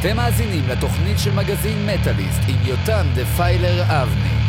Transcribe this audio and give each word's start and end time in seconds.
אתם 0.00 0.16
מאזינים 0.16 0.68
לתוכנית 0.68 1.18
של 1.18 1.34
מגזין 1.34 1.86
מטאליסט 1.86 2.40
עם 2.48 2.56
יותם 2.66 3.06
דפיילר 3.14 3.82
אבני. 3.82 4.45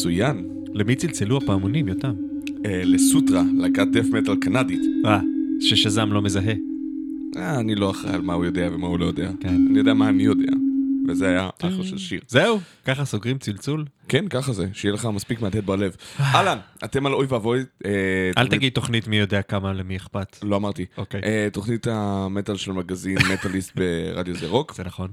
מצוין. 0.00 0.48
למי 0.74 0.96
צלצלו 0.96 1.36
הפעמונים, 1.36 1.88
יותם? 1.88 2.14
אה, 2.66 2.82
לסוטרה, 2.84 3.42
להקת 3.58 3.86
דף 3.92 4.06
מטאל 4.12 4.36
קנדית. 4.40 4.80
אה, 5.06 5.20
ששזם 5.60 6.12
לא 6.12 6.22
מזהה. 6.22 6.54
אה, 7.36 7.60
אני 7.60 7.74
לא 7.74 7.90
אחראי 7.90 8.14
על 8.14 8.20
מה 8.20 8.34
הוא 8.34 8.44
יודע 8.44 8.68
ומה 8.72 8.86
הוא 8.86 8.98
לא 8.98 9.04
יודע. 9.04 9.30
כן. 9.40 9.48
אני 9.48 9.78
יודע 9.78 9.94
מה 9.94 10.08
אני 10.08 10.22
יודע. 10.22 10.52
וזה 11.08 11.28
היה 11.28 11.50
אחלה 11.58 11.84
של 11.84 11.98
שיר. 11.98 12.20
זהו, 12.28 12.60
ככה 12.84 13.04
סוגרים 13.04 13.38
צלצול? 13.38 13.84
כן, 14.08 14.28
ככה 14.28 14.52
זה, 14.52 14.66
שיהיה 14.72 14.94
לך 14.94 15.06
מספיק 15.06 15.40
מהדהד 15.40 15.66
בלב. 15.66 15.96
אהלן, 16.20 16.58
אתם 16.84 17.06
על 17.06 17.12
אוי 17.12 17.26
ואבוי. 17.28 17.64
אה, 17.84 17.90
אל 18.38 18.48
תגיד 18.48 18.72
תוכנית 18.72 19.08
מי 19.08 19.16
יודע 19.16 19.42
כמה 19.42 19.72
למי 19.72 19.96
אכפת. 19.96 20.38
לא 20.42 20.56
אמרתי. 20.56 20.86
אוקיי. 20.96 21.20
אה, 21.24 21.48
תוכנית 21.52 21.86
המטאל 21.86 22.56
של 22.56 22.72
מגזין 22.72 23.18
מטאליסט 23.32 23.72
ברדיו 23.74 24.36
זה 24.36 24.46
רוק. 24.46 24.74
זה 24.74 24.84
נכון. 24.84 25.10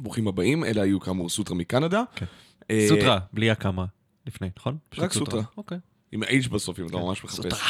ברוכים 0.00 0.28
הבאים, 0.28 0.64
אלה 0.64 0.82
היו 0.82 1.00
כאמור 1.00 1.28
סוטרה 1.28 1.56
מקנדה. 1.56 2.02
כן. 2.16 2.26
אה, 2.70 2.86
סוטרה, 2.88 3.18
בלי 3.32 3.50
הכמה 3.50 3.84
לפני, 4.28 4.48
נכון? 4.56 4.78
רק 4.98 5.12
סוטרה. 5.12 5.42
אוקיי. 5.56 5.78
עם 6.12 6.22
ה-H 6.22 6.48
בסוף, 6.50 6.80
אם 6.80 6.86
אתה 6.86 6.96
ממש 6.96 7.24
מחפש. 7.24 7.36
סוטרה. 7.36 7.68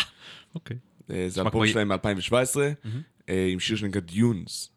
אוקיי. 0.54 0.76
אה, 1.10 1.24
זה 1.28 1.40
אלבום 1.40 1.66
שלהם 1.66 1.88
מ-2017, 1.88 2.58
עם 3.52 3.60
שיר 3.60 3.76
שנקרא 3.76 4.00
דיונס. 4.00 4.70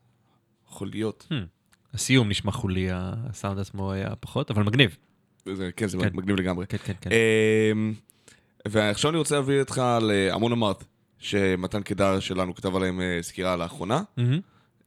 יכול 0.68 0.88
להיות. 0.88 1.28
Hmm. 1.30 1.36
הסיום 1.94 2.30
נשמע 2.30 2.52
חולי, 2.52 2.88
הסאונד 2.92 3.60
עצמו 3.60 3.92
היה 3.92 4.16
פחות, 4.16 4.52
אבל 4.52 4.64
מגניב. 4.64 4.98
כן, 5.76 5.88
זה 5.88 5.98
כן. 6.02 6.10
מגניב 6.14 6.36
לגמרי. 6.36 6.68
כן, 6.68 6.78
כן, 6.78 6.94
כן. 7.02 7.10
אמ, 7.72 7.94
ועכשיו 8.68 9.12
אני 9.12 9.18
רוצה 9.18 9.36
להביא 9.36 9.60
אותך 9.60 9.82
להמון 10.02 10.52
אמרת, 10.52 10.84
שמתן 11.20 11.82
קידר 11.82 12.20
שלנו 12.20 12.56
כתב 12.56 12.76
עליהם 12.76 13.02
אה, 13.02 13.18
סקירה 13.22 13.56
לאחרונה. 13.56 14.02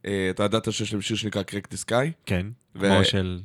אה, 0.06 0.30
אתה 0.30 0.44
ידעת 0.44 0.72
שיש 0.72 0.92
להם 0.92 1.02
שיר 1.02 1.16
שנקרא 1.16 1.42
קרק 1.42 1.70
דה 1.70 1.76
סקאי? 1.76 2.12
כן, 2.26 2.46
כמו 2.78 3.04
של... 3.04 3.40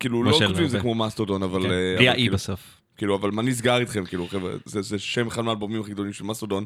כאילו, 0.00 0.24
לא 0.24 0.38
כותבים 0.46 0.64
את 0.64 0.70
זה. 0.70 0.80
כמו 0.80 0.94
מסטודון, 0.94 1.42
אבל... 1.42 1.62
כן, 1.62 1.70
אה, 1.70 1.94
בלי 1.98 2.08
האי 2.08 2.16
כאילו- 2.18 2.34
בסוף. 2.34 2.80
כאילו, 2.96 3.16
אבל 3.16 3.30
מה 3.30 3.42
נסגר 3.42 3.78
איתכם, 3.78 4.04
כאילו, 4.04 4.28
חבר'ה, 4.28 4.52
זה 4.64 4.82
זה 4.82 4.98
שם 4.98 5.26
אחד 5.26 5.42
מהאלבומים 5.42 5.80
הכי 5.80 5.90
גדולים 5.90 6.12
של 6.12 6.24
מסטודון. 6.24 6.64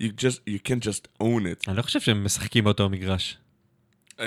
You 0.00 0.04
just, 0.04 0.40
you 0.50 0.68
can't 0.68 0.82
just 0.82 1.22
own 1.22 1.42
it. 1.42 1.64
אני 1.68 1.76
לא 1.76 1.82
חושב 1.82 2.00
שהם 2.00 2.24
משחקים 2.24 2.64
באותו 2.64 2.88
מגרש. 2.88 3.38
אמ, 4.20 4.24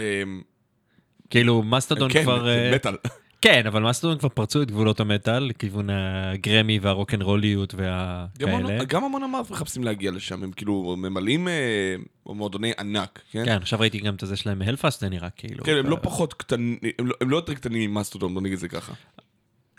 כאילו, 1.29 1.63
מסטודון 1.63 2.13
כן, 2.13 2.23
כבר... 2.23 2.43
זה 2.43 2.69
אה, 2.69 2.75
מטאל. 2.75 2.95
כן, 3.41 3.67
אבל 3.67 3.83
מסטודון 3.83 4.17
כבר 4.17 4.29
פרצו 4.29 4.61
את 4.61 4.71
גבולות 4.71 4.99
המטאל 4.99 5.43
לכיוון 5.43 5.89
הגרמי 5.89 6.79
והרוקנרוליות 6.79 7.73
והכאלה. 7.77 8.53
המון- 8.57 8.85
גם 8.87 9.03
המון 9.03 9.23
אמרת 9.23 9.51
מחפשים 9.51 9.83
להגיע 9.83 10.11
לשם, 10.11 10.43
הם 10.43 10.51
כאילו 10.51 10.95
ממלאים 10.97 11.47
אה, 11.47 11.95
מועדוני 12.25 12.71
ענק, 12.79 13.21
כן? 13.31 13.45
כן, 13.45 13.57
עכשיו 13.61 13.79
ראיתי 13.79 13.99
גם 13.99 14.15
את 14.15 14.23
הזה 14.23 14.35
שלהם 14.35 14.59
מהלפאסט, 14.59 14.99
זה 15.01 15.09
נראה 15.09 15.29
כאילו. 15.29 15.63
כן, 15.63 15.77
הם 15.77 15.89
לא 15.89 15.97
פחות 16.01 16.33
קטנים, 16.33 16.77
הם 16.99 17.07
לא- 17.07 17.15
הם 17.21 17.29
לא 17.29 17.35
יותר 17.35 17.53
קטנים 17.53 17.91
ממאסטודון, 17.91 18.33
בוא 18.33 18.41
נגיד 18.41 18.53
את 18.53 18.59
זה 18.59 18.67
ככה. 18.67 18.93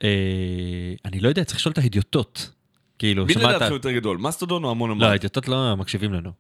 אה, 0.05 0.09
אני 1.05 1.21
לא 1.21 1.29
יודע, 1.29 1.45
צריך 1.45 1.59
לשאול 1.59 1.73
את 1.73 1.79
ההדיוטות. 1.79 2.50
כאילו, 2.99 3.26
מי 3.26 3.33
שמעת... 3.33 3.45
לדעתכם 3.55 3.73
יותר 3.75 3.90
גדול, 3.93 4.17
מאסטודון 4.17 4.64
או 4.64 4.71
המון 4.71 4.90
לא, 4.90 4.95
אמרת? 4.95 5.11
ההדיוטות 5.11 5.49
לא 5.49 5.76
מקשיבים 5.76 6.12
לנו. 6.12 6.31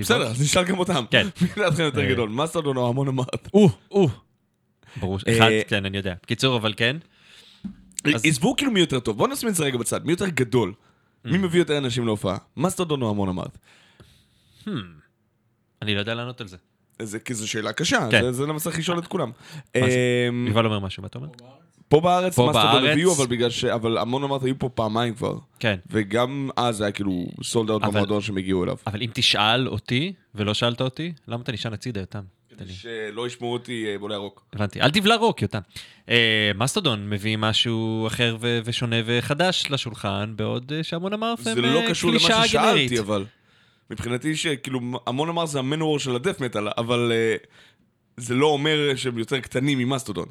בסדר, 0.00 0.26
אז 0.26 0.42
נשאל 0.42 0.64
גם 0.64 0.78
אותם. 0.78 1.04
כן. 1.10 1.26
מי 1.42 1.48
לדעתכם 1.56 1.82
יותר 1.82 2.00
אה. 2.00 2.10
גדול, 2.10 2.28
מאסטודון 2.28 2.76
או 2.76 2.88
המון 2.88 3.08
אמרת? 3.08 3.48
או, 3.54 3.68
או. 3.90 4.08
ברור, 5.00 5.18
אה, 5.28 5.36
אחד, 5.38 5.48
כן, 5.68 5.84
אני 5.84 5.96
יודע. 5.96 6.14
בקיצור, 6.22 6.56
אבל 6.56 6.74
כן. 6.76 6.96
אז- 8.14 8.24
עזבו 8.24 8.56
כאילו 8.56 8.72
מי 8.72 8.80
יותר 8.80 9.00
טוב, 9.00 9.18
בואו 9.18 9.32
נשים 9.32 9.48
את 9.48 9.54
זה 9.54 9.64
רגע 9.64 9.78
בצד, 9.78 10.04
מי 10.06 10.12
יותר 10.12 10.28
גדול? 10.28 10.72
Mm. 10.76 11.30
מי 11.30 11.38
מביא 11.38 11.60
יותר 11.60 11.78
אנשים 11.78 12.06
להופעה? 12.06 12.36
מאסטודון 12.56 13.02
או 13.02 13.10
המון 13.10 13.28
אמרת? 13.28 13.58
אני 15.82 15.94
לא 15.94 16.00
יודע 16.00 16.14
לענות 16.14 16.40
על 16.40 16.48
זה. 16.48 16.56
זה 17.02 17.18
כי 17.18 17.34
זו 17.34 17.48
שאלה 17.48 17.72
קשה, 17.72 18.08
כן. 18.10 18.22
זה- 18.22 18.32
זה 18.32 18.46
למה 18.46 18.60
צריך 18.60 18.78
לשאול 18.78 18.98
את 18.98 19.06
כולם. 19.06 19.30
מה? 19.76 19.86
אמ, 20.28 20.46
יובל 20.48 20.64
אומר 20.66 20.78
משהו, 20.78 21.00
מה 21.02 21.06
אתה 21.06 21.18
אומר? 21.18 21.28
פה 21.88 22.00
בארץ 22.00 22.34
פה 22.36 22.50
בארץ- 22.52 22.90
הביאו, 22.90 23.12
אבל 23.16 23.26
בגלל 23.26 23.50
ש... 23.50 23.64
אבל 23.64 23.98
המון 23.98 24.22
אמרת 24.24 24.42
היו 24.42 24.58
פה 24.58 24.68
פעמיים 24.68 25.14
כבר. 25.14 25.38
כן. 25.58 25.76
וגם 25.90 26.50
אז 26.56 26.80
היה 26.80 26.92
כאילו 26.92 27.26
סולד 27.42 27.70
אאוט 27.70 27.82
אבל- 27.82 27.92
במועדון 27.92 28.20
שהם 28.20 28.36
הגיעו 28.36 28.64
אליו. 28.64 28.76
אבל 28.86 29.02
אם 29.02 29.10
תשאל 29.14 29.68
אותי, 29.68 30.12
ולא 30.34 30.54
שאלת 30.54 30.80
אותי, 30.80 31.12
למה 31.28 31.42
אתה 31.42 31.52
נשען 31.52 31.72
הצידה, 31.72 32.00
יותם? 32.00 32.22
לי. 32.64 32.72
שלא 32.72 33.26
ישמעו 33.26 33.52
אותי 33.52 33.86
אה, 33.86 33.98
בולי 33.98 34.14
הרוק. 34.14 34.44
הבנתי. 34.52 34.80
אל 34.80 34.90
תבלע 34.90 35.16
רוק, 35.16 35.42
יותם. 35.42 35.60
אה, 36.10 36.50
מסטודון 36.54 37.10
מביא 37.10 37.36
משהו 37.36 38.06
אחר 38.06 38.36
ושונה 38.64 38.96
וחדש 39.04 39.64
לשולחן, 39.70 40.32
בעוד 40.36 40.72
אה, 40.76 40.82
שהמון 40.82 41.12
אמרת 41.12 41.38
זה 41.38 41.52
הם 41.52 41.58
לא 41.58 41.78
אה, 41.78 41.88
קשור 41.88 42.10
קלישאה 42.10 42.36
למה 42.36 42.46
גנרית. 42.52 42.88
ששאלתי, 42.90 42.98
אבל... 42.98 43.24
מבחינתי 43.90 44.36
שכאילו, 44.36 44.80
אמון 45.06 45.28
אמארת' 45.28 45.46
זה 45.46 45.58
המנוור 45.58 45.98
של 45.98 46.16
ה 46.16 46.20
death 46.20 46.40
metal, 46.40 46.68
אבל 46.68 47.12
זה 48.16 48.34
לא 48.34 48.46
אומר 48.46 48.96
שהם 48.96 49.18
יותר 49.18 49.40
קטנים 49.40 49.78
ממסטודון. 49.78 50.26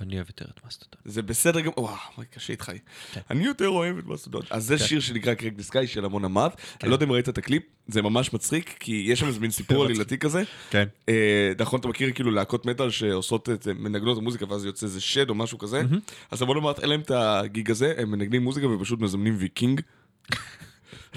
אני 0.00 0.16
אוהב 0.16 0.26
יותר 0.28 0.44
את 0.44 0.66
מסטודון. 0.66 1.00
זה 1.04 1.22
בסדר 1.22 1.60
גם... 1.60 1.72
וואו, 1.76 1.96
קשה 2.30 2.52
איתך. 2.52 2.72
כן. 3.12 3.20
אני 3.30 3.44
יותר 3.44 3.68
אוהב 3.68 3.98
את 3.98 4.06
מסטודון. 4.06 4.42
אז 4.50 4.64
זה 4.64 4.78
שיר 4.78 5.00
שנקרא 5.00 5.34
Crack 5.34 5.52
the 5.52 5.62
Sky 5.62 5.86
של 5.86 6.04
אמון 6.04 6.24
אמארת'. 6.24 6.60
אני 6.82 6.90
לא 6.90 6.94
יודע 6.94 7.06
אם 7.06 7.12
ראית 7.12 7.28
את 7.28 7.38
הקליפ, 7.38 7.62
זה 7.88 8.02
ממש 8.02 8.32
מצחיק, 8.32 8.76
כי 8.80 9.04
יש 9.08 9.20
שם 9.20 9.26
איזה 9.26 9.40
מין 9.40 9.50
סיפור 9.50 9.84
עלילתי 9.84 10.18
כזה. 10.18 10.42
כן. 10.70 10.84
אה, 11.08 11.52
נכון, 11.58 11.80
אתה 11.80 11.88
מכיר 11.88 12.12
כאילו 12.12 12.30
להקות 12.30 12.66
מטאל 12.66 12.90
שעושות 12.90 13.50
את, 13.50 13.68
מנגנות 13.78 14.22
מוזיקה 14.22 14.44
ואז 14.48 14.64
יוצא 14.64 14.86
איזה 14.86 15.00
שד 15.00 15.28
או 15.28 15.34
משהו 15.34 15.58
כזה? 15.58 15.82
אז 16.30 16.42
אמון 16.42 16.56
אמארת', 16.56 16.80
אין 16.80 16.88
להם 16.88 17.00
את 17.00 17.10
ה 17.10 17.25
gig 17.25 17.70
הזה, 17.70 17.94
הם 17.96 18.10
מנגנים 18.10 18.42
מוזיקה 18.42 18.68
ופשוט 18.68 19.00
מזמנים 19.00 19.36
ויקינג. 19.38 19.80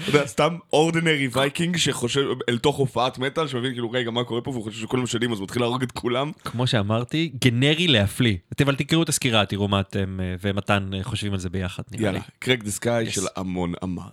אתה 0.02 0.08
יודע, 0.08 0.26
סתם 0.26 0.56
ordinary 0.72 1.28
Viking 1.32 1.76
שנשאב 1.76 2.20
אל 2.48 2.58
תוך 2.58 2.76
הופעת 2.76 3.18
מטאל, 3.18 3.48
שמבין 3.48 3.72
כאילו, 3.72 3.90
רגע, 3.90 4.10
מה 4.10 4.24
קורה 4.24 4.40
פה, 4.40 4.50
והוא 4.50 4.64
חושב 4.64 4.80
שכולם 4.80 5.06
שדים, 5.06 5.32
אז 5.32 5.38
הוא 5.38 5.44
מתחיל 5.44 5.62
להרוג 5.62 5.82
את 5.82 5.92
כולם. 5.92 6.32
כמו 6.44 6.66
שאמרתי, 6.66 7.32
גנרי 7.44 7.86
להפליא. 7.86 8.36
אבל 8.62 8.74
תקראו 8.74 9.02
את 9.02 9.08
הסקירה, 9.08 9.46
תראו 9.46 9.68
מה 9.68 9.80
אתם 9.80 10.20
אה, 10.22 10.34
ומתן 10.42 10.90
אה, 10.94 11.04
חושבים 11.04 11.32
על 11.32 11.38
זה 11.38 11.48
ביחד, 11.50 11.82
נראה 11.90 12.02
לי. 12.02 12.06
יאללה, 12.06 12.20
Crack 12.38 12.64
the 12.64 12.70
Sky. 12.70 13.10
של 13.10 13.26
Amon 13.36 13.72
Amarth. 13.84 14.08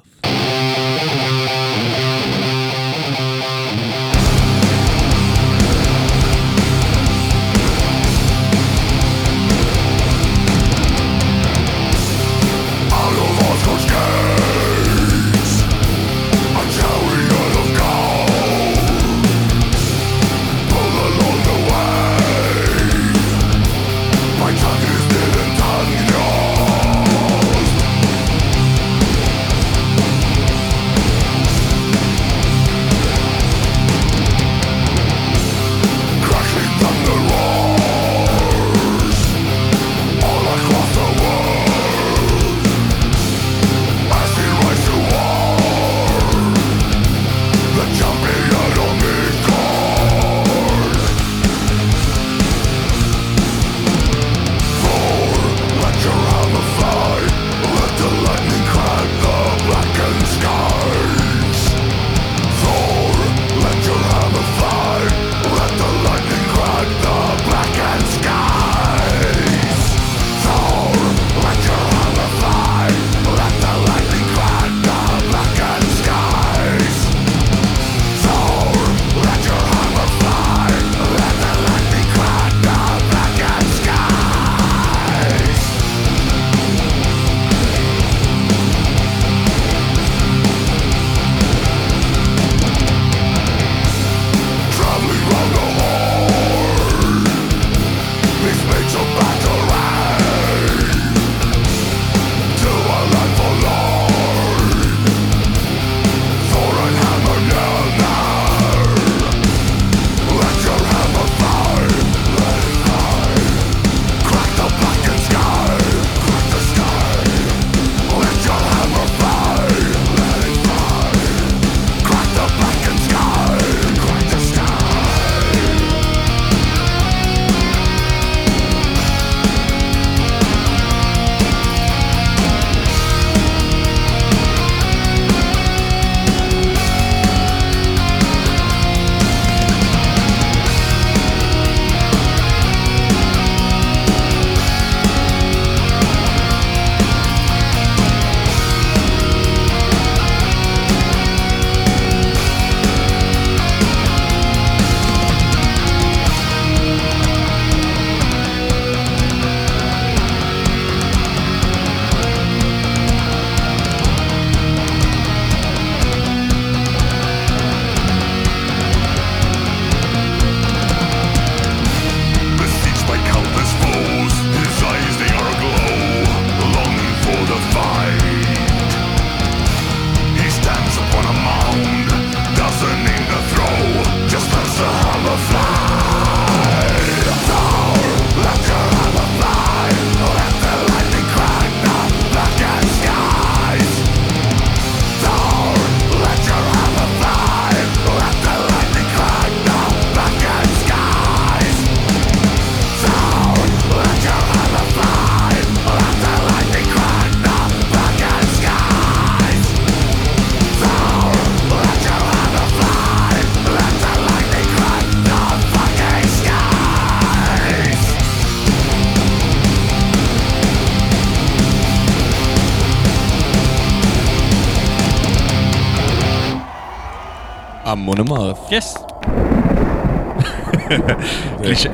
Amon 228.05 228.19
Amarth. 228.19 228.55
Yes. 228.71 228.95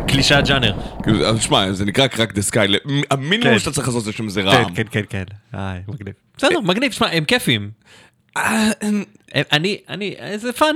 קלישאת 0.07 0.45
ג'אנר. 0.47 0.73
כאילו, 1.03 1.37
שמע, 1.39 1.71
זה 1.71 1.85
נקרא 1.85 2.07
Crack 2.07 2.33
the 2.33 2.41
Sky, 2.41 2.67
המינימום 3.11 3.53
כן. 3.53 3.59
שאתה 3.59 3.71
צריך 3.71 3.87
לעשות 3.87 4.03
זה 4.03 4.11
שם 4.11 4.29
זה 4.29 4.41
כן, 4.41 4.47
רעם. 4.47 4.73
כן, 4.75 4.83
כן, 4.91 5.01
כן. 5.09 5.23
איי, 5.53 5.79
מגניב. 5.87 6.13
בסדר, 6.37 6.59
מגניב, 6.61 6.91
שמע, 6.91 7.07
הם 7.11 7.23
כיפים. 7.23 7.71
אה, 8.37 8.71
הם- 8.81 9.03
אני, 9.51 9.77
אני, 9.89 10.15
זה 10.35 10.53
fun. 10.53 10.75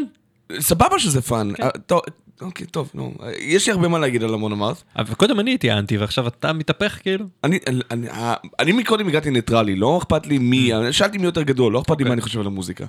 סבבה 0.59 0.99
שזה 0.99 1.21
fun. 1.21 1.51
כן. 1.55 1.63
אה, 1.63 1.69
טוב, 1.85 2.01
אוקיי, 2.41 2.65
טוב, 2.67 2.89
נו. 2.93 3.13
יש 3.39 3.67
לי 3.67 3.73
הרבה 3.73 3.87
מה 3.87 3.99
להגיד 3.99 4.23
על 4.23 4.33
Amon 4.33 4.51
Amarth. 4.51 4.83
אבל 4.97 5.13
קודם 5.13 5.39
אני 5.39 5.51
הייתי 5.51 5.71
אנטי, 5.71 5.97
ועכשיו 5.97 6.27
אתה 6.27 6.53
מתהפך 6.53 6.99
כאילו? 7.01 7.25
אני, 7.43 7.59
אני, 7.91 8.09
אה, 8.09 8.33
אני 8.59 8.71
מקודם 8.71 9.07
הגעתי 9.07 9.29
ניטרלי, 9.31 9.75
לא 9.75 9.97
אכפת 9.97 10.27
לי 10.27 10.37
מי, 10.37 10.71
שאלתי 10.91 11.17
מי 11.17 11.25
יותר 11.25 11.41
גדול, 11.41 11.73
לא 11.73 11.79
אכפת 11.81 11.97
לי 11.99 12.03
מה 12.03 12.13
אני 12.13 12.21
חושב 12.21 12.39
על 12.39 12.45
המוזיקה. 12.47 12.85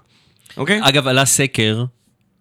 אוקיי? 0.57 0.81
אגב, 0.83 1.09
עלה 1.09 1.25
סקר 1.25 1.85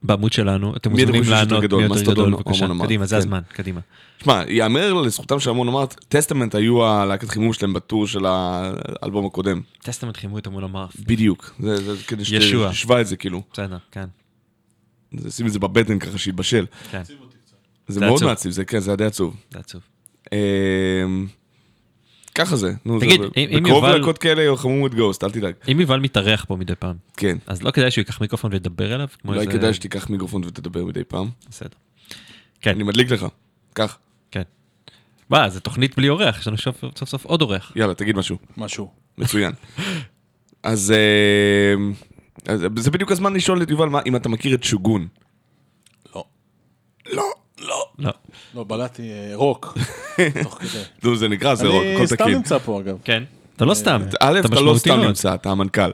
בעמוד 0.08 0.34
שלנו, 0.34 0.76
אתם 0.76 0.92
מוזמנים 0.92 1.24
לענות 1.30 1.52
מי 1.52 1.56
יותר 1.56 2.12
גדול, 2.14 2.32
בבקשה. 2.32 2.66
Amarth? 2.66 2.86
קדימה, 2.86 3.06
זה 3.06 3.16
כן. 3.16 3.18
הזמן, 3.18 3.42
קדימה. 3.48 3.80
שמע, 4.24 4.42
יאמר 4.48 4.94
לזכותם 4.94 5.40
של 5.40 5.50
Amon 5.50 5.68
Amarth, 5.68 5.96
Testament 6.08 6.56
היו 6.56 6.86
הלהקת 6.86 7.30
חימום 7.30 7.54
שלהם 7.54 7.74
ב 7.74 7.81
tour 7.81 8.08
של 8.08 8.26
האלבום 8.26 9.26
הקודם. 9.26 9.62
Testament 9.84 10.18
חימו 10.18 10.38
את 10.38 10.48
Amon 10.48 10.64
Amarth. 10.64 10.86
בדיוק. 11.06 11.56
זה, 11.60 11.94
כדי. 12.08 12.26
שתשווה 12.26 13.02
את 13.02 13.08
זה 13.08 13.18
כאילו. 13.18 13.42
בסדר, 13.54 13.78
כן. 13.92 14.06
שים 15.30 15.48
את 15.48 15.52
זה 15.52 15.60
בבטן 15.60 16.00
ככה 16.00 16.18
שיתבשל. 16.18 16.66
כן, 16.92 17.02
זה 17.88 18.00
מאוד. 18.00 18.24
מעציב, 18.24 18.52
זה 18.52 18.66
כן, 18.66 18.80
זה 18.80 18.96
די 18.96 19.06
עצוב. 19.06 19.36
זה 19.54 19.60
עצוב. 19.60 19.82
ככה 22.36 22.56
זה. 22.56 22.74
נו, 22.86 23.00
תגיד, 23.00 23.22
זה- 23.22 23.28
אם- 23.38 23.64
בקרוב 23.64 23.84
יובל- 23.84 23.98
להקות 23.98 24.18
כאלה 24.18 24.42
יחממו 24.44 24.88
את 24.88 24.96
Ghost, 24.96 25.24
אל 25.24 25.32
תדאג. 25.32 25.54
אם 25.72 25.80
יובל 25.80 26.00
מתארח 26.00 26.46
פה 26.48 26.56
מדי 26.56 26.76
פעם, 26.76 26.96
כן. 27.18 27.38
אז 27.48 27.64
לא 27.64 27.72
כדאי 27.72 27.92
שהוא 27.92 28.02
ייקח 28.02 28.22
מיקרופון 28.22 28.54
וידבר 28.54 28.96
אליו? 28.96 29.08
אולי 29.28 29.40
איזה- 29.40 29.52
כדאי 29.52 29.74
שתיקח 29.74 30.10
מיקרופון 30.10 30.44
ותדבר 30.46 30.86
מדי 30.86 31.04
פעם. 31.04 31.30
בסדר. 31.50 31.70
כן, 32.62 32.72
אני 32.72 32.84
מדליק 32.84 33.12
לך. 33.12 33.26
קח. 33.74 33.98
כן. 34.32 34.42
מה, 35.30 35.50
זה 35.50 35.60
תוכנית 35.60 35.96
בלי 35.98 36.10
אורח, 36.10 36.40
יש 36.40 36.48
לנו 36.48 36.58
סוף 36.58 36.84
סוף 36.96 37.10
סוף 37.10 37.26
עוד 37.26 37.42
אורח. 37.42 37.72
יאללה, 37.76 37.94
תגיד 37.94 38.16
משהו. 38.18 38.38
משהו. 38.58 38.92
מצוין. 39.18 39.52
אז 40.64 40.94
אמ, 41.78 41.94
אז 42.48 42.66
זה 42.78 42.92
בדיוק 42.92 43.12
הזמן 43.12 43.34
לשאול 43.34 43.62
את 43.62 43.70
יובל 43.70 43.90
מה- 43.90 44.02
אם 44.06 44.16
אתה 44.16 44.30
מכיר 44.30 44.56
את 44.56 44.64
שוגון. 44.64 45.08
לא. 46.16 46.24
לא, 47.14 47.24
לא. 47.62 47.86
לא. 48.00 48.12
לא, 48.56 48.64
בלעתי 48.64 49.12
אה, 49.12 49.32
רוק. 49.36 49.78
תוך 50.44 50.58
כדי. 50.62 50.82
נו, 51.04 51.16
זה 51.16 51.28
נקרא, 51.28 51.56
זה 51.56 51.68
רוק, 51.68 51.84
אני 51.84 51.96
הכל 51.96 52.06
סתם 52.06 52.16
תקין. 52.16 52.34
נמצא 52.36 52.58
פה 52.58 52.80
אגב. 52.80 52.98
כן. 53.04 53.24
אתה 53.56 53.66
לא 53.66 53.74
סתם. 53.74 54.02
א', 54.20 54.40
אתה 54.46 54.62
לא 54.62 54.78
סתם. 54.78 55.00
נמצא, 55.00 55.34
אתה 55.34 55.50
המנכ"ל. 55.50 55.92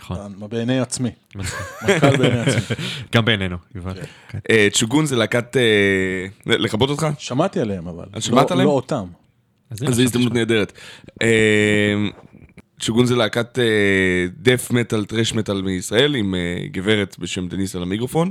נכון. 0.00 0.18
בעיני 0.50 0.80
עצמי. 0.80 1.10
מנכ"ל 1.36 2.16
בעיני 2.16 2.40
עצמי. 2.40 2.76
גם 3.14 3.24
בעינינו, 3.24 3.56
יובל. 3.74 3.92
כן. 4.28 4.38
אה, 4.50 4.68
צ'וגון 4.72 5.06
זה 5.06 5.16
להקת... 5.16 5.56
אה, 5.56 6.26
לכבות 6.46 6.90
אותך? 6.90 7.06
שמעתי 7.18 7.60
עליהם 7.60 7.88
אבל. 7.88 8.04
שמעת 8.20 8.50
לא- 8.50 8.54
עליהם? 8.54 8.68
לא 8.68 8.72
אותם. 8.72 9.06
אז 9.70 9.78
זו 9.78 10.02
הזדמנות. 10.02 10.32
נהדרת. 10.32 10.72
אה, 11.22 11.28
צ'וגון 12.80 13.06
זה 13.06 13.16
להקת 13.16 13.58
דף 14.38 14.70
מטאל, 14.70 15.04
טרש 15.04 15.32
מטאל 15.32 15.62
מישראל, 15.62 16.14
עם 16.14 16.34
אה, 16.34 16.66
גברת 16.70 17.16
בשם 17.18 17.48
דניס 17.48 17.76
על 17.76 17.82
המיקרופון. 17.82 18.30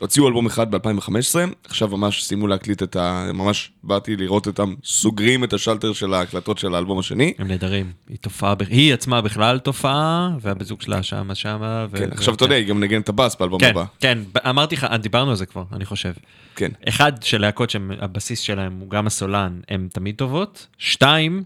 הוציאו 0.00 0.28
אלבום 0.28 0.46
אחד 0.46 0.70
ב-2015, 0.70 1.36
עכשיו 1.64 1.88
ממש 1.88 2.24
סיימו 2.24 2.46
להקליט 2.46 2.82
את 2.82 2.96
ה... 2.96 3.30
ממש 3.34 3.70
באתי 3.82 4.16
לראות 4.16 4.46
אותם 4.46 4.74
סוגרים 4.84 5.44
את 5.44 5.52
השלטר 5.52 5.92
של 5.92 6.14
ההקלטות 6.14 6.58
של 6.58 6.74
האלבום 6.74 6.98
השני. 6.98 7.32
הם 7.38 7.48
נהדרים. 7.48 7.92
היא 8.08 8.16
תופעה, 8.20 8.54
היא 8.68 8.94
עצמה 8.94 9.20
בכלל 9.20 9.58
תופעה, 9.58 10.30
והבן 10.40 10.64
זוג 10.64 10.82
שלה 10.82 11.02
שמה 11.02 11.34
שמה. 11.34 11.86
ו- 11.90 11.98
כן, 11.98 12.12
עכשיו 12.12 12.34
אתה 12.34 12.44
יודע, 12.44 12.54
היא 12.54 12.66
גם 12.66 12.80
נגן 12.80 13.00
את 13.00 13.08
הבאס 13.08 13.36
באלבום 13.36 13.60
כן, 13.60 13.70
הבא. 13.70 13.84
כן, 14.00 14.18
אמרתי 14.48 14.74
לך, 14.74 14.86
דיברנו 15.02 15.30
על 15.30 15.36
זה 15.36 15.46
כבר, 15.46 15.64
אני 15.72 15.84
חושב. 15.84 16.12
כן. 16.56 16.70
אחד, 16.88 17.12
של 17.22 17.40
להקות 17.40 17.70
שהבסיס 17.70 18.40
שלהם 18.40 18.80
הוא 18.80 18.90
גם 18.90 19.06
הסולן, 19.06 19.60
הן 19.68 19.88
תמיד 19.92 20.14
טובות. 20.14 20.66
שתיים, 20.78 21.42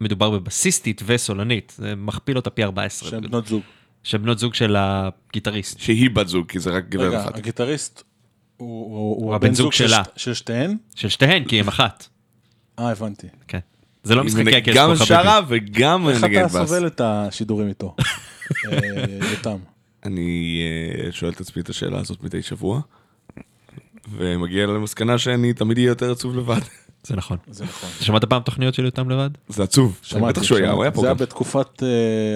מדובר 0.00 0.30
בבסיסטית 0.30 1.02
וסולנית, 1.06 1.74
זה 1.76 1.94
מכפיל 1.96 2.36
אותה 2.36 2.50
פי 2.50 2.64
14. 2.64 3.10
שהם 3.10 3.20
בנות 3.20 3.46
זוג. 3.46 3.62
של 4.02 4.18
בנות 4.18 4.38
זוג 4.38 4.54
של 4.54 4.76
הגיטריסט. 4.78 5.78
שהיא 5.78 6.10
בת 6.10 6.28
זוג, 6.28 6.48
כי 6.48 6.58
זה 6.58 6.70
רק 6.70 6.88
גברת 6.88 7.08
רגע, 7.08 7.20
אחת. 7.24 7.36
הגיטריסט 7.36 8.02
הוא- 8.56 8.68
הוא 8.96 9.24
הוא 9.24 9.34
הבן 9.34 9.54
זוג 9.54 9.64
זוג 9.64 9.72
של 9.72 9.88
שלה. 9.88 10.02
של 10.16 10.34
שתיהן? 10.34 10.76
של 10.94 11.08
שתיהן, 11.08 11.44
כי 11.44 11.60
הן 11.60 11.68
אחת. 11.68 12.06
אה, 12.78 12.90
הבנתי. 12.90 13.26
כן. 13.48 13.58
זה 14.02 14.14
לא 14.14 14.24
משחקי 14.24 14.56
הכס 14.56 14.74
גם 14.74 14.96
שרה. 14.96 15.40
וגם 15.48 16.08
איך 16.08 16.24
נגן 16.24 16.46
אתה 16.46 16.62
בס. 16.62 16.68
סובל 16.68 16.86
את 16.86 17.00
השידורים 17.04 17.68
איתו? 17.68 17.94
אה, 18.72 18.78
יותם. 19.30 19.56
אני 20.04 20.60
אה, 21.06 21.12
שואל 21.12 21.30
את 21.32 21.40
עצמי 21.40 21.62
את 21.62 21.68
השאלה 21.68 21.98
הזאת 22.00 22.22
מדי 22.22 22.42
שבוע, 22.42 22.80
ומגיע 24.12 24.66
למסקנה 24.66 25.18
שאני 25.18 25.52
תמיד 25.52 25.76
אהיה 25.78 25.88
יותר 25.88 26.12
עצוב 26.12 26.36
לבד. 26.36 26.60
זה 27.08 27.16
נכון. 27.16 27.36
זה 27.50 27.64
נכון. 27.64 27.90
שמעת 28.00 28.24
פעם 28.24 28.42
תוכניות 28.42 28.74
של 28.74 28.84
יותם 28.84 29.10
לבד? 29.10 29.30
זה 29.48 29.62
עצוב. 29.62 29.98
שמעתי, 30.02 30.26
בטח 30.26 30.42
שהוא 30.42 30.58
היה, 30.58 30.70
הוא 30.70 30.82
היה 30.82 30.90
פה 30.90 31.00
זה 31.00 31.06
היה 31.06 31.14
גם. 31.14 31.18
בתקופת, 31.20 31.82
אה, 31.82 31.88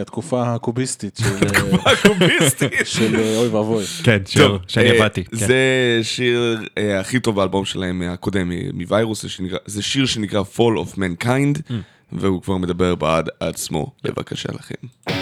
התקופה 0.03 0.55
הקוביסטית 0.55 1.21
של, 1.23 1.47
אה. 2.79 2.85
של 2.85 3.17
אה, 3.17 3.37
אוי 3.37 3.49
ואבוי. 3.49 3.85
כן, 4.03 4.19
טוב, 4.37 4.59
שאני 4.69 4.91
עבדתי. 4.91 5.25
כן. 5.25 5.37
זה 5.37 5.57
שיר 6.03 6.63
הכי 7.01 7.21
טוב 7.21 7.37
באלבום 7.37 7.65
שלהם 7.65 8.03
הקודם, 8.03 8.51
מווירוס, 8.75 9.25
זה 9.67 9.83
שיר 9.83 10.07
שנקרא 10.07 10.43
Fall 10.57 10.79
of 10.87 10.97
Mankind, 10.97 11.73
Mm. 12.13 12.19
והוא 12.21 12.43
כבר 12.43 12.57
מדבר 12.57 12.95
בעד 12.95 13.29
עצמו. 13.41 13.93
בבקשה 14.05 14.49
לכם. 14.53 15.13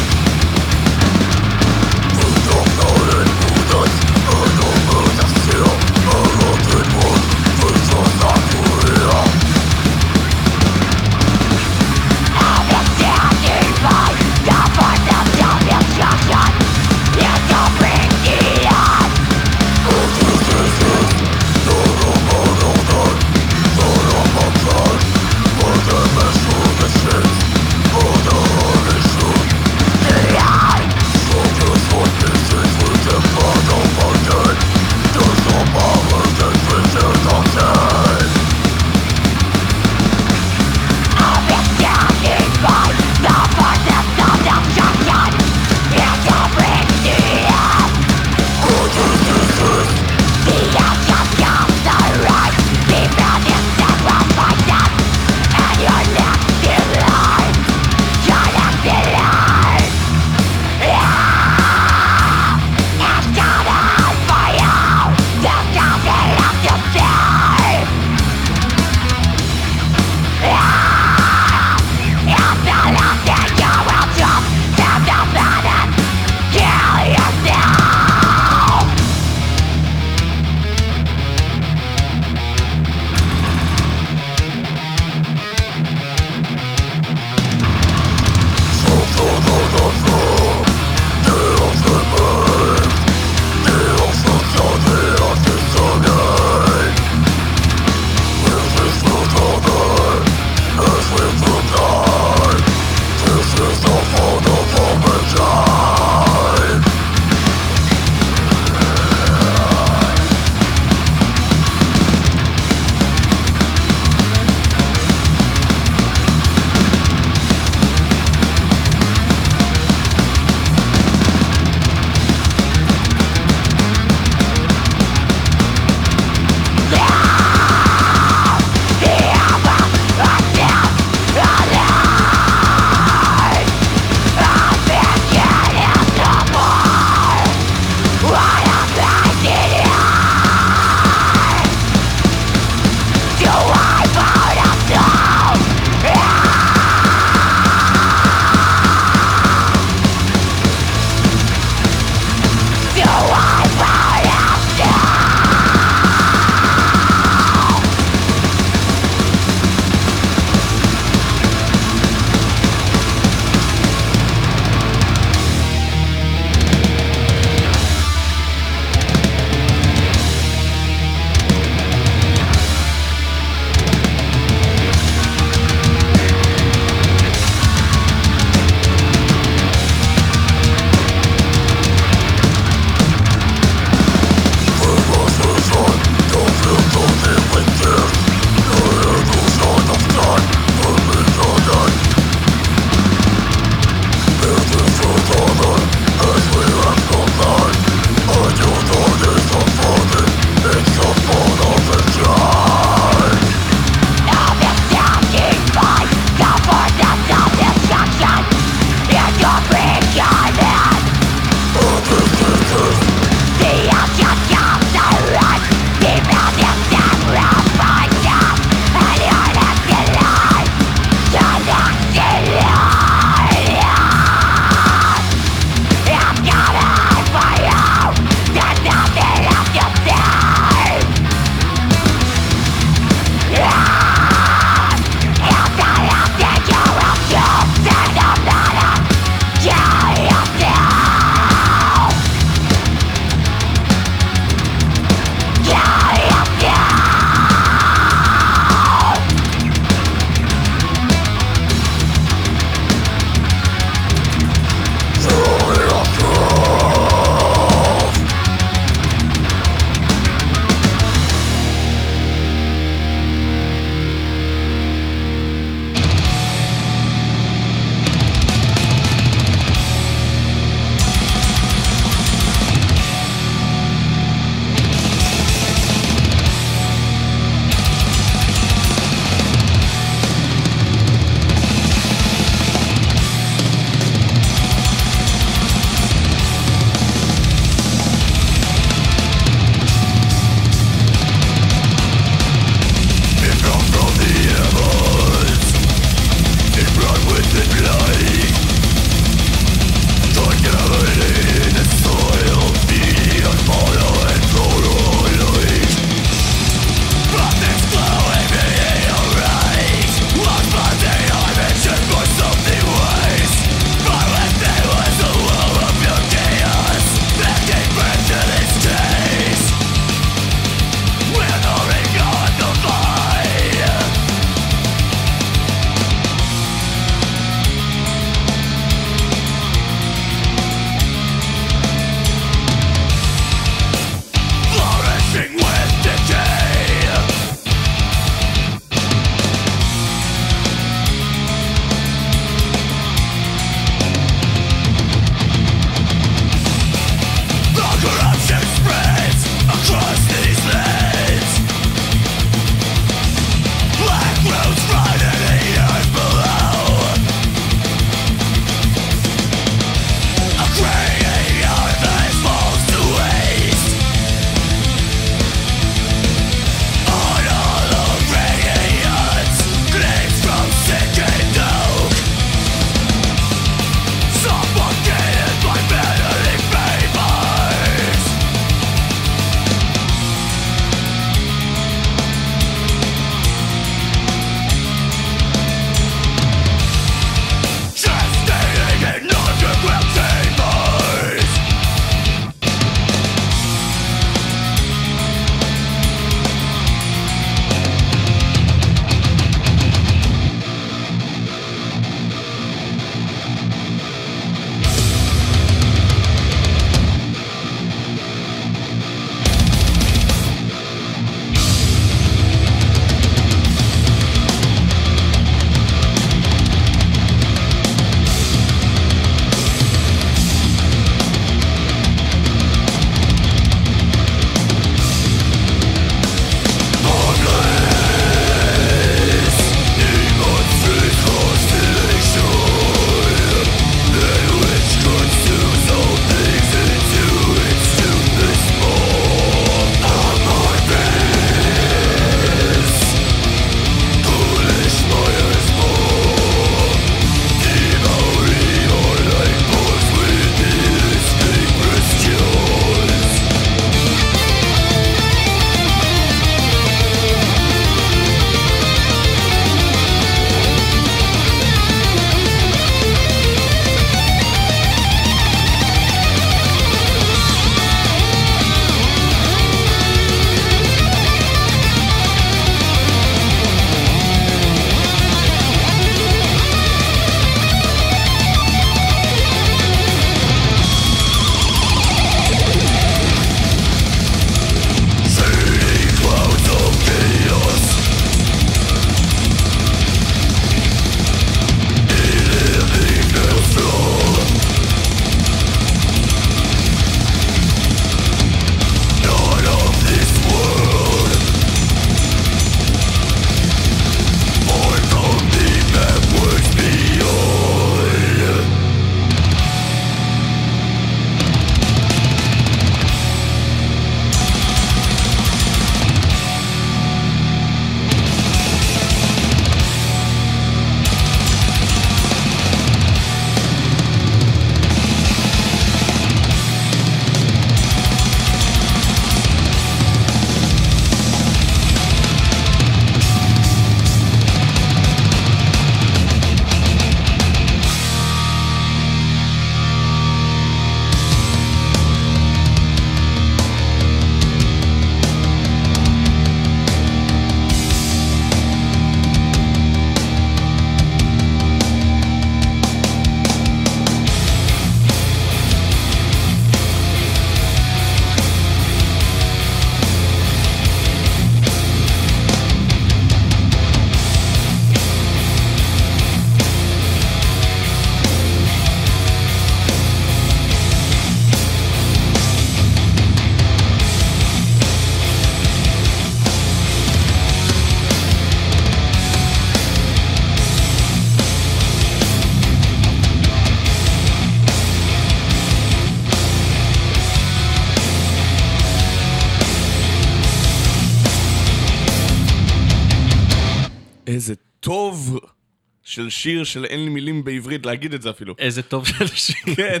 שיר 596.34 596.64
של 596.64 596.84
אין 596.84 597.04
לי 597.04 597.08
מילים 597.08 597.44
בעברית 597.44 597.86
להגיד 597.86 598.14
את 598.14 598.22
זה 598.22 598.30
אפילו. 598.30 598.54
איזה 598.58 598.82
טוב 598.82 599.06
של 599.08 599.26
שיר. 599.26 599.74
כן. 599.76 600.00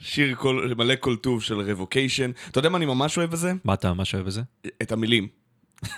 שיר 0.00 0.34
כל, 0.34 0.72
מלא 0.76 0.94
כל 1.00 1.16
טוב 1.16 1.42
של 1.42 1.60
רבוקיישן. 1.60 2.30
אתה 2.50 2.58
יודע 2.58 2.68
מה 2.68 2.78
אני 2.78 2.86
ממש 2.86 3.18
אוהב 3.18 3.30
בזה? 3.30 3.52
מה 3.64 3.74
אתה 3.74 3.92
ממש 3.92 4.14
אוהב 4.14 4.26
בזה? 4.26 4.42
את 4.82 4.92
המילים. 4.92 5.28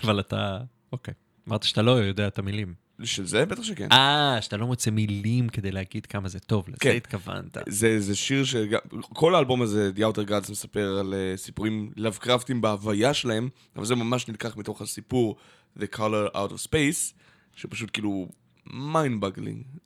אבל 0.04 0.20
אתה... 0.20 0.58
אוקיי. 0.92 1.14
אמרת 1.48 1.62
שאתה 1.62 1.82
לא 1.82 1.90
יודע 1.90 2.26
את 2.26 2.38
המילים. 2.38 2.74
של 3.02 3.26
זה? 3.26 3.46
בטח 3.46 3.62
שכן. 3.62 3.88
אה, 3.92 4.38
שאתה 4.40 4.56
לא 4.56 4.66
מוצא 4.66 4.90
מילים 4.90 5.48
כדי 5.48 5.72
להגיד 5.72 6.06
כמה 6.06 6.28
זה 6.28 6.40
טוב, 6.40 6.68
לזה 6.68 6.76
כן. 6.80 6.96
התכוונת. 6.96 7.58
זה, 7.68 8.00
זה 8.00 8.16
שיר 8.16 8.44
ש... 8.44 8.56
כל 9.00 9.34
האלבום 9.34 9.62
הזה, 9.62 9.90
The 9.96 10.00
Outer 10.00 10.28
Gods, 10.28 10.50
מספר 10.50 10.98
על 10.98 11.14
uh, 11.14 11.36
סיפורים 11.36 11.92
לאבקראפטים 11.96 12.60
בהוויה 12.60 13.14
שלהם, 13.14 13.48
אבל 13.76 13.84
זה 13.84 13.94
ממש 13.94 14.28
נלקח 14.28 14.56
מתוך 14.56 14.82
הסיפור 14.82 15.36
The 15.78 15.96
Color 15.96 16.34
Out 16.34 16.50
of 16.50 16.68
Space, 16.68 17.14
שפשוט 17.56 17.90
כאילו 17.92 18.28
mind 18.68 19.22
boggling. 19.22 19.78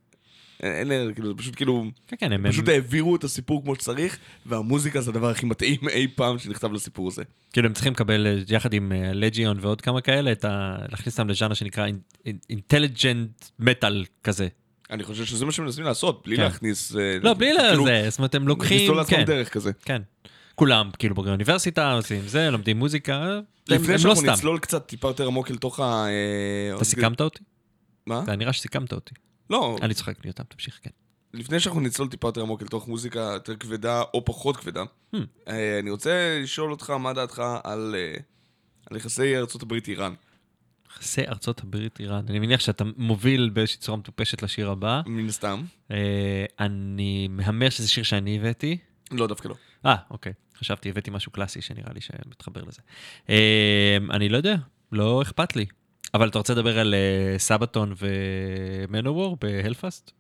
אין, 0.63 0.93
אין, 0.93 1.15
כאילו, 1.15 1.29
זה 1.29 1.35
פשוט 1.35 1.57
כאילו, 1.57 1.85
כן, 2.07 2.17
כן, 2.21 2.33
הם... 2.33 2.51
פשוט 2.51 2.69
הם- 2.69 2.75
העבירו 2.75 3.17
את 3.17 3.25
הסיפור 3.25 3.63
כמו 3.65 3.75
שצריך, 3.75 4.19
והמוזיקה 4.47 5.01
זה 5.01 5.11
הדבר 5.11 5.31
הכי 5.31 5.47
מתאים 5.47 5.89
אי 5.89 6.09
פעם 6.15 6.39
שנכתב 6.39 6.73
לסיפור 6.73 7.09
הזה. 7.09 7.23
כאילו 7.53 7.69
הם 7.69 7.75
צריכים 7.75 7.93
לקבל 7.93 8.27
אה, 8.27 8.39
יחד 8.49 8.73
עם 8.73 8.93
לג'יון 9.15 9.59
ועוד 9.61 9.81
כמה 9.81 10.01
כאלה, 10.01 10.33
ה... 10.45 10.77
להכניס 10.91 11.19
אותם 11.21 11.29
לז'אנר 11.29 11.55
שנקרא 11.55 11.87
אינטליג'נט 12.51 13.45
מטאל 13.59 14.05
כזה. 14.25 14.49
אני 14.91 15.03
חושב 15.03 15.25
שזה 15.25 15.47
מה 15.47 15.53
שמנסים 15.53 15.85
לעשות, 15.85 16.23
בלי 16.27 16.37
כן. 16.37 16.43
להכניס... 16.43 16.97
אה, 16.97 17.19
לא, 17.23 17.35
בלי 17.35 17.51
כאילו, 17.69 17.85
לזה, 17.85 18.11
זאת 18.11 18.19
אומרת, 18.19 18.35
הם 18.35 18.49
לוקחים... 18.49 18.81
לסלול 18.83 18.97
לעצמם 18.97 19.17
כן, 19.17 19.25
דרך 19.25 19.49
כזה. 19.49 19.73
כן. 19.85 20.03
כולם, 20.55 20.91
כאילו, 20.99 21.15
בוגרי 21.15 21.33
אוניברסיטה, 21.33 21.93
עושים 21.93 22.21
זה, 22.27 22.51
לומדים 22.51 22.79
מוזיקה, 22.79 23.15
הם 23.25 23.41
לפני 23.69 23.87
הם 23.87 23.93
לא 23.93 23.99
שאנחנו 23.99 24.21
סתם. 24.21 24.31
נצלול 24.31 24.59
קצת 24.59 24.87
טיפה 24.87 25.09
יותר 25.09 25.27
עמוק 25.27 25.51
אל 25.51 25.57
תוך 25.57 25.81
ה... 25.81 26.07
אה, 26.07 26.77
אתה 26.77 26.85
סיכמת 26.85 27.21
אותי? 27.21 27.43
מה? 28.09 28.23
אתה 28.23 28.37
נראה 28.37 28.53
שסיכמת 28.53 28.93
אותי. 28.93 29.15
לא, 29.51 29.77
אני 29.83 29.95
צוחק 29.95 30.25
לי 30.25 30.31
אותם, 30.31 30.45
תמשיך, 30.49 30.79
כן. 30.83 30.91
לפני 31.35 31.61
שאנחנו 31.61 31.81
נצלול 31.81 32.09
טיפה 32.09 32.29
יותר 32.29 32.41
עמוק 32.43 32.63
אל 32.63 32.67
תוך 32.67 32.89
מוזיקה 32.89 33.21
יותר 33.21 33.57
כבדה 33.57 34.03
או 34.15 34.25
פחות 34.25 34.57
כבדה, 34.57 34.83
Hmm. 35.15 35.19
אה, 35.49 35.79
אני 35.79 35.91
רוצה 35.91 36.41
לשאול 36.43 36.71
אותך 36.71 36.91
מה 36.91 37.13
דעתך 37.13 37.43
על 37.65 37.95
אה, 37.99 38.15
על 38.91 38.97
יחסי 38.97 39.37
ארה"ב-איראן. 39.37 40.15
יחסי 40.91 41.27
ארצות 41.29 41.61
הברית 41.61 42.01
איראן. 42.01 42.25
אני 42.29 42.39
מניח 42.39 42.61
שאתה 42.61 42.85
מוביל 42.97 43.51
באיזושהי 43.53 43.81
צורה 43.81 43.99
מטופשת 43.99 44.43
לשיר 44.43 44.71
הבא. 44.71 45.01
מן 45.07 45.29
הסתם. 45.29 45.63
אה, 45.91 46.45
אני 46.61 47.29
מהמר 47.29 47.71
שזה 47.71 47.89
שיר 47.89 48.05
שאני 48.05 48.39
הבאתי. 48.39 48.79
לא, 49.11 49.27
דווקא 49.27 49.49
לא. 49.49 49.55
אה, 49.87 49.97
אוקיי. 50.11 50.33
חשבתי, 50.59 50.89
הבאתי 50.89 51.11
משהו 51.11 51.33
קלאסי 51.33 51.61
שנראה 51.61 51.93
לי 51.93 52.01
שמתחבר 52.01 52.65
לזה. 52.65 52.81
אה, 53.31 53.97
אני 54.11 54.29
לא 54.29 54.37
יודע, 54.37 54.57
לא 54.93 55.23
אכפת 55.23 55.57
לי. 55.57 55.67
אבל 56.15 56.29
אתה 56.29 56.39
רוצה 56.39 56.53
לדבר 56.53 56.79
על 56.79 56.95
אה, 56.95 57.39
סבתון 57.39 57.95
ומנוור 57.99 59.37
בהלפאסט? 59.41 60.11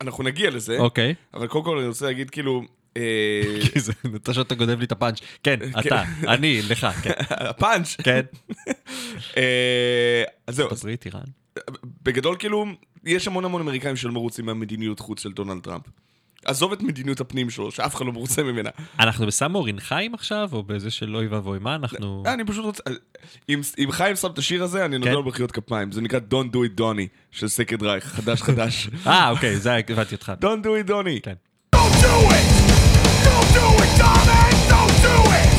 אנחנו 0.00 0.24
נגיע 0.24 0.50
לזה, 0.50 0.78
אוקיי. 0.78 1.14
אבל 1.34 1.46
קודם 1.46 1.64
כל 1.64 1.78
אני 1.78 1.88
רוצה 1.88 2.06
להגיד 2.06 2.30
כאילו... 2.30 2.62
אה, 2.96 3.42
כי 3.72 3.80
זה 3.80 3.92
נטע 4.04 4.34
שאתה 4.34 4.54
גונב 4.54 4.78
לי 4.78 4.84
את 4.84 4.92
הפאנץ'. 4.92 5.18
כן, 5.42 5.58
אתה, 5.78 6.02
אני, 6.28 6.62
לך, 6.70 6.86
כן. 7.02 7.10
הפאנץ'. 7.50 7.96
כן. 8.02 8.20
אה, 9.36 10.22
אז 10.46 10.56
זהו, 10.56 10.68
הברית, 10.72 11.06
איראן. 11.06 11.24
בגדול 12.02 12.36
כאילו, 12.38 12.66
יש 13.04 13.26
המון 13.26 13.44
המון 13.44 13.62
אמריקאים 13.62 13.96
שלא 13.96 14.12
מרוצים 14.12 14.46
מהמדיניות 14.46 15.00
חוץ 15.00 15.22
של 15.22 15.32
דונלד 15.32 15.62
טראמפ. 15.62 15.82
עזוב 16.44 16.72
את 16.72 16.82
מדיניות 16.82 17.20
הפנים 17.20 17.50
שלו, 17.50 17.70
שאף 17.70 17.94
אחד 17.94 18.06
לא 18.06 18.12
מרוצה 18.12 18.42
ממנה. 18.42 18.70
אנחנו 19.00 19.26
בסם 19.26 19.54
אורין 19.54 19.80
חיים 19.80 20.14
עכשיו, 20.14 20.48
או 20.52 20.62
בזה 20.62 20.90
של 20.90 21.16
אוי 21.16 21.26
ואבוי 21.26 21.58
מה 21.58 21.74
אנחנו... 21.74 22.22
אני 22.26 22.44
פשוט 22.44 22.64
רוצה... 22.64 22.82
אם, 23.48 23.60
אם 23.78 23.92
חיים 23.92 24.16
שם 24.16 24.30
את 24.30 24.38
השיר 24.38 24.62
הזה, 24.62 24.84
אני 24.84 24.98
נותן 24.98 25.10
כן. 25.10 25.16
לו 25.16 25.22
מחיאות 25.22 25.52
כפיים. 25.52 25.92
זה 25.92 26.00
נקרא 26.00 26.20
Don't 26.30 26.54
Do 26.54 26.56
It 26.56 26.80
Donny 26.80 27.06
של 27.30 27.48
סקרד 27.48 27.82
רייך, 27.82 28.04
חדש 28.04 28.42
חדש. 28.42 28.88
אה, 29.06 29.30
אוקיי, 29.30 29.56
זה 29.56 29.74
הבנתי 29.74 30.14
אותך. 30.14 30.32
Don't 30.40 30.64
Do 30.64 30.86
It 30.86 30.90
Donny. 30.90 31.20
כן. 31.22 31.34
Don't 31.76 31.96
do 32.02 32.14
it! 32.36 32.46
Don't 33.26 33.50
do 33.58 33.66
it, 33.84 33.92
darling! 34.00 34.56
Don't 34.72 34.96
do 35.06 35.16
it! 35.38 35.49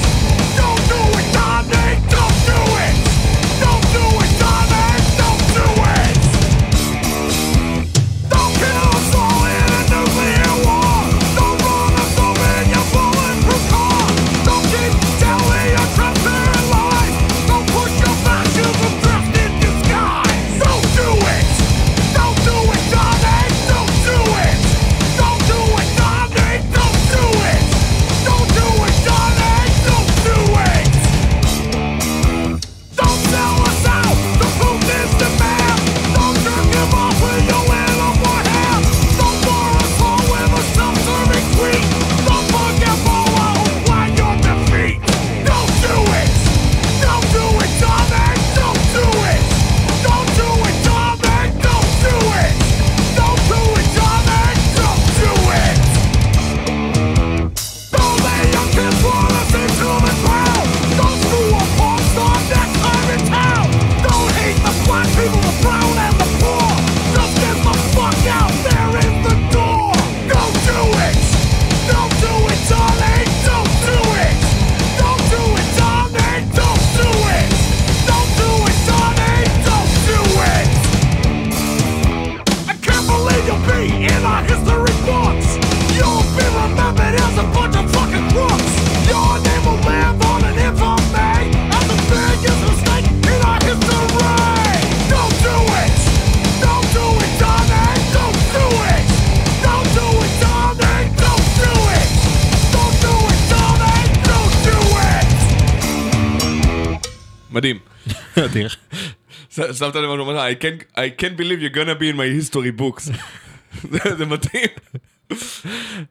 שמת 109.86 109.96
לב 109.96 110.10
משהו, 110.10 110.38
I 110.38 110.64
can't- 110.64 110.98
I 110.98 111.22
can't 111.22 111.38
believe 111.40 111.62
you're 111.62 111.76
gonna 111.76 112.00
be 112.02 112.14
in 112.14 112.18
my 112.18 112.52
history 112.52 112.82
books. 112.82 113.12
זה- 114.18 114.26
מתאים. 114.26 114.68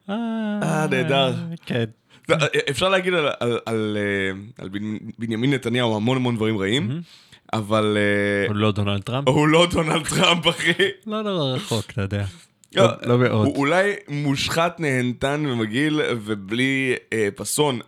אה, 0.09 0.85
נהדר. 0.91 1.33
כן. 1.65 1.83
זה- 2.27 2.35
אפשר 2.69 2.89
להגיד 2.89 3.13
על- 3.65 3.97
אה, 3.97 4.31
בנימין 5.19 5.53
נתניהו 5.53 5.95
המון 5.95 6.17
המון 6.17 6.35
דברים 6.35 6.57
רעים, 6.57 7.01
אבל 7.53 7.97
אה, 7.97 8.47
הוא 8.47 8.55
לא 8.55 8.71
דונלד 8.71 9.01
טראמפ? 9.01 9.27
הוא 9.27 9.47
לא 9.47 9.67
דונלד 9.71 10.07
טראמפ, 10.07 10.47
אחי. 10.49 10.71
לא, 11.07 11.21
לא 11.23 11.53
רחוק, 11.55 11.85
אתה 11.91 12.01
יודע. 12.01 12.23
לא, 12.75 12.83
לא- 12.83 12.89
לא 13.05 13.17
מאוד. 13.19 13.47
הוא 13.47 13.55
אולי 13.57 13.91
מושחת, 14.07 14.79
נהנתן 14.79 15.43
ומגעיל 15.49 16.01
ובלי 16.23 16.93
אה, 17.13 17.27
פאסון, 17.35 17.79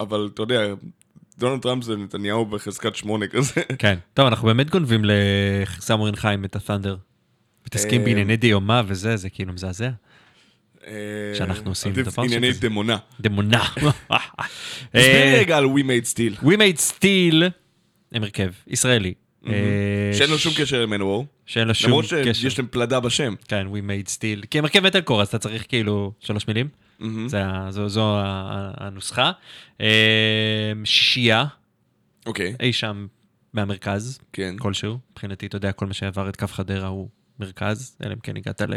אבל 0.00 0.28
אתה 0.34 0.42
יודע, 0.42 0.60
דונלד 1.42 1.62
טראמפ 1.62 1.84
זה 1.84 1.96
נתניהו 1.96 2.46
בחזקת 2.46 2.96
שמונה 2.96 3.26
כזה. 3.26 3.60
כן. 3.78 3.98
טוב, 4.14 4.26
אנחנו 4.26 4.46
באמת 4.46 4.70
גונבים 4.70 5.02
לסם 5.04 6.00
אורין 6.00 6.16
חיים 6.16 6.44
את 6.44 6.56
הת'אנדר. 6.56 6.96
מתעסקים 7.66 8.00
אה, 8.00 8.06
בענייני 8.06 8.36
דיומה 8.36 8.82
וזה, 8.86 9.16
זה 9.16 9.30
כאילו 9.30 9.52
מזעזע. 9.52 9.90
אה, 10.86 10.92
שאנחנו 11.34 11.70
עושים 11.70 11.92
דבר 11.92 12.22
ענייני 12.22 12.48
שכזה. 12.48 12.68
דמונה. 12.68 12.96
דמונה. 13.20 13.64
תסביר 14.92 15.22
אה, 15.22 15.38
רגע 15.38 15.56
על 15.56 15.64
We 15.64 15.80
Made 15.80 16.14
Steel. 16.14 16.44
We 16.44 16.56
made 16.56 16.80
steel, 16.90 17.44
הם 18.12 18.22
הרכב, 18.22 18.50
ישראלי. 18.66 19.14
שאין 20.12 20.30
לו 20.30 20.38
שום 20.38 20.52
קשר 20.56 20.82
למנוור. 20.82 21.26
שאין 21.46 21.68
לו 21.68 21.74
שום 21.74 21.90
למרות 21.90 22.04
קשר. 22.04 22.32
שיש 22.32 22.58
להם 22.58 22.68
פלדה 22.70 23.00
בשם. 23.00 23.34
כן, 23.48 23.66
We 23.72 23.78
made 23.78 24.10
steel. 24.10 24.46
כי 24.50 24.58
הם 24.58 24.64
הרכב 24.64 24.80
מטאל 24.80 25.00
קור, 25.00 25.22
אז 25.22 25.28
אתה 25.28 25.38
צריך 25.38 25.64
כאילו 25.68 26.12
שלוש 26.20 26.48
מילים. 26.48 26.68
זה 27.26 27.44
ה- 27.46 27.66
זו- 27.70 27.88
זו 27.88 28.16
הנוסחה. 28.76 29.32
אה, 29.80 29.86
שישייה, 30.84 31.44
אוקיי. 32.26 32.54
אי 32.60 32.72
שם 32.72 33.06
מהמרכז, 33.52 34.18
כן. 34.32 34.54
כלשהו. 34.58 34.98
מבחינתי, 35.12 35.46
אתה 35.46 35.56
יודע, 35.56 35.72
כל 35.72 35.86
מה 35.86 35.94
שעבר 35.94 36.28
את 36.28 36.36
קו 36.36 36.46
חדרה 36.46 36.88
הוא 36.88 37.08
מרכז, 37.40 37.96
אלא 38.04 38.12
אם 38.12 38.18
כן 38.18 38.36
הגעת 38.36 38.60
ל... 38.60 38.74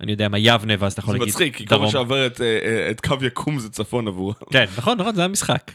אני 0.00 0.12
יודע 0.12 0.28
מה, 0.28 0.38
יבנה, 0.38 0.74
ואז 0.78 0.92
אתה 0.92 1.00
יכול 1.00 1.14
זה 1.14 1.18
להגיד 1.18 1.34
מצחיק, 1.34 1.56
כי 1.56 1.66
כל 1.66 1.70
דרום. 1.70 1.84
מה 1.84 1.90
שעובר 1.90 2.26
את, 2.26 2.40
אה, 2.40 2.46
אה, 2.64 2.90
את 2.90 3.00
קו 3.00 3.16
יקום 3.26 3.58
זה 3.58 3.70
צפון 3.70 4.08
עבורם. 4.08 4.34
כן, 4.52 4.64
נכון, 4.78 4.98
נכון, 4.98 5.14
זה 5.14 5.24
המשחק. 5.24 5.70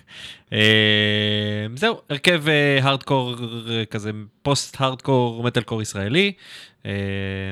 זהו, 1.75 2.01
הרכב 2.09 2.43
הארדקור 2.81 3.35
כזה, 3.89 4.11
פוסט 4.41 4.81
הארדקור, 4.81 5.43
מטאל 5.43 5.63
קור 5.63 5.81
ישראלי. 5.81 6.31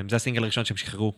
זה 0.08 0.16
הסינגל 0.16 0.42
הראשון 0.42 0.64
שהם 0.64 0.76
שחררו. 0.76 1.12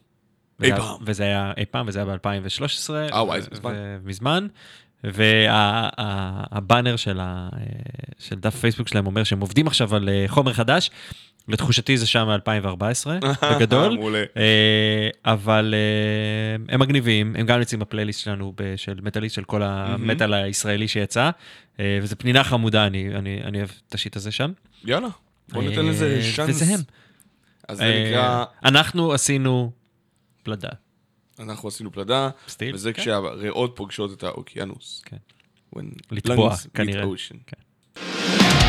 אי 0.63 0.73
וזה 0.73 0.77
פעם. 0.77 0.97
וזה 1.07 1.23
היה 1.25 1.53
אי 1.57 1.65
פעם, 1.71 1.87
וזה 1.89 1.99
היה 2.03 2.07
ב-2013. 2.17 2.91
אה, 3.15 3.23
וואי, 3.25 3.41
זה 3.43 3.49
מזמן. 3.53 3.73
מזמן. 4.05 4.47
והבאנר 5.05 6.97
של, 6.97 7.19
ה- 7.23 7.49
של 8.19 8.37
דף 8.37 8.55
פייסבוק 8.57 8.89
שלהם 8.89 9.07
אומר 9.07 9.25
שהם 9.25 9.41
עובדים 9.41 9.67
עכשיו 9.67 9.95
על 9.97 10.09
אה, 10.09 10.25
חומר 10.29 10.53
חדש. 10.53 10.91
לתחושתי 11.49 11.97
זה 11.99 12.07
שם 12.07 12.29
מ-2014, 12.29 13.07
בגדול. 13.55 13.95
מעולה. 13.95 14.25
אה, 14.37 15.09
אבל 15.33 15.75
אה, 15.77 16.75
הם 16.75 16.81
מגניבים, 16.81 17.37
הם 17.39 17.47
גם 17.47 17.59
נמצאים 17.59 17.81
בפלייליסט 17.81 18.21
שלנו 18.21 18.53
של 18.77 18.99
מטאליסט 19.03 19.35
של 19.35 19.45
כל 19.45 19.63
המטאל 19.63 20.35
הישראלי 20.35 20.89
שיצא, 20.89 21.31
וזה 21.79 22.17
פנינה 22.17 22.45
חמודה, 22.45 22.87
אני, 22.87 23.09
אני, 23.15 23.41
אני 23.45 23.59
אוהב 23.59 23.71
את 23.89 23.95
השיט 23.95 24.17
הזה 24.17 24.33
שם. 24.33 24.53
יאללה, 24.85 25.09
בוא 25.53 25.63
ניתן 25.63 25.87
לזה 25.87 26.23
שאנס. 26.23 26.49
וזה 26.63 26.75
הם. 26.75 26.81
אז 27.69 27.79
זה 27.79 28.05
נקרא, 28.09 28.45
אנחנו 28.65 29.13
עשינו 29.13 29.73
פלדה. 30.45 30.69
אנחנו 31.39 31.69
עשינו 31.69 31.93
פלדה, 31.93 32.31
סטיל, 32.49 32.75
וזה 32.75 32.93
כן. 32.93 33.03
כשהריאות 33.03 33.73
פוגשות 33.77 34.13
את 34.13 34.23
האוקיינוס. 34.23 35.03
כן. 35.05 35.17
When 35.77 35.85
לטבוע, 36.11 36.55
כנראה. 36.75 37.05
כן. 37.47 38.64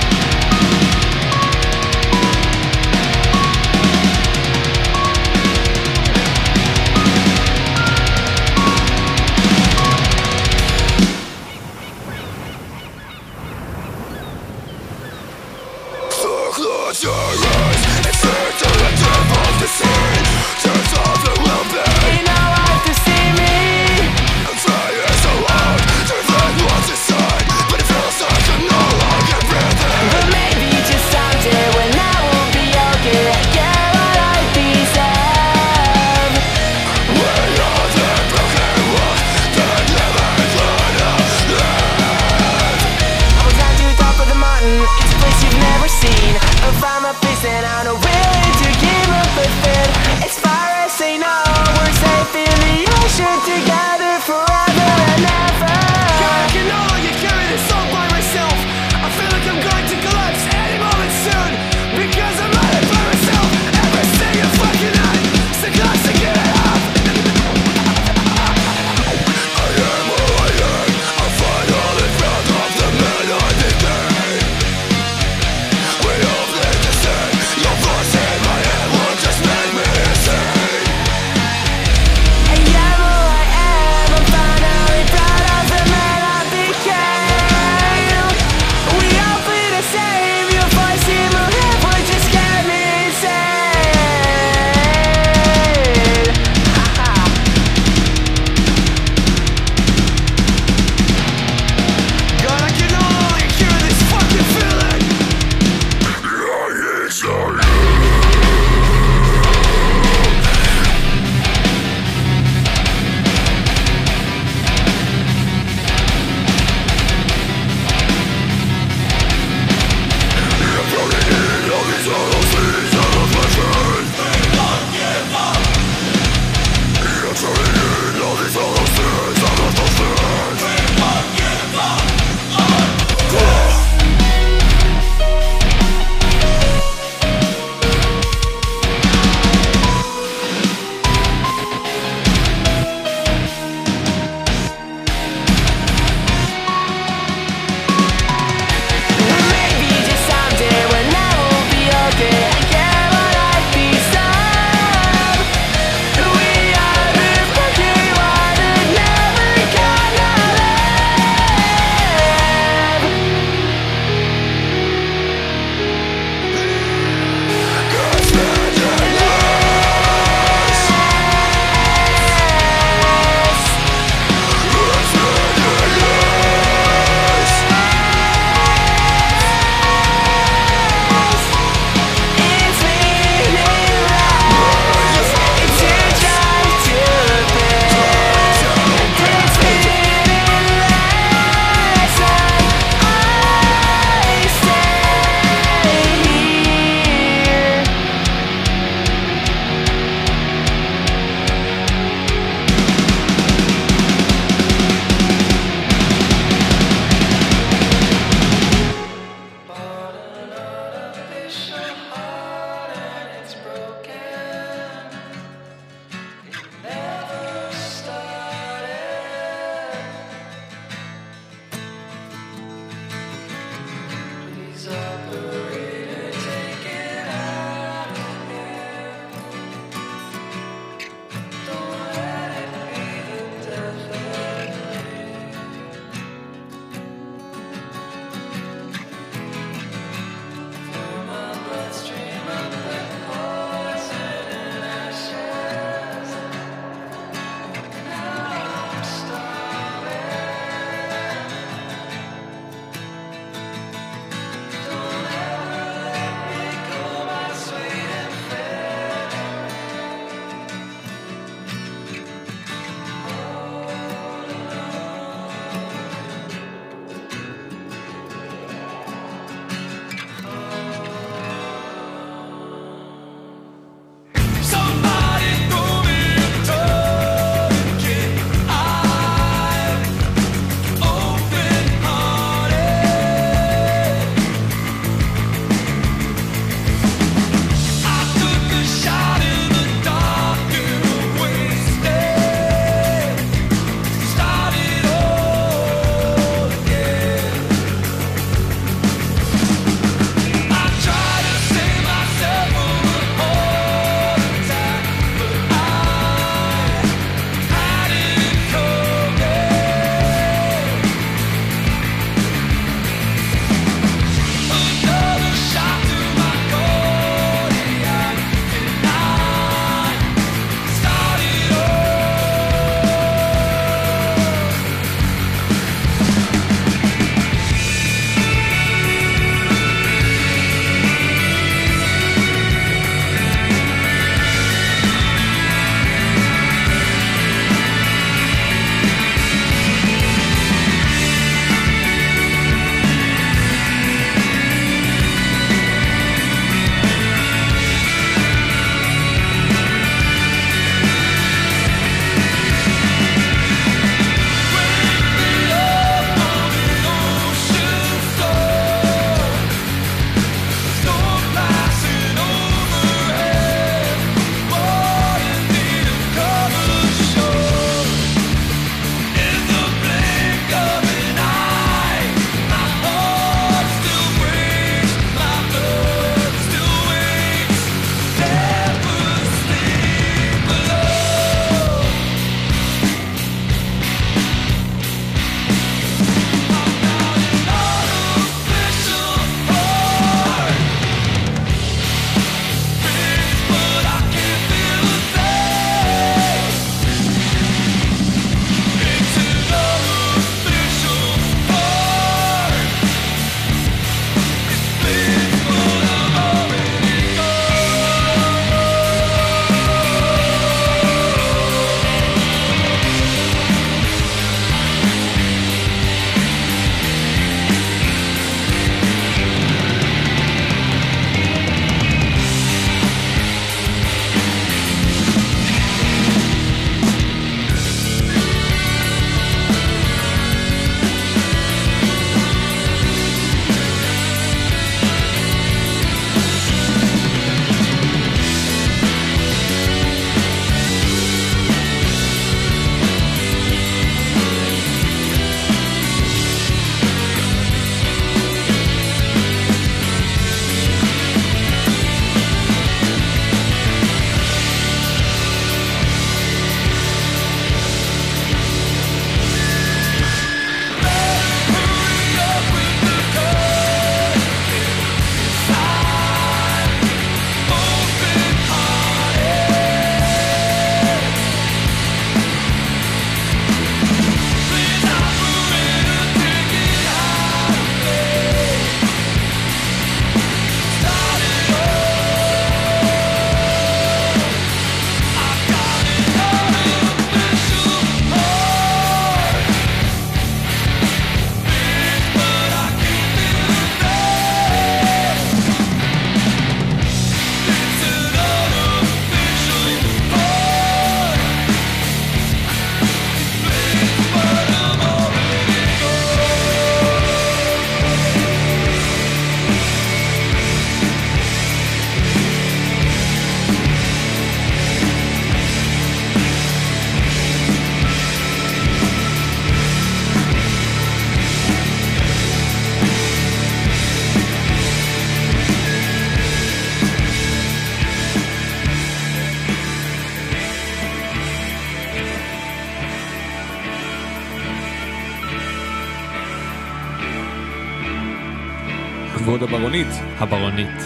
הברונית. 540.37 541.01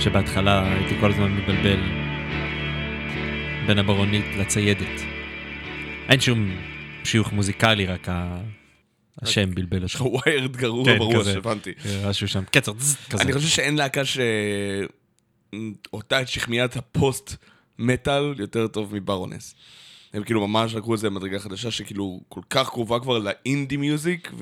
שבהתחלה 0.00 0.72
הייתי 0.72 1.00
כל 1.00 1.10
הזמן 1.10 1.32
מבלבל 1.32 1.80
בין 3.66 3.78
הברונית 3.78 4.24
לציידת. 4.38 5.00
אין 6.08 6.20
שום 6.20 6.50
שיוך 7.04 7.32
מוזיקלי, 7.32 7.86
רק 7.86 8.08
ה... 8.08 8.40
השם 9.22 9.54
בלבל 9.54 9.84
יש 9.84 9.94
לך 9.94 10.00
אותך. 10.00 10.26
וויירד 10.26 10.56
גרוע 10.56 10.84
כן, 10.84 10.98
בראש. 10.98 11.26
הבנתי. 11.26 11.72
משהו 12.08 12.28
שם, 12.28 12.44
קצר, 12.50 12.72
כזה. 13.10 13.22
אני 13.22 13.32
חושב 13.32 13.48
שאין 13.48 13.76
להקה 13.76 14.02
שאותה 15.90 16.20
את 16.20 16.28
שכמיית 16.28 16.76
הפוסט 16.76 17.36
מטאל 17.78 18.34
יותר 18.38 18.66
טוב 18.66 18.94
מברונס. 18.94 19.54
הם 20.16 20.22
כאילו 20.22 20.48
ממש 20.48 20.74
לקחו 20.74 20.92
איזה 20.92 21.10
מדרגה 21.10 21.38
חדשה 21.38 21.70
שכאילו 21.70 22.20
כל 22.28 22.40
כך 22.50 22.68
קרובה 22.68 23.00
כבר 23.00 23.18
לאינדי 23.18 23.76
מיוזיק 23.76 24.32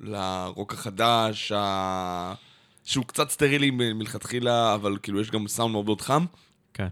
ולרוק 0.00 0.72
החדש, 0.72 1.52
ה- 1.52 2.34
שהוא 2.84 3.04
קצת 3.04 3.30
סטרילי 3.30 3.70
מלכתחילה, 3.70 4.74
אבל 4.74 4.96
כאילו 5.02 5.20
יש 5.20 5.30
גם 5.30 5.48
סאונד 5.48 5.72
מאוד 5.72 5.84
מאוד 5.84 6.00
חם. 6.00 6.24
כן. 6.74 6.88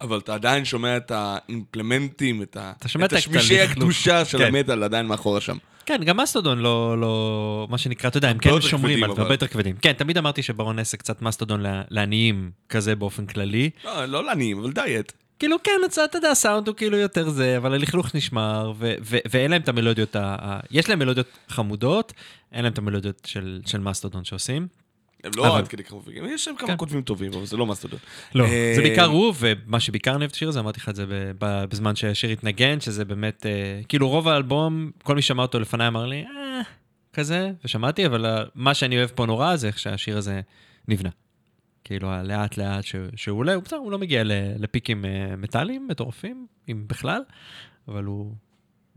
אבל 0.00 0.18
אתה 0.18 0.34
עדיין 0.34 0.64
שומע 0.64 0.96
את 0.96 1.10
האימפלמנטים, 1.14 2.42
את, 2.42 2.56
ה... 2.56 2.72
את 3.04 3.12
השמישי. 3.12 3.60
הקדושה 3.60 4.24
של 4.24 4.38
כן. 4.38 4.44
המטאל 4.54 4.82
עדיין 4.82 5.06
מאחורה 5.06 5.40
שם. 5.40 5.56
כן, 5.86 6.00
גם 6.04 6.16
מסטודון 6.16 6.58
לא, 6.58 7.00
לא, 7.00 7.66
מה 7.70 7.78
שנקרא, 7.78 8.08
אתה 8.10 8.18
יודע, 8.18 8.28
הם 8.28 8.38
כן 8.38 8.60
שומרים 8.60 9.04
על 9.04 9.14
זה. 9.14 9.22
הרבה 9.22 9.34
יותר 9.34 9.46
כבדים. 9.46 9.76
כן, 9.76 9.92
תמיד 9.92 10.18
אמרתי 10.18 10.42
שברון 10.42 10.78
אסק 10.78 10.98
קצת 10.98 11.22
מסטודון 11.22 11.60
לעניים, 11.90 12.50
כזה 12.68 12.96
באופן 12.96 13.26
כללי. 13.26 13.70
לא, 13.84 14.04
לא 14.04 14.24
לעניים, 14.24 14.58
אבל 14.58 14.72
דיאט. 14.72 15.12
כאילו, 15.38 15.56
כן, 15.64 15.70
אתה 16.04 16.18
יודע, 16.18 16.30
הסאונד 16.30 16.68
הוא 16.68 16.76
כאילו 16.76 16.96
יותר 16.96 17.28
זה, 17.28 17.56
אבל 17.56 17.74
הלכלוך 17.74 18.14
נשמר, 18.14 18.72
ו- 18.78 18.94
ו- 19.02 19.18
ואין 19.30 19.50
להם 19.50 19.62
את 19.62 19.68
המלודיות, 19.68 20.16
ה- 20.16 20.60
יש 20.70 20.88
להם 20.88 20.98
מלודיות 20.98 21.26
חמודות, 21.48 22.12
אין 22.52 22.64
להם 22.64 22.72
את 22.72 22.78
המלודיות 22.78 23.22
של, 23.26 23.60
של 23.66 23.80
מסטודון 23.80 24.24
שעושים. 24.24 24.66
הם 25.24 25.30
לא 25.36 25.48
אבל- 25.48 25.58
עד 25.58 25.68
כדי 25.68 25.84
כמובן, 25.84 26.12
יש 26.34 26.48
להם 26.48 26.56
כמה 26.56 26.68
כן. 26.68 26.74
כותבים 26.76 27.02
טובים, 27.02 27.32
אבל 27.34 27.46
זה 27.46 27.56
לא 27.56 27.66
מסטודון. 27.66 27.98
לא, 28.34 28.44
אה, 28.44 28.72
זה 28.76 28.82
בעיקר 28.82 29.04
הוא, 29.04 29.34
ומה 29.38 29.80
שבעיקר 29.80 30.10
אני 30.10 30.18
אוהב 30.18 30.28
את 30.30 30.34
השיר 30.34 30.48
הזה, 30.48 30.60
אמרתי 30.60 30.80
לך 30.80 30.88
את 30.88 30.96
זה 30.96 31.04
בזמן 31.38 31.96
שהשיר 31.96 32.30
התנגן, 32.30 32.80
שזה 32.80 33.04
באמת, 33.04 33.46
אה, 33.46 33.80
כאילו 33.88 34.08
רוב 34.08 34.28
האלבום, 34.28 34.90
כל 35.02 35.14
מי 35.14 35.22
שמע 35.22 35.42
אותו 35.42 35.60
לפניי 35.60 35.88
אמר 35.88 36.06
לי, 36.06 36.24
אה, 36.24 36.60
כזה, 37.12 37.50
ושמעתי, 37.64 38.06
אבל 38.06 38.26
אה, 38.26 38.42
מה 38.54 38.74
שאני 38.74 38.98
אוהב 38.98 39.10
פה 39.14 39.26
נורא 39.26 39.56
זה 39.56 39.66
איך 39.66 39.78
שהשיר 39.78 40.16
הזה 40.18 40.40
נבנה. 40.88 41.10
כאילו, 41.86 42.10
הלאט 42.10 42.56
לאט 42.56 42.84
ש- 42.84 42.94
שהוא 43.16 43.38
עולה, 43.38 43.54
הוא 43.54 43.62
בסדר, 43.62 43.78
הוא 43.78 43.92
לא 43.92 43.98
מגיע 43.98 44.22
לפיקים 44.58 45.04
אה, 45.04 45.36
מטאליים 45.36 45.88
מטורפים, 45.90 46.46
אם 46.68 46.84
בכלל, 46.86 47.22
אבל 47.88 48.04
הוא... 48.04 48.34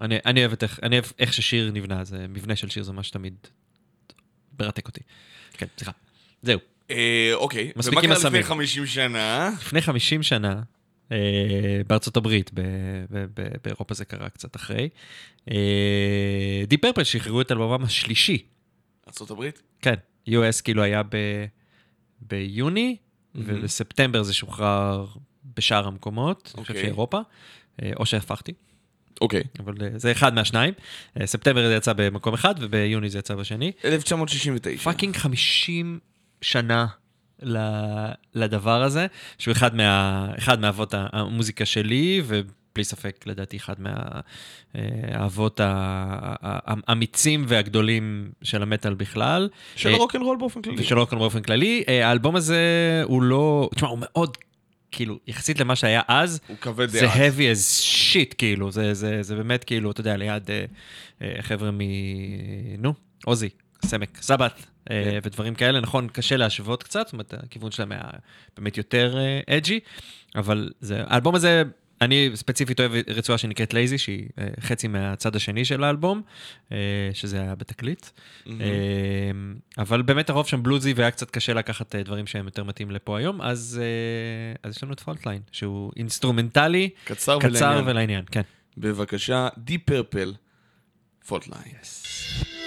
אני, 0.01 0.17
אני 0.25 0.45
אוהב 0.45 0.53
איך, 0.61 0.79
אני 0.83 0.95
אוהב 0.95 1.05
איך 1.19 1.33
ששיר 1.33 1.71
נבנה, 1.71 2.03
זה 2.03 2.25
מבנה 2.29 2.55
של 2.55 2.69
שיר 2.69 2.83
זה 2.83 2.93
מה 2.93 3.03
שתמיד 3.03 3.33
מרתק 4.59 4.87
אותי. 4.87 5.01
כן, 5.53 5.65
סליחה. 5.77 5.91
זהו. 6.41 6.59
אה, 6.91 7.31
אוקיי, 7.33 7.71
ומה 7.75 7.83
קרה 7.91 8.01
לפני 8.01 8.13
הסמים. 8.13 8.43
50 8.43 8.85
שנה? 8.85 9.49
לפני 9.61 9.81
50 9.81 10.23
שנה, 10.23 10.61
אה, 11.11 11.17
בארצות 11.87 12.17
הברית, 12.17 12.51
ב- 12.53 12.61
ב- 13.11 13.25
ב- 13.41 13.55
באירופה 13.63 13.93
זה 13.93 14.05
קרה 14.05 14.29
קצת 14.29 14.55
אחרי, 14.55 14.89
Deep 16.67 16.77
Purple 16.81 17.03
שחררו 17.03 17.41
את 17.41 17.51
אלבומם 17.51 17.83
השלישי. 17.83 18.43
ארה"ב? 19.21 19.49
כן, 19.81 19.93
US 20.29 20.61
כאילו 20.63 20.83
היה 20.83 21.03
ב- 21.03 21.45
ביוני, 22.21 22.97
ובספטמבר 23.35 24.23
זה 24.23 24.33
שוחרר 24.33 25.05
בשאר 25.55 25.87
המקומות, 25.87 26.51
אני 26.55 26.63
חושב 26.63 26.73
אוקיי. 26.73 26.85
שאירופה, 26.85 27.19
אה, 27.81 27.91
או 27.99 28.05
שהפכתי, 28.05 28.53
אוקיי. 29.21 29.43
אבל 29.59 29.73
אה, 29.81 29.89
זה 29.95 30.11
אחד 30.11 30.33
מהשניים. 30.33 30.73
אה, 31.19 31.27
ספטמבר 31.27 31.67
זה 31.67 31.75
יצא 31.75 31.93
במקום 31.93 32.33
אחד, 32.33 32.55
וביוני 32.59 33.09
זה 33.09 33.19
יצא 33.19 33.35
בשני. 33.35 33.71
1969. 33.85 34.83
Fucking 34.83 35.15
50 35.15 35.99
שנה 36.41 36.87
לדבר 38.35 38.83
הזה, 38.83 39.07
שהוא 39.37 39.51
אחד, 39.51 39.75
מה, 39.75 40.27
אחד 40.37 40.59
מאבות 40.59 40.93
המוזיקה 40.97 41.65
שלי, 41.65 42.21
ובלי 42.79 42.83
ספק, 42.83 43.23
לדעתי, 43.25 43.57
אחד 43.57 43.75
מהאבות 44.73 45.59
האמיצים 45.63 47.45
והגדולים 47.47 48.31
של 48.43 48.61
המטאל 48.61 48.93
בכלל. 48.93 49.49
של 49.75 49.89
אה, 49.89 49.95
הרוקנרול 49.95 50.37
באופן 50.37 50.61
כללי. 50.61 50.81
ושל 50.81 50.99
רוקן 50.99 51.17
באופן 51.17 51.41
כללי. 51.41 51.83
אה, 51.87 52.07
האלבום 52.07 52.35
הזה 52.35 52.59
הוא 53.03 53.21
לא, 53.21 53.69
תשמע, 53.75 53.87
הוא 53.89 53.99
מאוד, 54.01 54.37
כאילו, 54.91 55.19
יחסית 55.27 55.59
למה 55.59 55.75
שהיה 55.75 56.01
אז, 56.07 56.39
הוא 56.47 56.57
כבד 56.57 56.89
זה 56.89 57.01
דעה. 57.01 57.15
heavy 57.15 57.55
as 57.55 57.83
shit, 58.13 58.35
כאילו, 58.37 58.71
זה, 58.71 58.93
זה, 58.93 59.23
זה 59.23 59.35
באמת 59.35 59.63
כאילו, 59.63 59.91
אתה 59.91 60.01
יודע, 60.01 60.17
ליד 60.17 60.51
אה, 60.51 60.65
אה, 61.21 61.41
חבר'ה 61.41 61.71
מ... 61.71 61.79
נו, 62.77 62.93
עוזי, 63.25 63.49
סמק, 63.85 64.17
סבת, 64.21 64.65
אה, 64.91 65.03
כן. 65.03 65.19
ודברים 65.23 65.55
כאלה, 65.55 65.79
נכון, 65.79 66.07
קשה 66.07 66.37
להשוות 66.37 66.83
קצת, 66.83 67.05
זאת 67.05 67.13
אומרת, 67.13 67.33
הכיוון 67.43 67.71
שלהם 67.71 67.91
היה 67.91 68.09
באמת 68.57 68.77
יותר 68.77 69.17
edgy, 69.49 69.79
אבל 70.35 70.69
זה, 70.79 71.03
האלבום 71.07 71.35
הזה, 71.35 71.63
אני 72.01 72.31
ספציפית 72.35 72.79
אוהב 72.79 72.91
רצועה 73.07 73.37
שנקראת 73.37 73.73
Lazy, 73.73 73.97
שהיא 73.97 74.27
אה, 74.39 74.47
חצי 74.59 74.87
מהצד 74.87 75.35
השני 75.35 75.65
של 75.65 75.83
האלבום, 75.83 76.21
אה, 76.71 76.77
שזה 77.13 77.41
היה 77.41 77.55
בתקליט. 77.55 78.05
אה, 78.47 78.53
אבל 79.77 80.01
באמת 80.01 80.29
הרוב 80.29 80.47
שם 80.47 80.63
בלוזי 80.63 80.93
והיה 80.93 81.11
קצת 81.11 81.31
קשה 81.31 81.53
לקחת 81.53 81.95
דברים 81.95 82.27
שהם 82.27 82.45
יותר 82.45 82.63
מתאים 82.63 82.91
לפה 82.91 83.17
היום, 83.17 83.41
אז 83.41 83.81
אז 84.63 84.75
יש 84.75 84.83
לנו 84.83 84.93
את 84.93 84.99
Fault 84.99 85.20
Line, 85.20 85.41
שהוא 85.51 85.91
אינסטרומנטלי, 85.97 86.89
קצר 87.03 87.39
קצר 87.39 87.47
ולעניין. 87.49 87.87
ולעניין, 87.87 88.25
כן. 88.31 88.41
בבקשה, 88.77 89.47
Deep 89.57 89.77
Purple, 89.77 90.33
Fault 91.27 91.93
Line. 91.93 92.58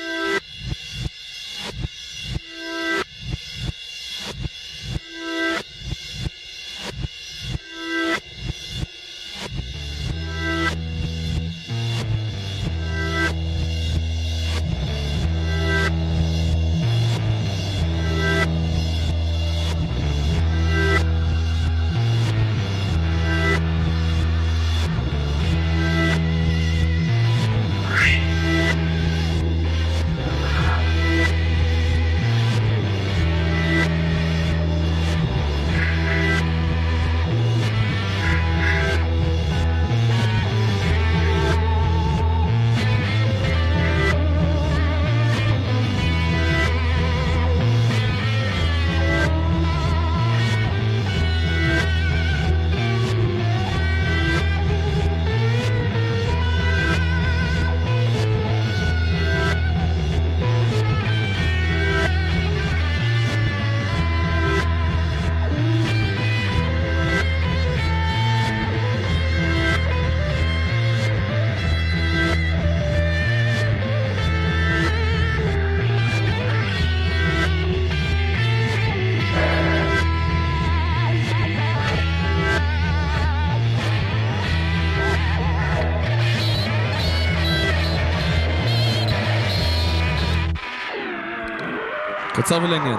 קצר 92.42 92.62
ולעניין. 92.62 92.98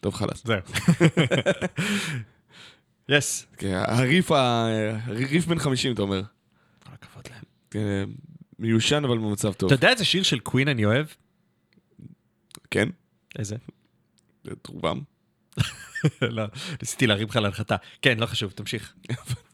טוב, 0.00 0.14
חלאס. 0.14 0.44
זהו. 0.44 0.56
יס. 3.08 3.46
כן, 3.56 3.82
הריף 3.86 4.30
הריף 4.30 5.46
בן 5.46 5.58
50, 5.58 5.92
אתה 5.92 6.02
אומר. 6.02 6.22
כל 6.84 6.90
הכבוד 6.92 7.24
להם. 7.30 7.44
כן, 7.70 8.10
מיושן 8.58 9.04
אבל 9.04 9.18
במצב 9.18 9.52
טוב. 9.52 9.66
אתה 9.72 9.74
יודע 9.74 9.92
איזה 9.92 10.04
שיר 10.04 10.22
של 10.22 10.38
קווין 10.38 10.68
אני 10.68 10.84
אוהב? 10.84 11.06
כן, 12.70 12.88
איזה? 13.38 13.56
את 14.52 14.66
רובם. 14.66 15.00
לא, 16.22 16.44
ניסיתי 16.82 17.06
להרים 17.06 17.28
לך 17.28 17.36
להנחתה. 17.36 17.76
כן, 18.02 18.18
לא 18.18 18.26
חשוב, 18.26 18.52
תמשיך. 18.52 18.94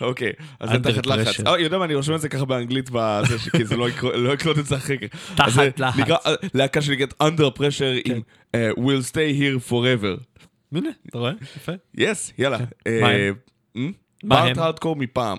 אוקיי, 0.00 0.32
אז 0.60 0.70
זה 0.70 0.78
תחת 0.78 1.06
לחץ. 1.06 1.40
pressure. 1.40 1.46
אה, 1.46 1.60
יודע 1.60 1.78
מה, 1.78 1.84
אני 1.84 1.94
רושם 1.94 2.14
את 2.14 2.20
זה 2.20 2.28
ככה 2.28 2.44
באנגלית, 2.44 2.90
כי 3.56 3.64
זה 3.64 3.76
לא 3.76 3.88
לא 4.14 4.32
יקלוט 4.32 4.58
את 4.58 4.66
זה 4.66 4.76
אחרי 4.76 4.98
כך. 4.98 5.34
תחת 5.36 5.80
לחץ. 5.80 6.10
אה, 6.10 6.34
להקה 6.54 6.82
שנקראת 6.82 7.14
under 7.22 7.58
pressure 7.58 8.10
עם 8.10 8.20
אה, 8.54 8.70
We'll 8.70 9.10
stay 9.10 9.40
here 9.40 9.70
forever. 9.70 10.44
הנה, 10.72 10.90
אתה 11.06 11.18
רואה? 11.18 11.32
יפה. 11.56 11.72
יס, 11.94 12.32
יאללה. 12.38 12.58
מה 13.00 13.08
הם? 13.74 13.92
מה? 14.24 14.40
הארדקור 14.56 14.96
מפעם. 14.96 15.38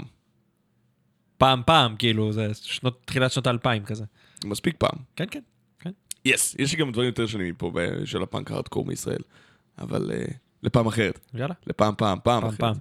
פעם 1.38 1.62
פעם, 1.66 1.96
כאילו, 1.96 2.32
זה 2.32 2.48
תחילת 3.06 3.32
שנות 3.32 3.48
האלפיים 3.48 3.86
כזה. 3.86 4.06
מספיק 4.46 4.76
פעם. 4.78 5.00
כן, 5.16 5.26
כן. 5.32 5.40
כן. 5.80 5.92
יס, 6.26 6.56
יש 6.60 6.72
לי 6.72 6.78
גם 6.78 6.92
דברים 6.92 7.08
יותר 7.08 7.28
שונים 7.28 7.50
מפה 7.50 7.72
של 8.06 8.24
הפאנק 8.24 8.52
הארדקור 8.52 8.86
מישראל. 8.86 9.22
אבל 9.80 10.12
לפעם 10.64 10.88
אחרת. 10.88 11.20
יאללה, 11.34 11.54
לפעם, 11.68 11.94
פעם, 11.98 12.18
פעם 12.24 12.42
פעם 12.42 12.50
אחרת. 12.50 12.78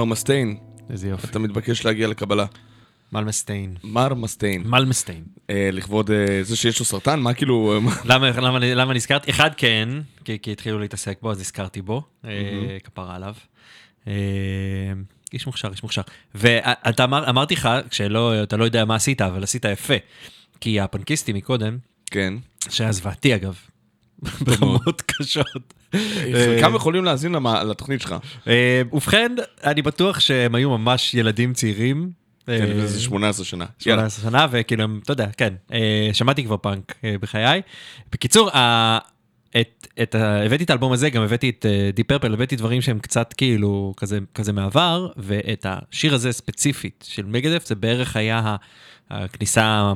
מר 0.00 0.04
מסטיין, 0.04 0.56
איזה 0.90 1.08
יופי. 1.08 1.26
אתה 1.26 1.38
מתבקש 1.38 1.84
להגיע 1.86 2.08
לקבלה. 2.08 2.46
מלמסטיין. 3.12 3.76
מר 3.84 4.14
מסטיין. 4.14 4.62
מלמסטיין. 4.66 5.24
אה, 5.50 5.68
לכבוד 5.72 6.10
אה, 6.10 6.42
זה 6.42 6.56
שיש 6.56 6.78
לו 6.78 6.84
סרטן? 6.84 7.20
מה 7.20 7.34
כאילו... 7.34 7.72
אה, 7.74 7.80
מה- 7.80 7.96
למה, 8.04 8.30
למה, 8.30 8.58
למה 8.58 8.94
נזכרתי? 8.94 9.30
אחד 9.30 9.50
כן, 9.56 9.88
כי, 10.24 10.38
כי 10.42 10.52
התחילו 10.52 10.78
להתעסק 10.78 11.18
בו, 11.22 11.30
אז 11.30 11.40
נזכרתי 11.40 11.82
בו, 11.82 12.02
אה, 12.24 12.30
כפרה 12.84 13.16
עליו. 13.16 13.34
אה, 14.08 14.12
איש 15.32 15.46
מוכשר, 15.46 15.68
איש 15.70 15.82
מוכשר. 15.82 16.02
ואתה 16.34 17.04
אמר, 17.04 17.30
אמרתי 17.30 17.54
לך, 17.54 17.68
כשלא, 17.90 18.42
אתה 18.42 18.56
לא 18.56 18.64
יודע 18.64 18.84
מה 18.84 18.94
עשית, 18.94 19.22
אבל 19.22 19.42
עשית 19.42 19.64
יפה. 19.64 19.94
כי 20.60 20.80
הפנקיסטי 20.80 21.32
מקודם, 21.32 21.78
כן. 22.10 22.34
שהיה 22.68 22.92
זוועתי 22.92 23.34
אגב, 23.34 23.58
ברמות 24.46 25.02
קשות. 25.02 25.74
חלקם 26.32 26.74
יכולים 26.74 27.04
להאזין 27.04 27.34
לתוכנית 27.70 28.00
שלך. 28.00 28.14
אה, 28.46 28.82
ובכן, 28.92 29.32
אני 29.64 29.82
בטוח 29.82 30.20
שהם 30.20 30.54
היו 30.54 30.70
ממש 30.78 31.14
ילדים 31.14 31.54
צעירים. 31.54 32.10
כן, 32.58 32.80
אה, 32.80 32.86
זה 32.86 33.00
18 33.00 33.44
שנה. 33.44 33.64
יאללה. 33.86 34.10
18 34.10 34.30
שנה, 34.30 34.46
וכאילו, 34.50 34.84
אתה 35.02 35.12
יודע, 35.12 35.26
כן, 35.36 35.54
אה, 35.72 36.10
שמעתי 36.12 36.44
כבר 36.44 36.56
פאנק 36.56 36.94
אה, 37.04 37.14
בחיי. 37.20 37.62
בקיצור, 38.12 38.50
את, 39.60 39.86
את, 40.02 40.14
הבאתי 40.14 40.64
את 40.64 40.70
האלבום 40.70 40.92
הזה, 40.92 41.10
גם 41.10 41.22
הבאתי 41.22 41.50
את 41.50 41.66
Deep 41.94 42.06
Purple, 42.06 42.32
הבאתי 42.34 42.56
דברים 42.56 42.82
שהם 42.82 42.98
קצת 42.98 43.32
כאילו 43.32 43.94
כזה, 43.96 44.18
כזה 44.34 44.52
מעבר, 44.52 45.08
ואת 45.16 45.66
השיר 45.68 46.14
הזה 46.14 46.32
ספציפית 46.32 47.04
של 47.08 47.26
Megadeth, 47.26 47.66
זה 47.66 47.74
בערך 47.74 48.16
היה 48.16 48.56
הכניסה 49.10 49.92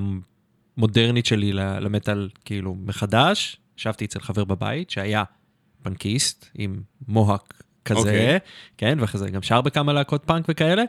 המודרנית 0.76 1.26
שלי 1.26 1.52
למטאל 1.52 2.28
כאילו 2.44 2.76
מחדש. 2.84 3.56
ישבתי 3.78 4.04
אצל 4.04 4.20
חבר 4.20 4.44
בבית 4.44 4.90
שהיה 4.90 5.24
פנקיסט 5.82 6.46
עם 6.54 6.82
מוהק 7.08 7.62
כזה, 7.84 7.98
אוקיי. 7.98 8.38
כן, 8.78 8.98
ואחרי 9.00 9.18
זה 9.20 9.30
גם 9.30 9.42
שר 9.42 9.60
בכמה 9.60 9.92
להקות 9.92 10.24
פאנק 10.24 10.44
וכאלה. 10.48 10.82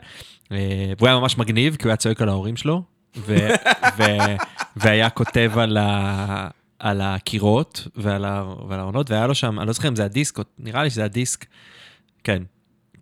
אה, 0.52 0.92
והוא 0.98 1.08
היה 1.08 1.18
ממש 1.18 1.38
מגניב, 1.38 1.76
כי 1.76 1.82
הוא 1.82 1.90
היה 1.90 1.96
צועק 1.96 2.22
על 2.22 2.28
ההורים 2.28 2.56
שלו, 2.56 2.82
ו- 3.16 3.36
ו- 3.98 4.36
והיה 4.76 5.10
כותב 5.10 5.52
על, 5.56 5.76
ה- 5.76 6.48
על 6.78 7.00
הקירות 7.00 7.88
ועל, 7.96 8.24
ה- 8.24 8.54
ועל 8.68 8.80
העונות, 8.80 9.10
והיה 9.10 9.26
לו 9.26 9.34
שם, 9.34 9.58
אני 9.60 9.66
לא 9.66 9.72
זוכר 9.72 9.88
אם 9.88 9.96
זה 9.96 10.04
הדיסק, 10.04 10.38
נראה 10.58 10.82
לי 10.82 10.90
שזה 10.90 11.04
הדיסק, 11.04 11.46
כן, 12.24 12.42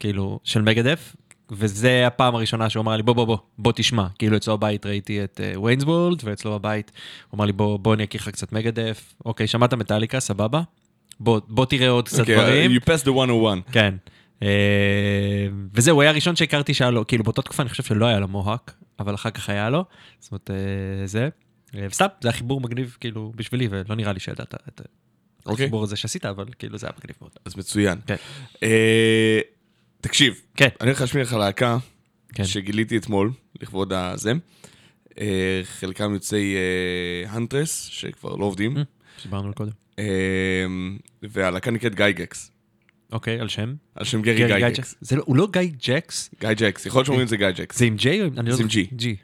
כאילו, 0.01 0.41
של 0.45 0.63
מגדף, 0.63 1.17
וזה 1.51 2.07
הפעם 2.07 2.35
הראשונה 2.35 2.71
שהוא 2.71 2.81
אמר 2.81 2.97
לי, 2.97 3.03
בוא, 3.03 3.15
בוא, 3.15 3.25
בוא, 3.25 3.39
בוא 3.59 3.73
תשמע. 3.77 4.07
כאילו, 4.19 4.37
אצלו 4.37 4.59
בבית 4.59 4.87
ראיתי 4.87 5.25
את 5.25 5.41
ויינסבולד, 5.63 6.23
ואצלו 6.25 6.53
בבית 6.59 6.93
הוא 7.31 7.39
אמר 7.39 7.45
לי, 7.45 7.53
בוא, 7.53 7.79
בוא 7.79 7.95
אני 7.95 8.05
אכיר 8.05 8.21
לך 8.21 8.29
קצת 8.29 8.53
מגדף. 8.53 9.15
אוקיי, 9.25 9.47
שמעת 9.47 9.75
מטאליקה, 9.75 10.21
סבבה? 10.21 10.63
בוא, 11.21 11.41
בוא 11.49 11.67
תראה 11.67 11.89
עוד 11.89 12.09
קצת 12.09 12.21
אוקיי, 12.21 12.37
דברים. 12.37 12.71
you 12.71 12.81
passed 12.81 13.05
the 13.05 13.11
101. 13.11 13.59
כן. 13.73 13.95
אה, 14.43 14.49
וזהו, 15.75 15.95
הוא 15.95 16.03
היה 16.03 16.11
הראשון 16.11 16.37
שהכרתי 16.37 16.75
שהיה 16.75 16.91
לו, 16.91 17.07
כאילו 17.07 17.25
באותה 17.25 17.43
תקופה 17.43 17.63
אני 17.63 17.71
חושב 17.71 17.83
שלא 17.83 18.07
היה 18.07 18.19
לו 18.19 18.29
מוהק, 18.29 18.75
אבל 18.99 19.15
אחר 19.15 19.31
כך 19.31 19.49
היה 19.49 19.71
לו. 19.71 19.85
זאת 20.21 20.33
אומרת, 20.33 20.51
אה, 20.51 21.07
זה. 21.07 21.29
אה, 21.75 21.87
וסתם, 21.91 22.07
זה 22.21 22.29
היה 22.29 22.33
חיבור 22.33 22.61
מגניב 22.61 22.97
כאילו 23.01 23.33
בשבילי, 23.37 23.69
ולא 23.71 23.95
נראה 23.97 24.13
לי 24.13 24.21
שידעת 24.21 24.55
את 24.69 24.81
אוקיי. 25.47 25.65
החיבור 25.65 25.83
הזה 25.83 25.97
שעשית, 25.97 26.27
אבל 26.27 26.45
כאילו 26.59 26.79
זה 26.79 26.87
היה 26.87 26.95
מגניב 26.99 27.17
מאוד. 27.21 27.31
אז 27.45 27.57
מצוין. 27.57 27.99
כן. 28.07 28.17
אה, 28.63 29.41
תקשיב, 30.05 30.41
כן. 30.57 30.69
אני 30.81 30.89
הולך 30.89 31.01
להשמיע 31.01 31.23
לך 31.25 31.33
להקה 31.33 31.79
כן. 32.35 32.45
שגיליתי 32.45 32.97
אתמול, 32.97 33.33
לכבוד 33.63 33.93
הזה. 33.93 34.33
אה, 35.21 35.61
חלקם 35.65 36.15
יוצאי 36.15 36.57
Huntress, 37.29 37.85
שכבר 37.85 38.37
לא 38.37 38.45
עובדים, 38.45 38.77
שדיברנו 39.19 39.47
על 39.47 39.53
קודם. 39.53 39.71
אה, 39.99 40.05
והלהקה 41.23 41.71
נקראת 41.71 41.95
Gygax, 41.95 42.51
אוקיי, 43.13 43.41
על 43.41 43.49
שם? 43.49 43.75
על 43.95 44.05
שם 44.05 44.23
Gary 44.23 44.47
Gygax. 44.47 44.95
לא- 45.13 45.23
הוא 45.27 45.37
לא 45.37 45.49
Gygax? 45.53 46.31
Gygax, 46.41 46.87
יכול 46.87 46.99
להיות 46.99 47.07
שאומרים 47.07 47.25
את 47.25 47.29
זה 47.29 47.37
Gygax. 47.37 47.79
זה 47.79 47.85
עם 47.85 47.97
J? 47.97 48.21
לא 48.21 48.57
זה 48.57 48.63
עם. 48.63 48.69
G. 48.93 49.17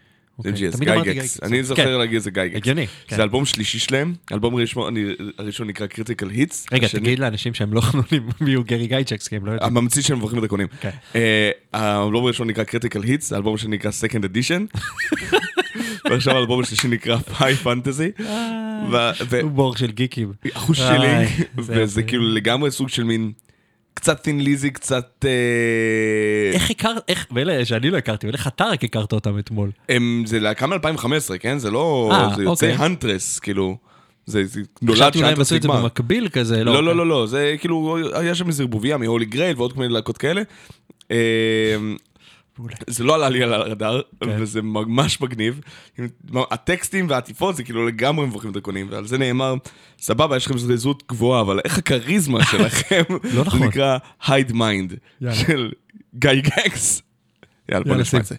זה 0.43 0.49
אוקיי, 0.75 1.03
Gygax. 1.03 1.41
אני. 1.43 1.63
זוכר 1.63 1.85
כן, 1.85 1.91
להגיד 1.99 2.19
זה 2.19 2.31
Gygax. 2.31 2.57
הגיוני. 2.57 2.87
כן. 3.07 3.17
זה 3.17 3.23
אלבום 3.23 3.45
שלישי 3.45 3.79
שלהם, 3.79 4.15
האלבום 4.31 4.55
הראשון- 5.39 5.67
נקרא 5.67 5.87
Critical 5.87 6.31
Hits. 6.31 6.67
רגע, 6.73 6.89
תגיד 6.89 7.19
לאנשים 7.19 7.55
שהם 7.55 7.75
לא 7.75 7.81
חנונים 7.81 8.29
מי 8.41 8.55
הוא 8.55 8.65
Gary 8.65 8.87
Gygax, 8.87 9.29
כי 9.29 9.37
הם 9.37 9.47
לא 9.47 9.53
יודעים. 9.53 9.77
הממציא 9.77 10.03
של 10.03 10.15
מבוכים 10.15 10.39
ודרקונים. 10.39 10.67
כן. 10.81 10.91
אה, 11.15 11.51
האלבום 11.73 12.25
הראשון 12.25 12.49
נקרא 12.49 12.65
Critical 12.65 13.03
Hits, 13.03 13.33
האלבום 13.33 13.55
השני 13.55 13.77
נקרא 13.77 13.91
Second 13.91 14.23
Edition. 14.25 14.79
ועכשיו 16.11 16.37
האלבום 16.37 16.61
השלישי 16.61 16.89
נקרא 16.89 17.17
High 17.17 17.55
Fantasy. 17.55 18.11
הומור 19.43 19.77
של 19.77 19.91
גיקים. 19.91 20.33
אחוז 20.53 20.77
שלי, 20.77 21.27
זה 21.59 21.83
וזה 21.83 22.01
יפה. 22.01 22.09
כאילו 22.09 22.25
לגמרי 22.35 22.71
סוג 22.71 22.89
של 22.89 23.05
מין 23.05 23.33
קצת 23.95 24.23
Thin 24.23 24.41
Lizzy, 24.41 24.71
קצת... 24.71 25.25
אה, 25.25 26.51
איך 26.55 26.71
הכרת, 26.71 27.03
איך, 27.09 27.27
ואלה 27.35 27.65
שאני 27.65 27.91
לא 27.91 27.97
הכרתי, 27.97 28.27
ואיך 28.27 28.47
אתה 28.47 28.65
רק 28.65 28.85
הכרת 28.85 29.13
אותם 29.13 29.39
אתמול. 29.39 29.71
הם- 29.89 30.23
זה 30.27 30.41
להקה 30.41 30.67
מ-2015, 30.67 31.07
כן? 31.41 31.59
זה 31.59 31.71
לא... 31.71 32.11
אה, 32.13 32.37
זה 32.37 32.43
יוצא 32.43 32.71
אוקיי. 32.73 32.85
Huntress, 32.87 33.39
כאילו. 33.39 33.77
זה 34.27 34.45
זה 34.47 34.61
נולד 34.83 34.97
חשבתי 34.99 35.19
אולי 35.19 35.29
הם 35.29 35.35
ש 35.35 35.37
Huntress 35.37 35.47
עשו 35.47 35.57
את 35.57 35.63
זה 35.63 35.69
נגמר. 35.69 35.83
במקביל 35.83 36.29
כזה, 36.29 36.65
לא, 36.65 36.73
לא, 36.73 36.79
אוקיי. 36.79 36.95
לא, 36.95 37.07
לא, 37.07 37.27
זה 37.27 37.55
כאילו, 37.61 37.97
היה 38.15 38.35
שם 38.35 38.47
איזה 38.49 38.63
ערבוביה 38.63 38.97
מ 38.97 39.02
Holy 39.02 39.25
Grail 39.25 39.57
ועוד 39.57 39.73
כל 39.73 39.81
מיני 39.81 39.95
להקות 39.95 40.19
כאלה. 40.19 40.43
זה 42.87 43.05
לא 43.05 43.15
עלה 43.15 43.29
לי 43.29 43.43
על 43.43 43.53
הרדאר, 43.53 44.01
כן. 44.25 44.37
וזה 44.39 44.63
ממש 44.63 45.21
מגניב. 45.21 45.61
הטקסטים 46.35 47.07
והעטיפות 47.09 47.57
זה 47.57 47.63
כאילו 47.63 47.87
לגמרי 47.87 48.27
מבוכים 48.27 48.53
דרקונים, 48.53 48.87
ועל 48.91 49.07
זה 49.07 49.19
נאמר, 49.19 49.55
סבבה, 50.01 50.37
יש 50.37 50.47
לכם 50.47 50.59
זריזות 50.59 51.03
גבוהה, 51.09 51.41
אבל 51.41 51.61
איך 51.65 51.79
הכריזמה 51.79 52.45
שלכם, 52.51 53.03
לא 53.25 53.45
נכון. 53.45 53.61
זה 53.61 53.67
נקרא 53.67 53.99
Hide 54.27 54.53
Mind. 54.53 54.95
של 55.33 55.71
Gygax. 56.15 57.03
יאללה, 57.69 57.85
בוא 57.85 57.97
נשמע. 57.97 58.21
את 58.21 58.27
זה. 58.27 58.35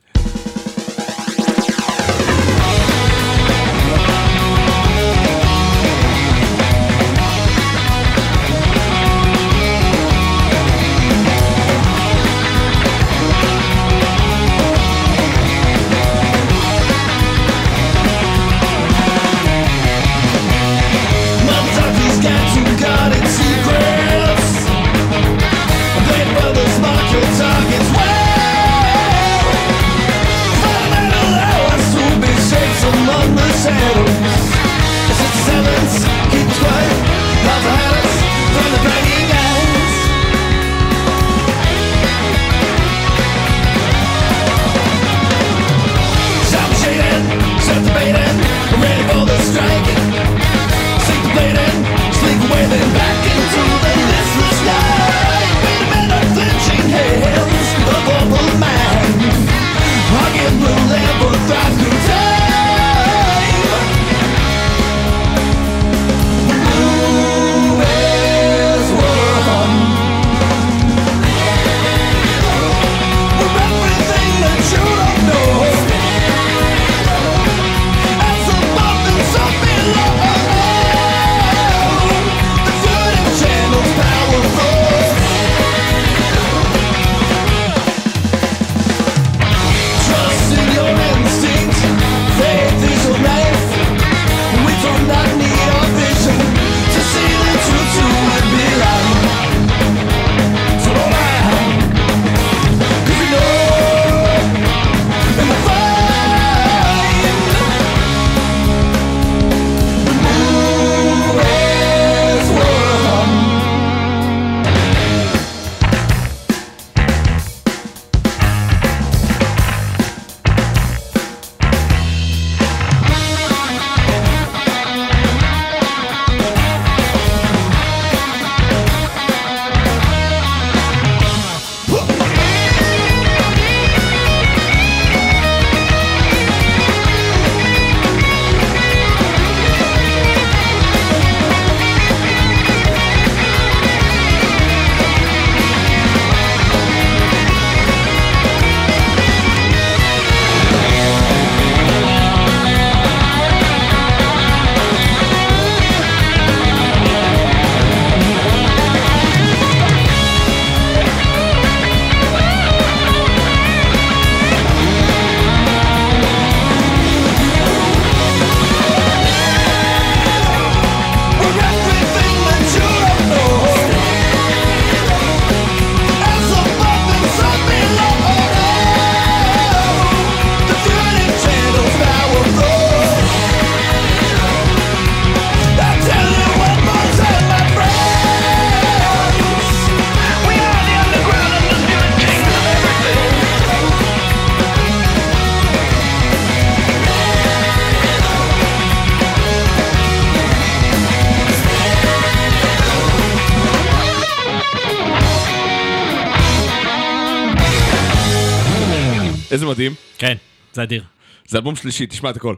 זה 211.51 211.57
אלבום 211.57 211.75
שלישי, 211.75 212.05
תשמע 212.05 212.29
את 212.29 212.35
הכל. 212.35 212.55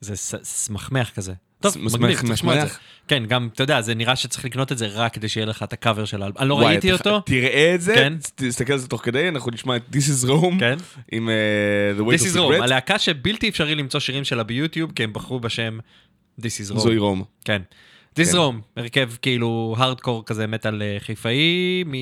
זה 0.00 0.16
סמכמח 0.42 1.10
כזה. 1.10 1.32
טוב, 1.60 1.78
מגניב, 1.78 2.30
לשמוע 2.30 2.62
את 2.62 2.68
זה. 2.68 2.74
כן, 3.08 3.26
גם, 3.26 3.48
אתה 3.52 3.62
יודע, 3.62 3.80
זה 3.80 3.94
נראה 3.94 4.16
שצריך 4.16 4.44
לקנות 4.44 4.72
את 4.72 4.78
זה 4.78 4.86
רק 4.86 5.14
כדי 5.14 5.28
שיהיה 5.28 5.46
לך 5.46 5.62
את 5.62 5.72
הקאבר 5.72 6.04
של 6.04 6.22
האלבום. 6.22 6.42
אני 6.42 6.48
לא 6.48 6.60
ראיתי 6.60 6.92
אותו. 6.92 7.20
תראה 7.20 7.74
את 7.74 7.80
זה, 7.80 7.94
כן. 7.94 8.12
תסתכל 8.34 8.72
על 8.72 8.78
זה 8.78 8.88
תוך 8.88 9.04
כדי, 9.04 9.28
אנחנו 9.28 9.50
נשמע 9.50 9.76
את 9.76 9.82
This 9.92 10.24
is 10.24 10.28
Rome. 10.28 10.58
כן. 10.60 10.76
עם 11.12 11.28
אה, 11.28 11.34
The 11.98 12.02
Way 12.02 12.20
This 12.20 12.24
to 12.24 12.34
is 12.34 12.36
Rome, 12.36 12.38
Regret. 12.38 12.62
הלהקה 12.62 12.98
שבלתי 12.98 13.48
אפשרי 13.48 13.74
למצוא 13.74 14.00
שירים 14.00 14.24
שלה 14.24 14.42
ביוטיוב, 14.42 14.92
כי 14.92 15.04
הם 15.04 15.12
בחרו 15.12 15.40
בשם 15.40 15.78
This 16.40 16.42
is 16.42 16.74
Rome. 16.74 16.78
זוהי 16.78 16.98
רום. 16.98 17.24
כן. 17.44 17.62
This 18.18 18.22
is 18.22 18.32
כן. 18.32 18.38
Rome, 18.38 18.62
הרכב 18.76 19.10
כאילו 19.22 19.74
הארדקור 19.78 20.22
כזה 20.26 20.46
מטאל 20.46 20.82
אה, 20.82 20.96
חיפאי, 21.00 21.84
מ... 21.86 21.92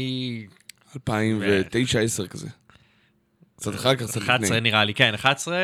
2009-10 0.97 0.99
כזה. 2.31 2.49
קצת 3.61 3.75
אחר 3.75 3.95
כך, 3.95 4.03
קצת 4.03 4.17
לפני. 4.17 4.35
11 4.35 4.61
נראה 4.61 4.85
לי, 4.85 4.95
כן, 4.95 5.15
11, 5.15 5.57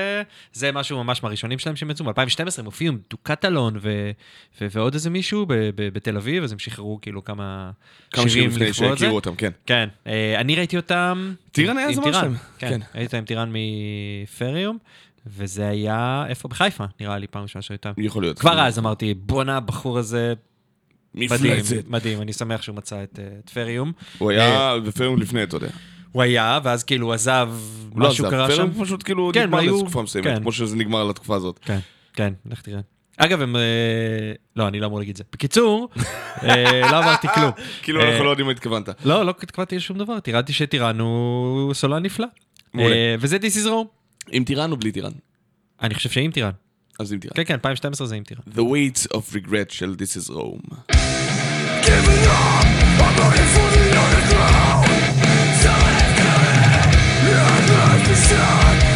זה 0.52 0.72
משהו 0.72 1.04
ממש 1.04 1.22
מהראשונים 1.22 1.58
שלהם 1.58 1.76
שהם 1.76 1.90
יצאו, 1.90 2.04
ב-2012 2.04 2.40
הם 2.58 2.64
הופיעו 2.64 2.92
עם 2.92 2.98
דוקטלון 3.10 3.76
ו- 3.80 4.10
ו- 4.60 4.66
ועוד 4.70 4.94
איזה 4.94 5.10
מישהו 5.10 5.46
ב- 5.46 5.54
ב- 5.54 5.88
בתל 5.92 6.16
אביב, 6.16 6.44
אז 6.44 6.52
הם 6.52 6.58
שחררו 6.58 6.98
כאילו 7.02 7.24
כמה 7.24 7.70
כמה 8.12 8.28
שנים 8.28 8.50
לפני 8.50 8.66
לכבוד 8.70 8.90
זה. 8.90 8.96
שהכירו 8.96 9.14
אותם, 9.16 9.34
כן. 9.34 9.50
כן, 9.66 9.88
אה, 10.06 10.40
אני 10.40 10.54
ראיתי 10.56 10.76
אותם... 10.76 11.34
טירן 11.52 11.78
היה 11.78 11.88
טירן, 11.88 12.12
שלהם, 12.12 12.34
כן, 12.58 12.68
כן. 12.68 12.80
ראיתי 12.94 13.06
אותם 13.06 13.16
עם 13.18 13.24
טירן 13.24 13.52
מפריום, 13.52 14.78
וזה 15.26 15.68
היה, 15.68 16.24
איפה? 16.28 16.48
בחיפה, 16.48 16.84
נראה 17.00 17.18
לי, 17.18 17.26
פעם 17.26 17.42
ראשונה 17.42 17.62
שהייתה. 17.62 17.92
יכול 17.98 18.22
להיות. 18.22 18.38
כבר 18.38 18.60
אז 18.60 18.78
אמרתי, 18.78 19.14
בואנה, 19.14 19.56
הבחור 19.56 19.98
הזה 19.98 20.34
מדהים, 21.14 21.52
מפלצת. 21.52 21.88
מדהים, 21.88 22.22
אני 22.22 22.32
שמח 22.32 22.62
שהוא 22.62 22.76
מצא 22.76 23.02
את, 23.02 23.18
אה, 23.22 23.24
פריום. 23.54 23.92
הוא 24.18 24.30
היה 24.30 24.74
בפרם 24.86 25.18
לפני, 25.20 25.42
אתה 25.42 25.56
יודע. 25.56 25.68
הוא 26.12 26.22
היה, 26.22 26.60
ואז 26.62 26.84
כאילו 26.84 27.06
הוא 27.06 27.14
עזב, 27.14 27.48
הוא 27.92 28.00
לא 28.00 28.08
משהו 28.08 28.26
עזב, 28.26 28.36
קרה 28.36 28.50
שם. 28.50 28.70
פרם 28.72 28.84
פשוט 28.84 29.02
כאילו 29.02 29.30
כן, 29.34 29.42
נגמר 29.42 29.58
היו- 29.58 29.70
לאיזו 29.70 29.82
תקופה 29.84 30.02
מסוימת, 30.02 30.26
כן. 30.26 30.40
כמו 30.42 30.52
שזה 30.52 30.76
נגמר 30.76 31.04
לתקופה 31.04 31.36
הזאת. 31.36 31.58
כן, 31.64 31.78
כן, 32.14 32.32
לך 32.50 32.60
תראה. 32.62 32.80
אגב, 33.16 33.40
הם... 33.42 33.56
אה, 33.56 33.60
לא, 34.56 34.68
אני 34.68 34.80
לא 34.80 34.86
אמור 34.86 34.98
להגיד 34.98 35.12
את 35.12 35.16
זה. 35.16 35.24
בקיצור, 35.32 35.88
אה, 36.42 36.80
לא 36.92 36.98
אמרתי 36.98 37.28
כלום. 37.34 37.50
כאילו 37.82 38.00
אה, 38.00 38.08
אנחנו 38.10 38.24
לא 38.24 38.30
יודעים 38.30 38.46
מה 38.46 38.52
התכוונת. 38.52 38.88
לא, 39.04 39.26
לא 39.26 39.34
התכוונתי 39.42 39.76
לשום 39.76 39.98
דבר, 39.98 40.20
תירדתי 40.20 40.52
שטירן 40.52 41.00
הוא 41.00 41.74
סולן 41.74 42.02
נפלא. 42.02 42.26
אה, 42.78 43.14
וזה 43.20 43.36
This 43.36 43.56
is 43.56 43.66
Rome. 43.66 43.86
עם 44.32 44.44
טירן 44.44 44.72
או 44.72 44.76
בלי 44.76 44.92
טירן? 44.92 45.12
אני 45.82 45.94
חושב 45.94 46.10
שעם 46.10 46.30
טירן. 46.30 46.50
אז 47.00 47.12
עם 47.12 47.18
טירן. 47.18 47.32
כן, 47.36 47.44
כן, 47.44 47.54
2012 47.54 48.06
זה 48.06 48.14
עם 48.14 48.24
טירן. 48.24 48.42
The 48.54 48.58
weight 48.58 49.16
of 49.16 49.34
regret 49.34 49.72
של 49.72 49.94
This 49.98 50.16
is 50.22 50.30
Rome. 50.30 50.74
Shout 53.06 53.16
to 53.16 53.22
the 54.80 54.85
the 58.08 58.14
sun. 58.14 58.95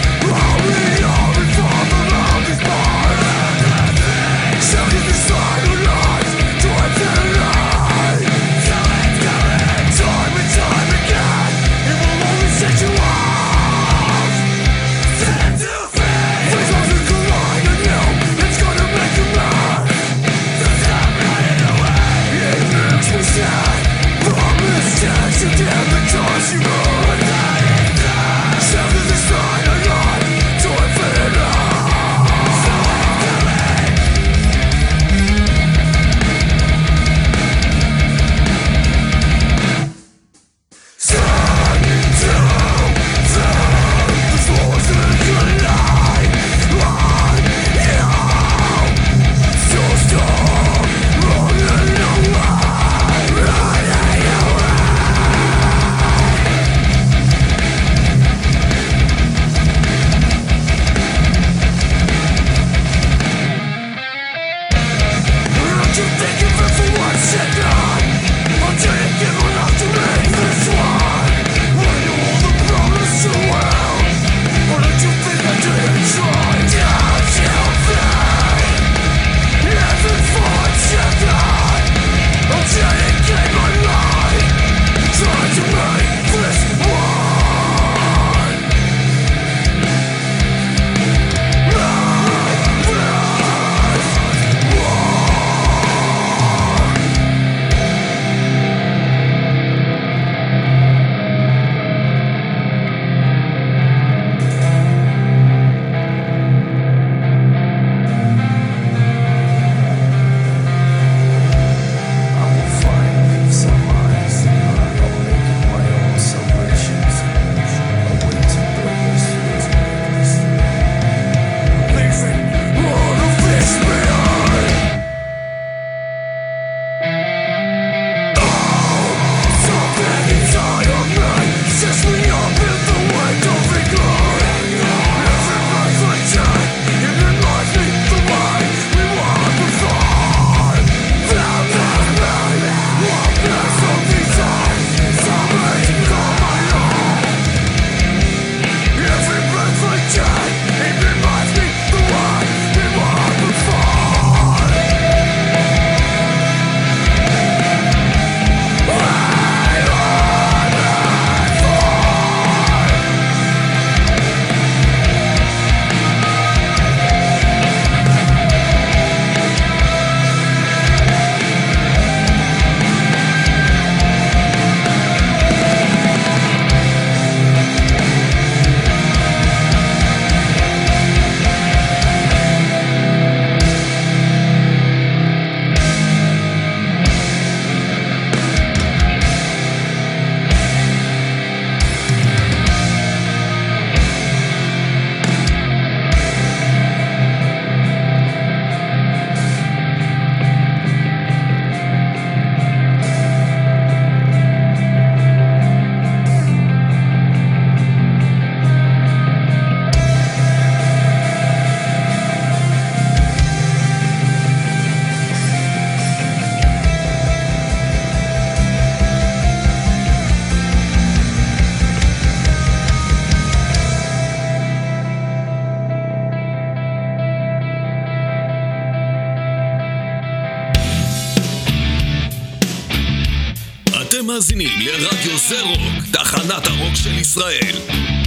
זה 235.51 235.63
רוק, 235.63 236.05
תחנת 236.13 236.67
הרוק 236.67 236.95
של 236.95 237.19
ישראל. 237.19 238.20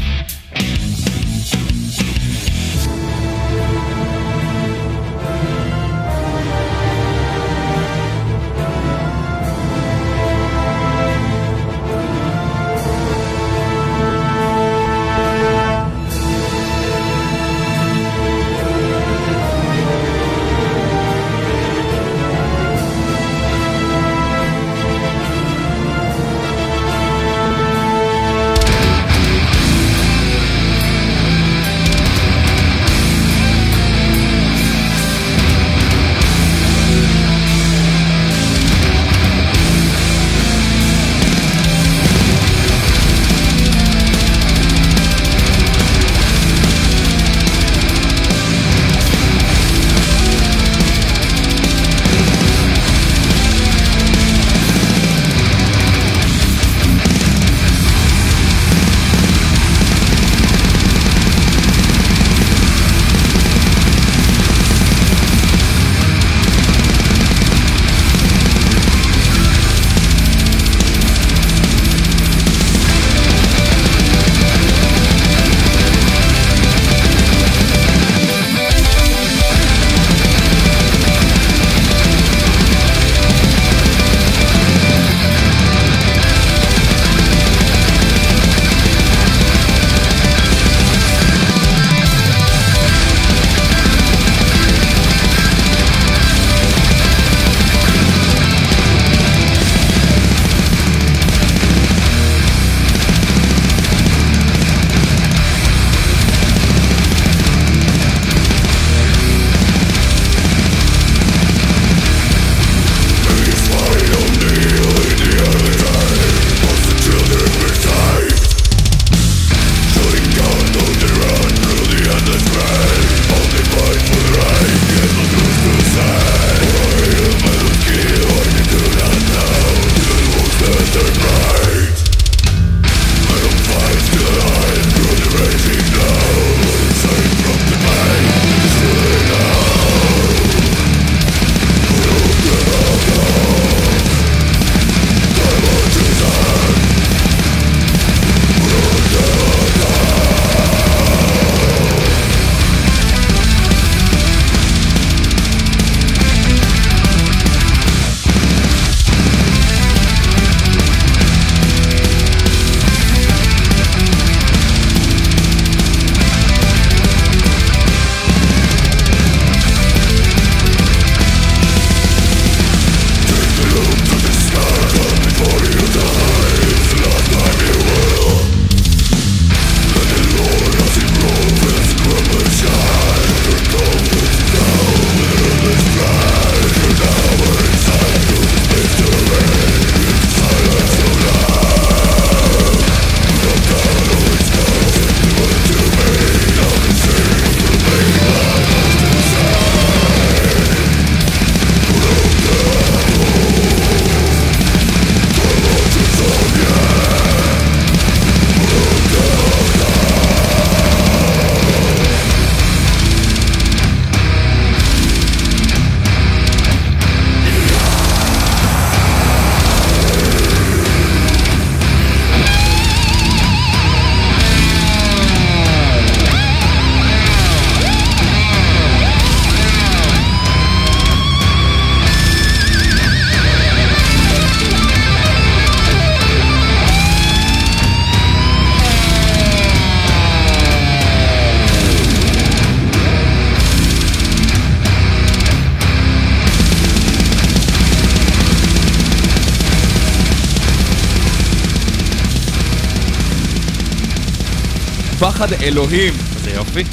אלוהים. 255.64 256.14
זה 256.44 256.52
יופי. 256.52 256.84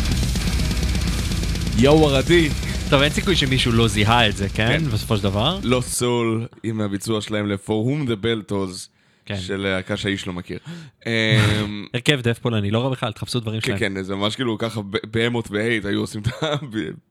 יואו 1.78 2.08
ערדי. 2.08 2.48
טוב, 2.90 3.02
אין 3.02 3.10
סיכוי 3.10 3.36
שמישהו 3.36 3.72
לא 3.72 3.88
זיהה 3.88 4.28
את 4.28 4.36
זה, 4.36 4.48
כן? 4.48 4.78
כן. 4.78 4.84
בסופו 4.84 5.16
של 5.16 5.22
דבר. 5.22 5.58
לא 5.62 5.80
סול 5.80 6.46
עם 6.62 6.80
הביצוע 6.80 7.20
שלהם 7.20 7.46
ל-For 7.46 7.68
Whom 7.68 8.08
the 8.08 8.24
Bell 8.24 8.50
Tolls. 8.52 8.88
כן. 9.24 9.36
של 9.36 9.56
להקה 9.56 9.96
שהאיש 9.96 10.26
לא 10.26 10.32
מכיר. 10.32 10.58
אמ, 11.06 11.86
הרכב 11.94 12.20
דף 12.20 12.38
פולני, 12.38 12.70
לא 12.70 12.78
רע 12.78 12.90
בכלל, 12.90 13.12
תחפשו 13.12 13.40
דברים 13.40 13.60
כן, 13.60 13.78
שלהם. 13.78 13.94
כן, 13.94 14.02
זה 14.02 14.14
ממש 14.14 14.36
כאילו 14.36 14.58
ככה 14.58 14.80
בהמות 15.10 15.50
והייט 15.50 15.84
היו 15.84 16.00
עושים 16.00 16.20
את 16.20 16.28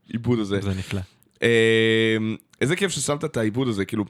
העיבוד 0.10 0.40
הזה. 0.40 0.62
זה 0.62 0.70
נפלא. 0.70 1.02
אמ, 1.42 1.48
איזה 2.62 2.76
כיף 2.76 2.92
ששמת 2.92 3.26
את 3.26 3.38
העיבוד 3.38 3.68
הזה, 3.68 3.86
כאילו... 3.86 4.06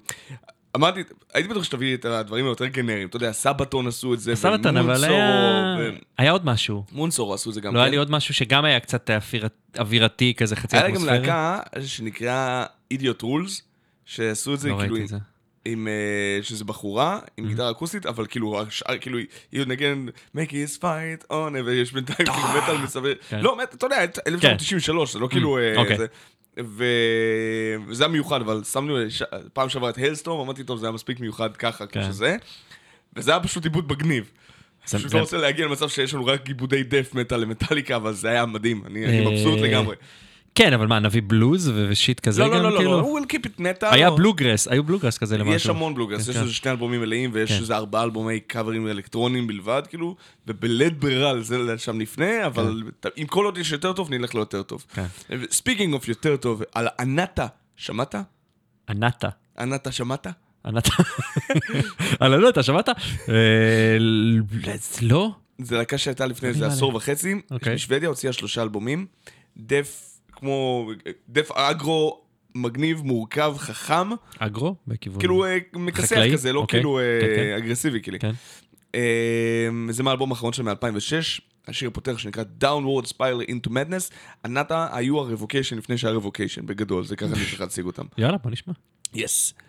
אמרתי, 0.76 1.04
הייתי 1.34 1.50
בטוח 1.50 1.64
שתביא 1.64 1.96
את 1.96 2.06
הדברים 2.06 2.46
היותר 2.46 2.66
גנריים, 2.66 3.08
אתה 3.08 3.18
יודע, 3.18 3.32
סבתון 3.32 3.88
עשו 3.88 4.14
את 4.14 4.20
זה, 4.20 4.36
סבתון, 4.36 4.78
אבל 4.78 5.04
היה... 5.04 5.76
ו- 5.80 5.90
היה 6.18 6.32
עוד 6.32 6.46
משהו. 6.46 6.84
מונסורו 6.92 7.34
עשו 7.34 7.50
את 7.50 7.56
זה 7.56 7.62
גם, 7.62 7.74
לא 7.76 7.80
היה 7.80 7.88
כן? 7.88 7.92
לי 7.92 7.98
עוד 7.98 8.12
משהו 8.12 8.34
שגם 8.34 8.66
היה 8.66 8.80
קצת 8.80 9.10
אווירת- 9.10 9.78
אווירתי 9.80 10.34
כזה, 10.38 10.56
חצי 10.56 10.78
היה 10.78 10.88
לה 10.88 10.94
גם. 10.96 11.06
להקה 11.06 11.60
שנקרא 11.86 12.66
אידיוט 12.92 13.22
רולס, 13.22 13.62
שעשו 14.06 14.54
את 14.54 14.60
זה 14.60 14.70
לא 14.70 14.78
כאילו... 14.80 14.94
ראיתי 14.94 15.04
את 15.04 15.10
זה. 15.10 15.18
עם, 15.66 15.88
אה, 15.88 16.44
שזה 16.44 16.66
בחורה, 16.66 17.20
עם 17.38 17.48
גיטרה 17.48 17.72
אקוסטית, 17.72 18.06
אבל 18.06 18.26
כאילו, 18.26 18.62
השאר, 18.62 18.98
כאילו, 18.98 19.18
היא 19.52 19.66
נגן 19.68 20.06
make 20.38 20.50
his 20.50 20.80
fight 20.82 21.32
on, 21.32 21.36
ויש 21.66 21.92
בינתיים 21.94 22.18
כאילו 22.30 22.48
מטאל 22.64 22.78
מסביב. 22.78 23.18
לא, 23.32 23.58
אתה 23.64 23.86
יודע, 23.86 24.04
1993, 24.28 25.14
זה 25.14 25.20
לא 25.20 25.28
כאילו... 25.28 25.58
אה, 26.60 26.64
וזה 27.88 28.04
היה 28.04 28.12
מיוחד, 28.12 28.42
אבל 28.42 28.64
שמנו 28.64 28.96
ש- 29.10 29.22
פעם 29.54 29.70
שעברה 29.70 29.90
את 29.90 29.98
הלסטורם, 29.98 30.40
אמרתי, 30.46 30.64
טוב, 30.64 30.80
זה 30.80 30.86
היה 30.86 30.92
מספיק 30.94 31.20
מיוחד 31.20 31.58
ככה, 31.58 31.86
כמו 31.86 32.02
כן. 32.02 32.08
שזה. 32.12 32.36
וזה 33.16 33.32
היה 33.32 33.40
פשוט 33.40 33.64
עיבוד 33.64 33.92
מגניב. 33.92 34.32
זה- 34.86 34.98
פשוט 34.98 35.10
זה- 35.12 35.18
לא 35.18 35.22
רוצה 35.22 35.38
להגיע 35.38 35.66
למצב 35.66 35.90
שיש 35.90 36.14
לנו 36.14 36.26
רק 36.26 36.48
עיבודי 36.48 36.84
death 36.84 37.12
metal 37.16 37.38
למטאליקה, 37.40 37.96
אבל 37.96 38.14
זה 38.14 38.30
היה 38.30 38.46
מדהים, 38.46 38.82
אני 38.86 39.06
אני 39.06 39.26
אה, 39.26 39.32
מבסוט 39.32 39.60
לגמרי. 39.60 39.96
כן, 40.56 40.74
אבל 40.74 40.88
מה, 40.88 41.00
נביא 41.00 41.22
בלוז 41.28 41.72
ו 41.90 41.96
shit 41.96 42.20
כזה 42.20 42.42
לא, 42.42 42.48
גם? 42.48 42.64
לא, 42.64 42.72
לא, 42.72 42.78
כאילו? 42.78 42.92
לא, 42.92 43.00
we'll 43.02 43.24
keep 43.24 43.46
it 43.46 43.60
metal. 43.60 43.86
היה 43.92 44.08
או- 44.08 44.16
בלוגרס, 44.16 44.68
היו 44.68 44.84
בלוגרס 44.84 45.18
כזה 45.18 45.38
למשהו. 45.38 45.56
יש 45.56 45.68
המון 45.68 45.96
בלוגרס, 45.96 46.26
כן, 46.26 46.32
יש 46.32 46.38
כן. 46.38 46.44
איזה 46.44 46.54
שני 46.54 46.72
אלבומים 46.72 47.02
מלאים, 47.02 47.30
ויש 47.34 47.52
כן. 47.52 47.58
איזה 47.58 47.76
ארבעה 47.76 48.04
אלבומי 48.04 48.40
קאברים 48.40 48.88
אלקטרוניים 48.88 49.48
בלבד, 49.48 49.82
כאילו, 49.90 50.16
ובלית 50.48 51.00
ברירה 51.00 51.42
זה 51.42 51.78
שם 51.78 52.00
לפני, 52.00 52.46
אבל 52.46 52.84
אם 53.18 53.26
כל 53.26 53.46
עוד 53.46 53.58
יש 53.58 53.72
יותר 53.72 53.94
טוב, 53.94 54.10
נלך 54.10 54.36
ליותר 54.36 54.64
טוב. 54.64 54.86
Speaking 55.52 55.94
of 55.94 56.08
יותר 56.08 56.38
טוב, 56.38 56.62
על 56.74 56.88
Anata, 57.00 57.48
שמעת? 57.76 58.16
אנטה. 58.90 59.30
אנטה 59.60 59.92
שמעת? 59.92 60.28
אנטה. 60.66 60.92
על 62.20 62.46
אנטה, 62.46 62.64
שמעת? 62.64 62.90
אה, 62.90 63.98
לא? 65.02 65.32
זה 65.62 65.78
להקה 65.78 65.98
שהייתה 65.98 66.26
לפני 66.26 66.50
איזה. 66.50 66.68
עשור 66.68 66.96
וחצי, 66.96 67.36
אוקיי. 67.52 67.76
בשוודיה 67.76 68.10
הוציאה 68.10 68.34
שלושה 68.34 68.62
אלבומים, 68.62 69.06
דף 69.58 70.09
כמו, 70.40 70.92
דף 71.30 71.52
אגרו 71.52 72.22
מגניב, 72.56 73.02
מורכב, 73.02 73.56
חכם, 73.58 74.10
אגרו? 74.40 74.76
בכיוון... 74.88 75.20
כאילו 75.20 75.46
אה, 75.46 75.58
מכסח? 75.74 76.20
כזה, 76.34 76.54
לא 76.54 76.60
אוקיי. 76.60 76.80
כאילו 76.80 77.00
אה, 77.00 77.20
כן, 77.22 77.36
כן. 77.36 77.64
אגרסיבי, 77.64 78.02
כאילו. 78.02 78.20
כן. 78.20 78.32
אה, 78.96 79.70
זה 79.90 80.04
מהאלבום 80.04 80.32
האחרון 80.32 80.54
של 80.54 80.64
מ-2006, 80.64 81.42
השיר 81.68 81.88
הפותח 81.88 82.18
שנקרא 82.18 82.44
Downward 82.64 83.06
Spiral 83.06 83.50
into 83.50 83.70
Madness, 83.70 84.14
הנאטה 84.44 84.88
היו 84.92 85.20
הרבוקיישן 85.20 85.78
לפני 85.78 85.98
שהיה 85.98 86.14
רבוקיישן, 86.14 86.66
בגדול, 86.66 87.06
זה 87.06 87.16
ככה 87.16 87.34
אני 87.34 87.36
צריך 87.36 87.62
להציג 87.62 87.86
אותם. 87.86 88.06
יאללה, 88.18 88.38
בוא 88.38 88.52
נשמע. 88.52 88.74
יס. 89.14 89.54
Downward 89.54 89.69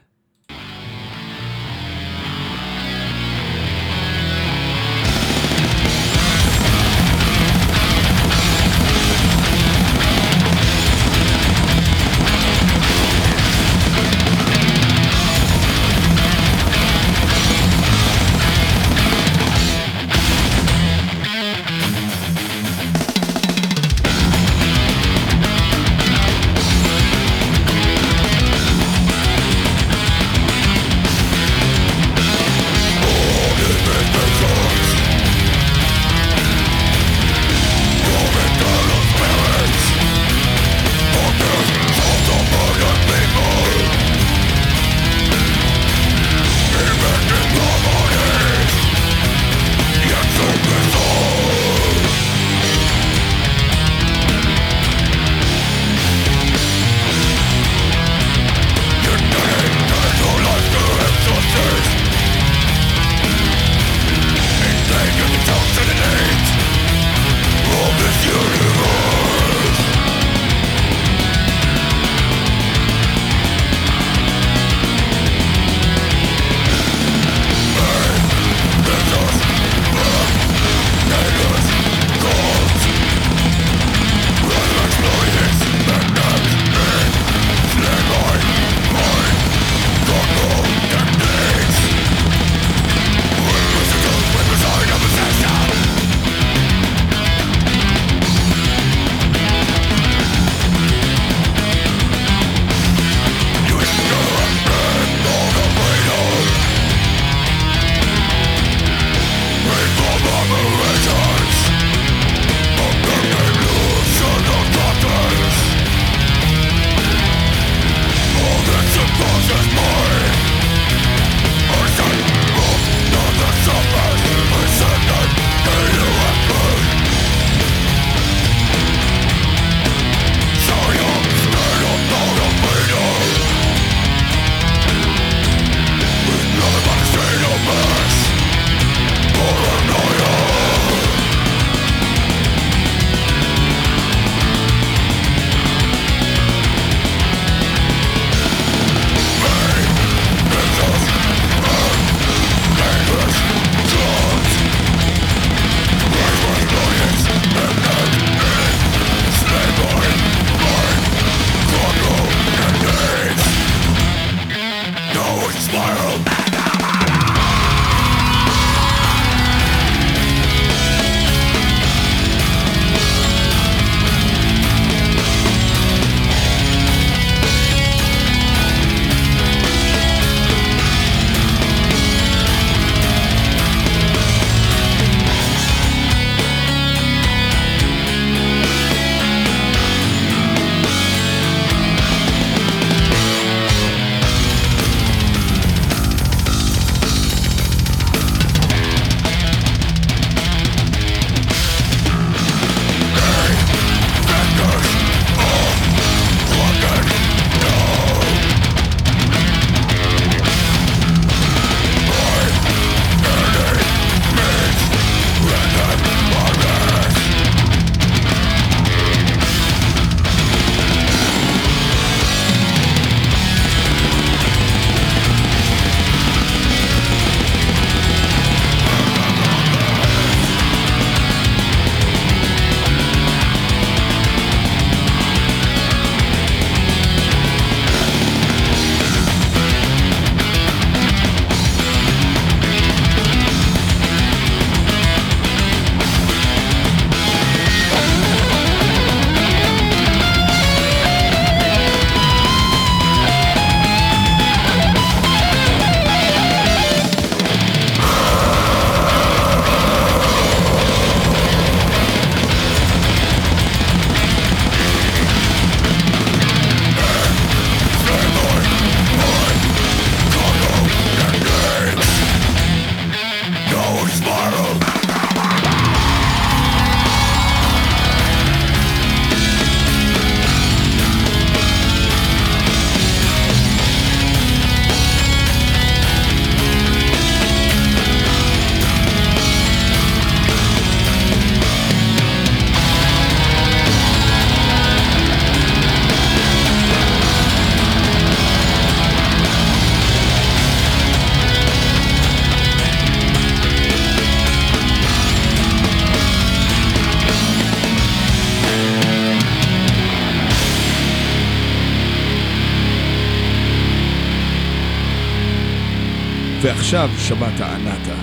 ועכשיו 316.92 317.10
שמעת 317.28 317.60
Anata. 317.60 318.16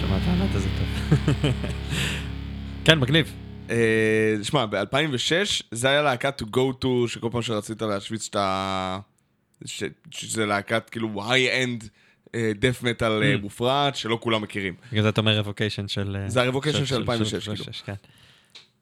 שמעת 0.00 0.22
Anata 0.22 0.54
הזה 0.54 0.68
טוב. 0.78 1.50
כן, 2.84 2.98
מגניב. 2.98 3.32
אה, 3.70 3.76
שמע, 4.42 4.66
ב-2006 4.66 5.62
זה 5.70 5.88
היה 5.88 6.02
להקת 6.02 6.42
to 6.42 6.56
go 6.56 6.84
to, 6.84 6.86
שכל 7.08 7.28
פעם 7.32 7.42
שרצית 7.42 7.82
להשוויץ 7.82 8.24
שאתה... 8.24 8.98
ש- 9.64 9.82
שזה 10.10 10.46
להקת 10.46 10.90
כאילו 10.90 11.30
high-end 11.32 11.88
death 12.58 12.82
metal 12.82 13.22
Mm. 13.22 13.42
מופרע, 13.42 13.94
שלא 13.94 14.18
כולם 14.22 14.42
מכירים. 14.42 14.74
בגלל 14.92 15.02
זה 15.02 15.08
אתה 15.08 15.20
אומר 15.20 15.38
Revocation 15.38 15.88
של... 15.88 16.16
זה 16.26 16.42
ה-Revocation 16.42 16.84
של 16.84 16.96
2006, 16.96 17.34
כאילו. 17.48 17.52
2006, 17.52 17.82
כן. 17.82 17.94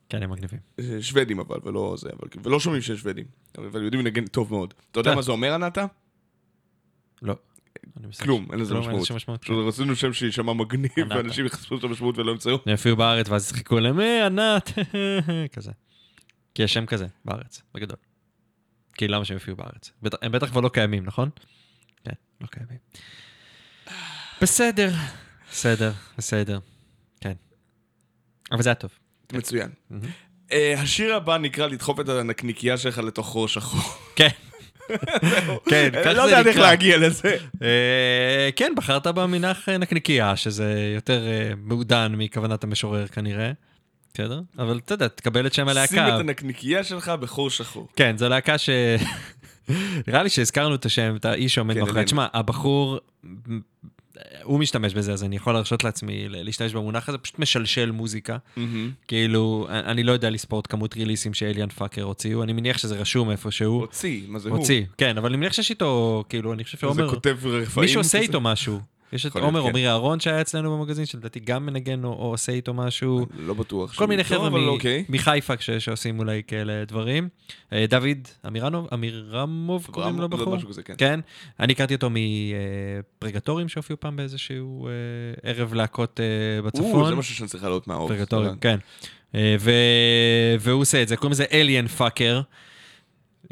כן, 0.09 0.23
הם 0.23 0.31
מגניבים. 0.31 0.59
אה, 0.81 0.85
שוודים 1.01 1.39
אבל, 1.39 1.57
ולא 1.65 1.95
זה, 1.99 2.09
אבל, 2.09 2.29
ולא 2.43 2.61
שומעים 2.61 2.83
שיש 2.83 3.01
שוודים. 3.01 3.25
אבל 3.59 3.83
יודעים 3.85 4.05
לנגן 4.07 4.27
טוב 4.27 4.53
מאוד. 4.53 4.75
אתה 4.91 5.01
יודע 5.01 5.11
כן. 5.11 5.17
מה 5.17 5.23
זה 5.23 5.33
אומר 5.33 5.55
Anata? 5.55 5.85
לא. 7.23 7.35
כלום, 8.23 8.47
אין 8.53 8.61
לזה 8.61 8.75
משמעות. 8.75 9.41
פשוט 9.41 9.67
רצינו 9.69 9.97
שם 9.97 10.13
שיישמע 10.13 10.53
מגניב. 10.53 10.91
ואנשים 11.11 11.47
יחשפו 11.47 11.77
את 11.77 11.85
המשמעות 11.85 12.19
ולא 12.19 12.33
ימצאו. 12.33 12.53
הם 12.53 12.59
יופיעו 12.67 12.97
בארץ 12.97 13.29
ואז 13.29 13.53
יחכו 13.53 13.81
להם, 13.81 14.01
אה, 14.01 14.27
ענת, 14.27 14.71
כזה. 15.55 15.71
כי 16.55 16.63
יש 16.63 16.75
שם 16.75 16.87
כזה 16.87 17.07
בארץ, 17.25 17.63
בגדול. 17.75 17.97
כי 18.95 19.09
למה 19.09 19.25
שהם 19.25 19.35
יופיעו 19.35 19.57
בארץ? 19.57 19.93
הם 20.23 20.33
בטח 20.33 20.51
כבר 20.51 20.61
לא 20.61 20.69
קיימים, 20.69 21.05
נכון? 21.05 21.31
כן, 22.05 22.13
לא 22.41 22.47
קיימים. 22.47 22.79
בסדר, 24.43 24.91
בסדר, 25.51 25.93
בסדר. 26.19 26.59
כן. 27.21 27.33
אבל 28.53 28.63
זה 28.63 28.69
היה 28.69 28.75
טוב. 28.75 28.91
מצוין. 29.33 29.71
אה, 30.53 30.75
השיר 30.81 31.15
הבא 31.15 31.39
נקרא 31.39 31.67
לדחוף 31.67 32.01
את 32.01 32.09
הנקניקייה 32.09 32.79
שלך 32.79 32.99
לתוך 32.99 33.27
חור 33.27 33.49
שחור. 33.49 33.81
כן. 34.17 34.29
כן, 35.71 35.91
כך 36.05 36.07
לא 36.07 36.15
זה 36.15 36.21
יודע 36.21 36.39
איך 36.39 36.47
נקרא. 36.47 36.63
להגיע 36.63 36.97
לזה. 36.99 37.37
אה, 37.63 38.51
כן, 38.57 38.73
בחרת 38.77 39.07
במנח 39.07 39.69
אה, 39.69 39.79
נקניקייה, 39.79 40.37
שזה 40.37 40.93
יותר 40.95 41.27
אה, 41.27 41.53
מעודן 41.63 42.15
מכוונת 42.17 42.65
המשורר 42.65 43.07
כנראה. 43.07 43.53
בסדר? 44.15 44.41
אבל 44.59 44.81
אתה 44.85 44.95
יודע, 44.95 45.09
תקבל 45.09 45.47
את 45.47 45.53
שם 45.53 45.63
שים 45.63 45.69
הלהקה. 45.69 46.15
את 46.15 46.21
הנקניקייה 46.21 46.85
שלך 46.85 47.09
בחור 47.09 47.51
שחור. 47.51 47.89
כן, 47.97 48.17
זו 48.19 48.29
להקה 48.29 48.59
ש... 48.59 48.71
נראה 50.07 50.23
לי 50.23 50.29
שהזכרנו 50.29 50.75
את 50.75 50.87
השם, 50.87 51.17
את 51.17 51.25
האיש 51.25 51.55
שעומד 51.55 51.75
כן, 51.75 51.81
מאחורי. 51.81 52.05
תשמע, 52.05 52.27
הבחור, 52.33 52.99
הוא 54.43 54.61
משתמש 54.61 54.95
בזה, 54.95 55.13
אז 55.13 55.25
אני 55.25 55.37
יכול 55.37 55.53
להרשות 55.53 55.85
לעצמי 55.85 56.29
להשתמש 56.29 56.73
במונח 56.75 57.09
הזה, 57.09 57.19
פשוט 57.19 57.39
משלשל 57.39 57.91
מוזיקה. 57.91 58.37
כאילו, 59.09 59.67
אני 59.71 60.03
לא 60.03 60.13
יודע 60.13 60.31
לספור 60.31 60.61
את 60.61 60.67
כמות 60.67 60.97
ריליסים 60.97 61.35
שאליאן 61.35 61.69
פאקר 61.69 62.03
הוציאו, 62.03 62.43
אני 62.43 62.53
מניח 62.53 62.79
שזה 62.79 62.97
רשום 62.97 63.31
איפשהו. 63.31 63.81
הוציא, 63.81 64.21
מה 64.29 64.39
זה 64.39 64.49
הוא? 64.49 64.59
הוציא, 64.59 64.83
כן, 64.99 65.19
אבל 65.19 65.29
אני 65.29 65.37
מניח 65.37 65.53
שיש 65.53 65.71
איתו, 65.71 66.25
כאילו, 66.29 66.53
אני 66.53 66.65
חושב 66.65 66.77
זה 66.77 66.81
שעומר... 66.81 67.11
כותב 67.11 67.37
רפאים. 67.45 67.83
מישהו 67.83 68.01
עושה? 68.01 68.19
איתו 68.19 68.41
משהו. 68.41 68.81
יש 69.13 69.27
את 69.27 69.37
עומר 69.37 69.63
כן. 69.63 69.69
עמרי 69.69 69.89
אהרון 69.89 70.21
שהיה 70.21 70.41
אצלנו 70.41 70.79
במגזין, 70.79 71.07
שלדעתי 71.07 71.41
גם 71.41 71.67
מנגן 71.67 72.05
או, 72.05 72.11
עושה 72.11 72.53
איתו 72.53 72.75
משהו. 72.75 73.27
לא 73.37 73.55
בטוח. 73.55 73.95
כל 73.95 74.07
מיני 74.07 74.25
חבר'ה 74.25 74.49
אוקיי. 74.67 75.05
מחיפה 75.09 75.55
שעושים 75.79 76.19
אולי 76.19 76.43
כאלה 76.47 76.85
דברים. 76.85 77.29
אה, 77.73 77.85
דוד 77.89 78.29
אמירנוב, 78.47 78.89
אמירמוב 78.95 79.87
קוראים 79.91 80.19
לו 80.19 80.25
אברהם, 80.25 80.59
בחור? 80.59 80.73
כן. 80.85 80.95
כן. 80.99 81.21
אני 81.61 81.73
הכרתי 81.73 81.95
אותו 81.95 82.09
מפרגטורים 82.11 83.69
שהופיעו 83.69 84.01
פעם 84.01 84.17
באיזשהו 84.17 84.87
אה, 84.87 84.93
ערב 85.43 85.75
להקות 85.75 86.21
אה, 86.21 86.25
או, 86.59 86.63
זה 86.65 86.83
בצפון. 86.83 87.15
משהו 87.15 87.35
שאני 87.35 87.49
צריך 87.49 87.63
לעלות 87.63 87.89
מהאור. 87.89 88.09
פרגטורים, 88.09 88.57
כן. 88.61 88.79
והוא 90.61 90.81
עושה 90.81 91.03
את 91.03 91.09
זה, 91.09 91.17
קוראים 91.17 91.33
לזה 91.33 91.45
אליאן 91.53 91.87
פאקר. 91.87 92.41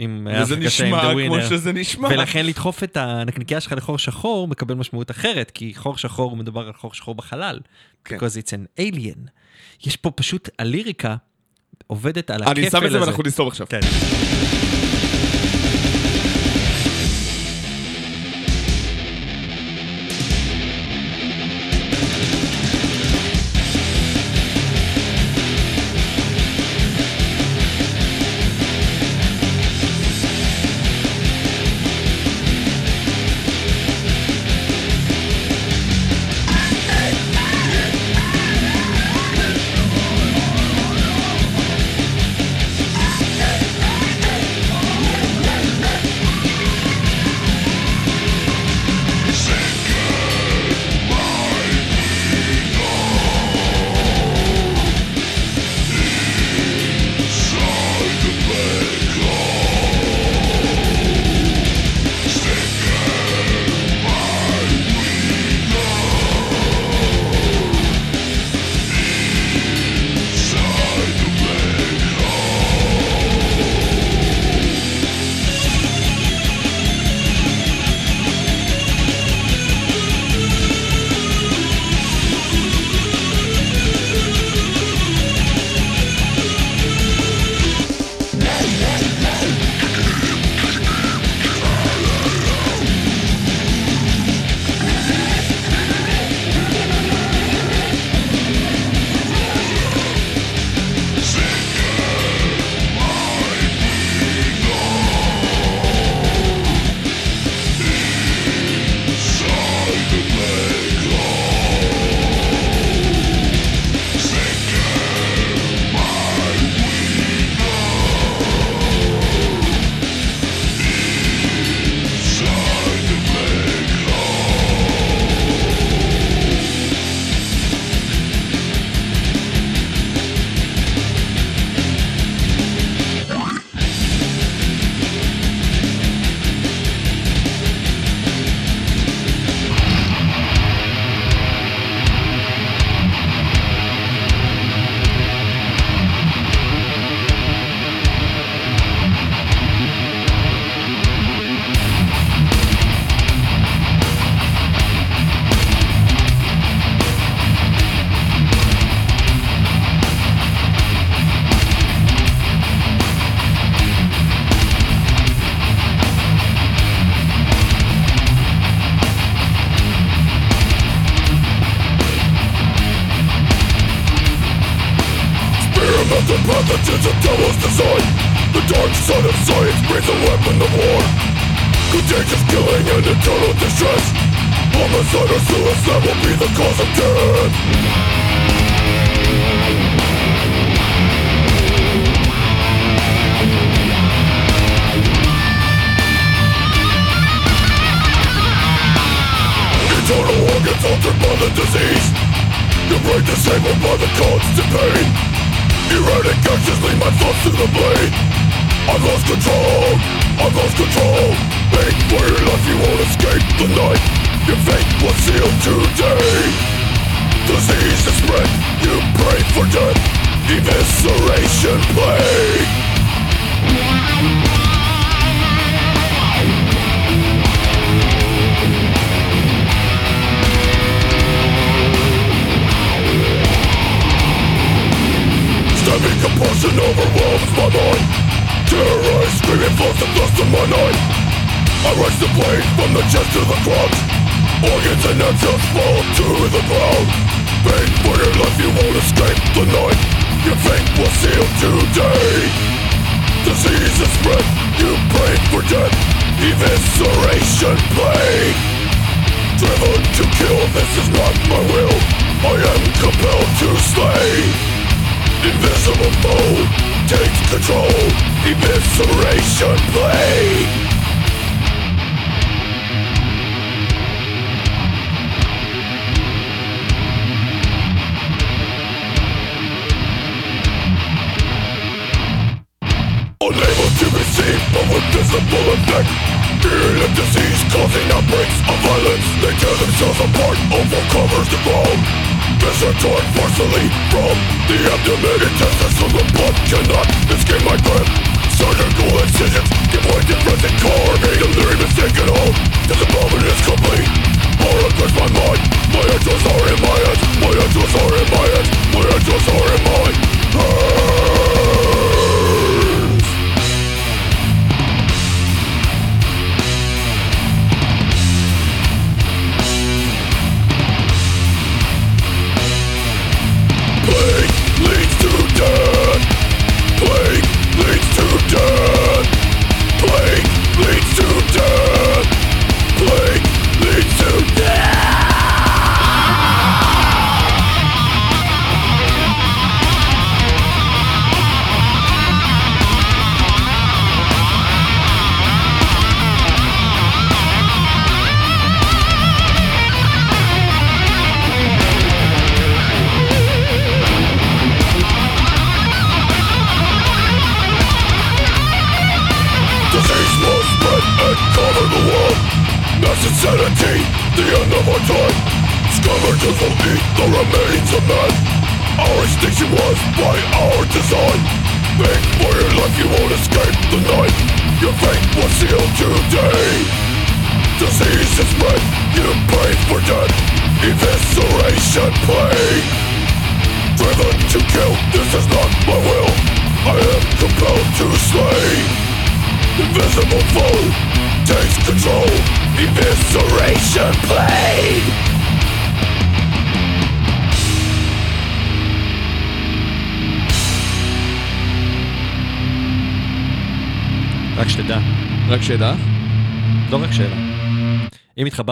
עם 0.03 0.29
וזה 0.43 0.55
אפריקה 0.55 0.71
שיים, 0.71 0.95
נשמע 0.95 1.13
The 1.13 1.27
כמו 1.27 1.37
Winner. 1.37 1.43
שזה 1.43 1.73
נשמע. 1.73 2.09
ולכן 2.09 2.47
לדחוף 2.47 2.85
את 2.85 2.97
הנקניקייה 2.97 3.61
שלך 3.61 3.73
לחור 3.77 3.99
שחור 3.99 4.49
מקבל 4.49 4.75
משמעות 4.75 5.11
אחרת, 5.11 5.51
כי 5.51 5.73
חור 5.77 5.99
שחור 5.99 6.37
מדובר 6.37 6.67
על 6.67 6.73
חור 6.73 6.95
שחור 6.95 7.15
בחלל. 7.15 7.61
כן. 8.05 8.17
because 8.17 8.21
it's 8.21 8.53
an 8.53 8.81
alien. 8.81 9.29
יש 9.87 9.97
פה 9.97 10.11
פשוט, 10.11 10.49
הליריקה 10.59 11.17
עובדת 11.87 12.31
על 12.31 12.43
הכפל 12.43 12.51
הזה. 12.51 12.61
אני 12.61 12.71
שם 12.71 12.87
את 12.87 12.91
זה 12.91 13.01
ואנחנו 13.01 13.23
נסתום 13.27 13.49
עכשיו. 13.49 13.67
כן. 13.71 13.81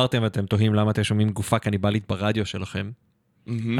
התחברתם 0.04 0.22
ואתם 0.22 0.46
תוהים 0.46 0.74
למה 0.74 0.90
אתם 0.90 1.04
שומעים 1.04 1.30
גופה 1.30 1.58
קניבלית 1.58 2.04
ברדיו 2.08 2.46
שלכם, 2.46 2.90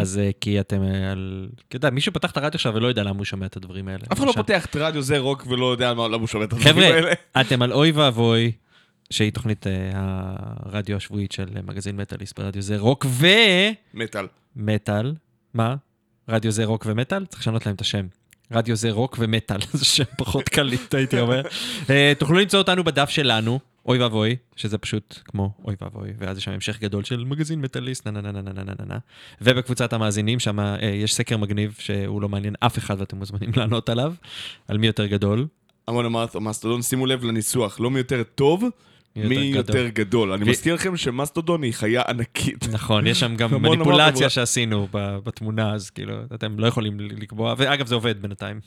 אז 0.01 0.19
אה, 0.19 0.31
כי 0.40 0.61
אתם 0.61 0.82
אה, 0.82 1.12
על... 1.12 1.49
אתה 1.69 1.77
יודע, 1.77 1.90
מישהו 1.90 2.12
פתח 2.12 2.31
את 2.31 2.36
הרדיו 2.36 2.55
עכשיו 2.57 2.74
ולא 2.74 2.86
יודע 2.86 3.03
למה 3.03 3.16
הוא 3.19 3.24
שומע 3.24 3.47
את 3.47 3.57
הדברים 3.57 3.89
האלה. 3.89 4.05
אף 4.12 4.19
אחד 4.19 4.27
לא. 4.27 4.32
פותח 4.32 4.66
את 4.66 4.77
רדיו 4.77 5.03
זה 5.03 5.19
רוק 5.19 5.47
ולא 5.49 5.73
יודע 5.73 5.95
מה- 5.95 6.09
למה 6.09 6.16
הוא 6.16 6.27
שומע 6.27 6.45
את 6.45 6.53
הדברים 6.53 6.74
חבר'ה, 6.74 6.85
האלה. 6.86 7.12
אתם 7.40 7.62
על 7.62 7.73
אוי 7.73 7.90
ואבוי, 7.90 8.53
שהיא 9.11 9.32
תוכנית 9.32 9.66
אה, 9.66 9.73
הרדיו 9.95 10.97
השבועית 10.97 11.32
של 11.32 11.47
מגזין 11.66 11.97
מטאליסט 11.97 12.39
ברדיו 12.39 12.62
זה 12.62 12.78
רוק 12.78 13.07
מטאל. 13.95 14.27
ומטאל. 14.57 15.12
מה? 15.55 15.77
רדיו 16.28 16.51
זה 16.51 16.65
רוק 16.65 16.85
ומטאל? 16.89 17.27
צריך 17.27 17.40
לשנות 17.40 17.66
להם 17.66 17.74
את 17.74 17.81
השם. 17.81 18.07
רדיו 18.53 18.77
זה 18.77 18.90
רוק 18.90 19.16
ומטאל, 19.20 19.59
זה 19.73 19.85
שם 19.85 20.05
פחות 20.19 20.49
קליט, 20.49 20.95
הייתי 20.95 21.20
אומר. 21.20 21.43
תוכלו 22.19 22.39
למצוא 22.39 22.59
אותנו 22.59 22.85
בדף 22.85 23.09
שלנו, 23.11 23.61
אוי 23.89 23.98
ואבוי, 23.98 24.36
שזה 24.56 24.78
פשוט 24.78 25.19
כמו 25.24 25.52
אוי 25.65 25.74
ואבוי, 25.81 26.10
ואז 26.19 26.39
יש 26.39 26.44
שם 26.44 26.51
המשך 26.51 26.81
גדול 26.81 27.05
של 27.05 27.24
מגזין 27.24 27.60
מטאליסט, 27.60 28.06
נה 28.06 28.20
נה 28.20 28.32
נה 28.32 28.43
נה 28.43 28.52
נה 28.52 28.62
נה 28.65 28.85
נה. 28.86 28.98
ובקבוצת 29.40 29.93
המאזינים, 29.93 30.39
שם 30.39 30.60
אה, 30.60 30.86
יש 30.86 31.15
סקר 31.15 31.36
מגניב 31.36 31.77
שהוא 31.78 32.23
לא 32.23 32.28
מעניין 32.28 32.55
אף 32.60 32.78
אחד 32.78 33.01
ואתם 33.01 33.16
מוזמנים 33.16 33.51
לענות 33.56 33.89
עליו, 33.89 34.15
על 34.69 34.78
מי 34.78 34.86
יותר 34.86 35.06
גדול. 35.06 35.47
המון 35.89 36.05
אמרת, 36.05 36.35
המאסטרדון, 36.35 36.82
שימו 36.82 37.06
לב 37.06 37.24
לניסוח, 37.24 37.81
לא 37.81 37.90
מי 37.90 37.98
יותר 37.98 38.23
טוב, 38.23 38.65
מי 39.17 39.35
יותר 39.35 39.77
יותר 39.77 39.89
גדול. 39.89 40.33
אני 40.33 40.45
ו- 40.45 40.49
מזכיר 40.49 40.75
לכם 40.75 40.97
שמסטודון 40.97 41.63
היא 41.63 41.73
חיה 41.73 42.03
ענקית. 42.09 42.69
נכון, 42.73 43.07
יש 43.07 43.21
שם 43.21 43.37
גם 43.37 43.63
מניפולציה 43.63 44.31
שעשינו 44.31 44.89
בתמונה, 44.93 45.75
אז 45.75 45.91
כאילו, 45.91 46.15
אתם 46.35 46.59
לא 46.59 46.67
יכולים 46.67 47.01
לקבוע, 47.01 47.55
ואגב, 47.59 47.87
זה 47.87 47.95
עובד 47.95 48.23
בינתיים. 48.23 48.61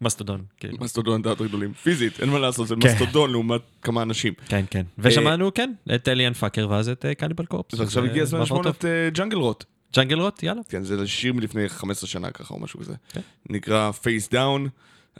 מסטודון, 0.00 0.44
כאילו. 0.56 0.76
מסטודון 0.80 1.22
יותר 1.24 1.46
גדולים. 1.46 1.72
פיזית, 1.72 2.20
אין 2.20 2.28
מה 2.28 2.38
לעשות, 2.38 2.68
זה 2.68 2.74
כן. 2.80 2.88
מסטודון 2.88 3.30
לעומת 3.30 3.60
כמה 3.82 4.02
אנשים. 4.02 4.32
כן, 4.48 4.64
כן. 4.70 4.82
ושמענו, 4.98 5.54
כן, 5.54 5.72
את 5.94 6.08
Alien 6.08 6.32
Fucker 6.32 6.66
ואז 6.70 6.88
את 6.88 7.04
אה, 7.04 7.14
Cannibal 7.14 7.44
Corpse. 7.44 7.74
אז 7.74 7.80
עכשיו 7.80 8.02
זה 8.02 8.10
הגיע 8.10 8.22
הזמן 8.22 8.40
לשמוע. 8.40 8.62
את 8.70 8.84
אה, 8.84 9.10
Jungle 9.14 9.36
Rot. 9.36 9.64
Jungle 9.96 10.20
Rot, 10.20 10.42
יאללה. 10.42 10.60
כן, 10.68 10.82
זה 10.82 11.06
שיר 11.06 11.32
מלפני 11.32 11.68
15 11.68 12.08
שנה 12.08 12.30
ככה 12.30 12.54
או 12.54 12.60
משהו 12.60 12.80
כזה. 12.80 12.94
כן. 13.12 13.20
נקרא 13.50 13.90
Face 13.90 14.28
Down. 14.28 14.68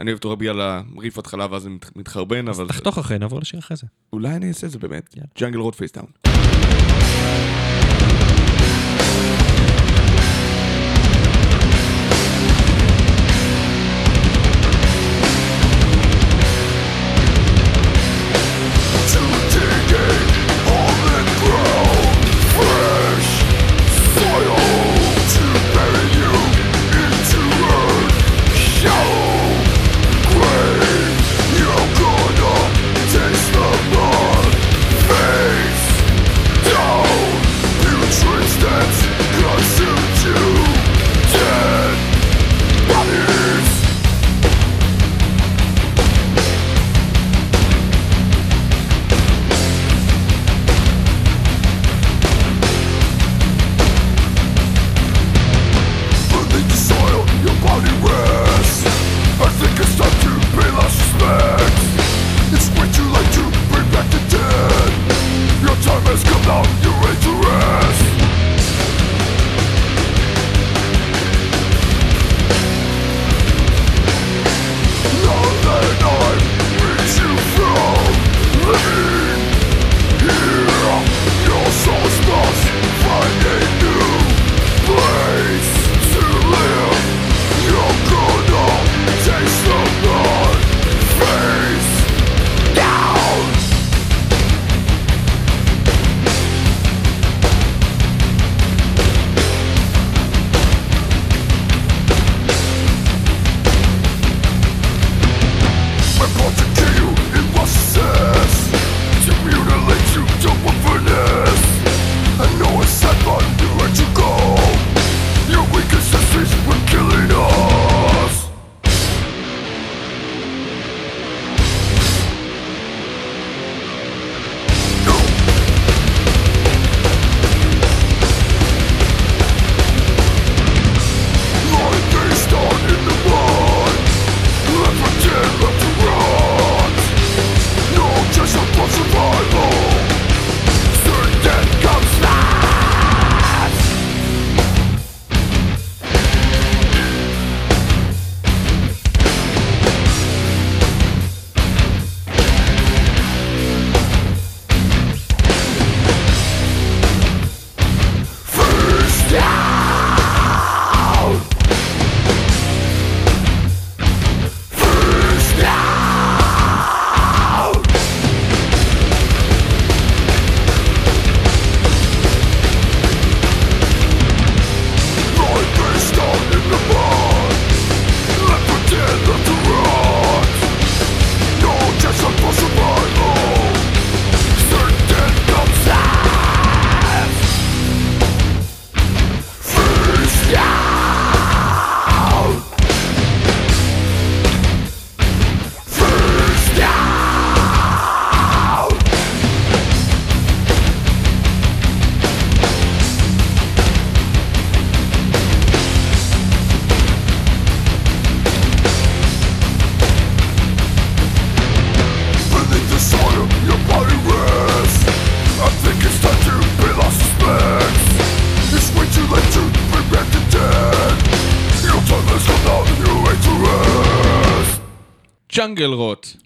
אני 0.01 0.11
אוהב 0.11 0.17
אותו 0.19 0.31
רק 0.31 0.49
בגלל 0.49 0.61
הריף 0.61 1.19
התחלה 1.19 1.47
ואז 1.51 1.63
זה 1.63 1.69
מת- 1.71 1.97
מתחרבן, 1.97 2.49
אבל 2.49 2.69
תחתוך 2.69 2.99
אחרי, 2.99 3.19
נעבור 3.19 3.41
לשיר 3.41 3.59
אחרי 3.61 3.77
זה. 3.77 3.87
אולי 4.13 4.29
אני 4.37 4.49
אעשה 4.49 4.67
את 4.67 4.73
זה 4.73 4.79
באמת. 4.79 5.15
Jungle 5.39 5.59
Rot 5.59 5.75
Face 5.75 5.91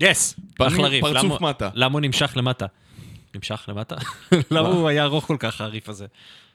יס! 0.05 0.37
אחלה 0.59 0.89
ריף. 0.89 1.05
פרצוף 1.05 1.41
מטה. 1.41 1.71
למה 1.75 1.93
הוא 1.93 2.01
נמשך 2.01 2.33
למטה? 2.37 2.67
נמשך 3.35 3.65
למטה? 3.69 3.97
למה 4.51 4.69
הוא 4.69 4.89
היה 4.89 5.05
ארוך 5.05 5.25
כל 5.25 5.37
כך, 5.39 5.61
הריף 5.61 5.89
הזה? 5.89 6.07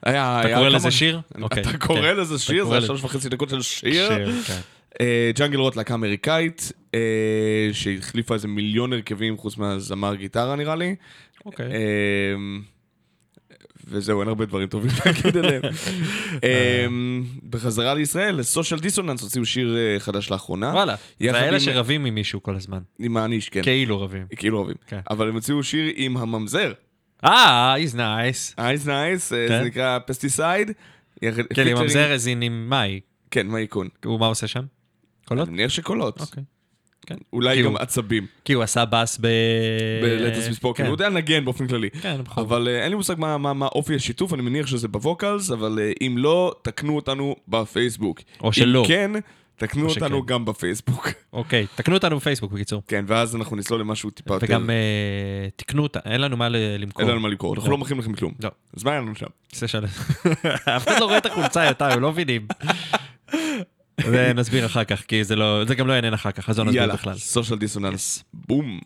היה, 0.05 0.41
אתה 0.41 0.55
קורא 0.55 0.69
לזה 0.69 0.91
שיר? 0.91 1.21
אוקיי, 1.41 1.63
אתה 1.63 1.77
קורא 1.77 2.01
כן. 2.01 2.17
לזה 2.17 2.39
שיר? 2.39 2.65
זה 2.65 2.73
היה 2.73 2.81
שלוש 2.81 3.03
וחצי 3.03 3.30
דקות 3.30 3.49
של 3.49 3.61
שיר. 3.61 4.31
כן. 4.47 4.59
אה, 5.01 5.31
ג'אנגל 5.35 5.59
רוט, 5.59 5.76
להקה 5.76 5.93
אמריקאית, 5.93 6.71
אה, 6.95 7.69
שהחליפה 7.73 8.34
איזה 8.34 8.47
מיליון 8.47 8.93
הרכבים 8.93 9.38
חוץ 9.38 9.57
מהזמר 9.57 10.15
גיטרה 10.15 10.55
נראה 10.55 10.76
לי. 10.76 10.95
אוקיי. 11.45 11.65
וזהו, 13.89 14.19
אין 14.19 14.27
הרבה 14.27 14.45
דברים 14.45 14.67
טובים 14.67 14.91
להגיד 15.05 15.37
עליהם. 15.37 15.61
אה, 16.43 16.85
בחזרה 17.49 17.93
לישראל, 17.93 18.43
סושיאל 18.43 18.79
דיסוננס 18.79 19.21
הוציאו 19.21 19.45
שיר 19.45 19.77
אה, 19.77 19.99
חדש 19.99 20.31
לאחרונה. 20.31 20.67
וואלה. 20.73 20.95
זה 21.19 21.29
אלה 21.29 21.59
שרבים 21.59 22.05
עם 22.05 22.15
מישהו 22.15 22.43
כל 22.43 22.55
הזמן. 22.55 22.79
עם 22.99 23.17
האניש, 23.17 23.49
כן. 23.49 23.63
כאילו 23.63 24.01
רבים. 24.01 24.25
כאילו 24.35 24.57
אוהבים. 24.57 24.75
כן. 24.87 24.99
אבל 25.09 25.27
הם 25.27 25.33
הוציאו 25.33 25.63
שיר 25.63 25.93
עם 25.95 26.17
הממזר. 26.17 26.73
אה, 27.23 27.75
he's 27.75 27.95
nice. 27.95 28.53
אייז 28.57 28.87
נייס, 28.87 29.29
כן. 29.29 29.47
זה 29.47 29.61
נקרא 29.61 29.99
פסטיסייד. 30.05 30.71
כן, 31.53 31.67
עם 31.67 31.77
ממזר 31.77 32.11
הזין 32.11 32.41
עם 32.41 32.69
מאי. 32.69 32.99
כן, 33.31 33.47
מה 33.47 33.57
איכון? 33.57 33.87
הוא 34.05 34.19
מה 34.19 34.25
עושה 34.25 34.47
שם? 34.47 34.63
קולות? 35.25 35.47
אני 35.47 35.55
מניח 35.57 35.69
שקולות. 35.69 36.21
אוקיי. 36.21 36.43
כן. 37.10 37.15
אולי 37.34 37.64
גם 37.64 37.69
הוא- 37.72 37.80
עצבים. 37.80 38.26
כי 38.45 38.53
הוא 38.53 38.64
עשה 38.64 38.86
בס 38.86 39.18
ב... 39.22 39.27
בלטס 40.02 40.49
מספוקן. 40.49 40.84
כן. 40.84 40.88
הוא 40.88 40.94
יודע 40.94 41.10
לנגן 41.10 41.45
באופן 41.45 41.68
כללי. 41.68 41.90
כן, 42.02 42.18
בכל 42.23 42.41
אבל 42.41 42.68
אה, 42.68 42.81
אין 42.84 42.90
לי 42.90 42.95
מושג 42.95 43.15
מה- 43.18 43.38
מה 43.38 43.53
מה 43.53 43.65
אופי 43.65 43.95
השיתוף, 43.95 44.34
אני 44.34 44.41
מניח 44.41 44.68
שזה 44.68 44.88
בווקלס, 44.88 45.52
אבל 45.52 45.80
אה, 45.81 45.91
אם 46.07 46.15
לא, 46.18 46.53
תקנו 46.61 46.95
אותנו 46.95 47.36
בפייסבוק. 47.48 48.22
או 48.44 48.53
שלא. 48.53 48.81
אם 48.81 48.88
כן, 48.88 49.11
תקנו 49.57 49.86
או 49.86 49.90
אותנו 49.90 50.18
שכן. 50.18 50.26
גם 50.34 50.45
בפייסבוק. 50.45 51.07
אוקיי, 51.34 51.65
תקנו 51.76 51.95
אותנו 51.95 52.18
בפייסבוק 52.18 52.52
בקיצור. 52.52 52.81
כן, 52.88 53.06
ואז 53.07 53.36
אנחנו 53.36 53.56
נצלול 53.56 53.80
למשהו 53.80 54.10
טיפה 54.10 54.34
יותר... 54.34 54.45
וגם 54.45 54.69
אה, 54.69 54.76
תקנו 55.56 55.84
אותה, 55.84 55.99
אין 56.06 56.22
לנו 56.22 56.38
מה 56.38 56.49
למכור. 56.49 57.02
אין 57.02 57.11
לנו 57.11 57.19
מה 57.19 57.30
לקרוא, 57.30 57.56
אנחנו 57.56 57.69
לא. 57.69 57.72
לא 57.72 57.77
מכירים 57.77 57.99
לכם 58.02 58.14
כלום. 58.14 58.34
לא. 58.44 58.49
אז 58.77 58.84
מה 58.84 58.91
היה 58.91 59.02
לנו 59.02 59.15
שם? 59.15 59.26
אף 60.76 60.88
אחד 60.88 60.99
לא 60.99 61.06
רואה 61.06 61.18
את 61.18 61.26
החולצה 61.26 61.65
יותר, 61.65 61.86
הם 61.86 61.99
לא 61.99 62.11
מבינים. 62.11 62.48
ונסביר 64.05 64.65
אחר 64.65 64.84
כך, 64.84 65.01
כי 65.01 65.23
זה 65.23 65.35
לא, 65.35 65.65
זה 65.67 65.76
גם 65.76 65.88
לא 65.88 65.93
יעניין 65.93 66.13
אחר 66.13 66.31
כך, 66.31 66.49
אז 66.49 66.59
לא 66.59 66.65
נסביר 66.65 66.81
יאללה, 66.81 66.93
בכלל. 66.93 67.17
סושיאל 67.17 67.59
דיסוננס. 67.59 68.23
בום. 68.34 68.80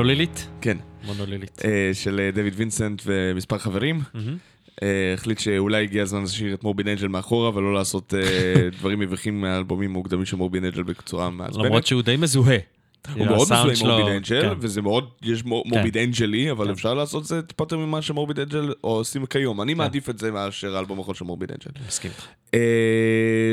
מונולילית? 0.00 0.48
כן. 0.60 0.76
מונולילית. 1.06 1.62
אה, 1.64 1.90
של 1.92 2.20
אה, 2.20 2.30
דויד 2.34 2.54
וינסנט 2.56 3.02
ומספר 3.06 3.58
חברים. 3.58 4.00
אה, 4.82 5.14
החליט 5.14 5.38
שאולי 5.38 5.82
הגיע 5.82 6.02
הזמן 6.02 6.20
להשאיר 6.20 6.54
את 6.54 6.64
מורבין 6.64 6.88
אנג'ל 6.88 7.08
מאחורה 7.08 7.56
ולא 7.56 7.74
לעשות 7.74 8.14
דברים 8.78 8.98
מביכים 8.98 9.40
מהאלבומים 9.40 9.90
המוקדמים 9.90 10.24
של 10.24 10.36
מורבין 10.36 10.64
אנג'ל 10.64 10.82
בצורה 10.82 11.30
מעצבנת. 11.30 11.64
למרות 11.64 11.86
שהוא 11.86 12.02
די 12.02 12.16
מזוהה. 12.16 12.58
הוא 13.14 13.26
מאוד 13.26 13.40
מזוהה 13.40 13.62
עם 13.62 13.86
מורביד 13.86 14.14
אנג'ל, 14.14 14.42
כן. 14.42 14.52
וזה 14.60 14.82
מאוד, 14.82 15.10
יש 15.22 15.44
מור- 15.44 15.64
מורביד 15.66 15.98
אנג'לי, 15.98 16.50
אבל 16.50 16.64
כן. 16.64 16.70
אפשר 16.70 16.94
לעשות 16.94 17.22
את 17.22 17.28
זה 17.28 17.42
טיפה 17.42 17.62
יותר 17.64 17.78
ממה 17.78 18.02
שמורביד 18.02 18.40
אנג'ל 18.40 18.72
עושים 18.80 19.26
כיום. 19.26 19.60
אני 19.62 19.74
מעדיף 19.74 20.10
את 20.10 20.18
זה 20.18 20.30
מאשר 20.30 20.76
האלבום 20.76 20.98
האחרון 20.98 21.14
של 21.14 21.24
מורביד 21.24 21.50
אנג'ל. 21.52 21.70
מסכים 21.88 22.10
איתך. 22.10 22.26
אה, 22.54 22.60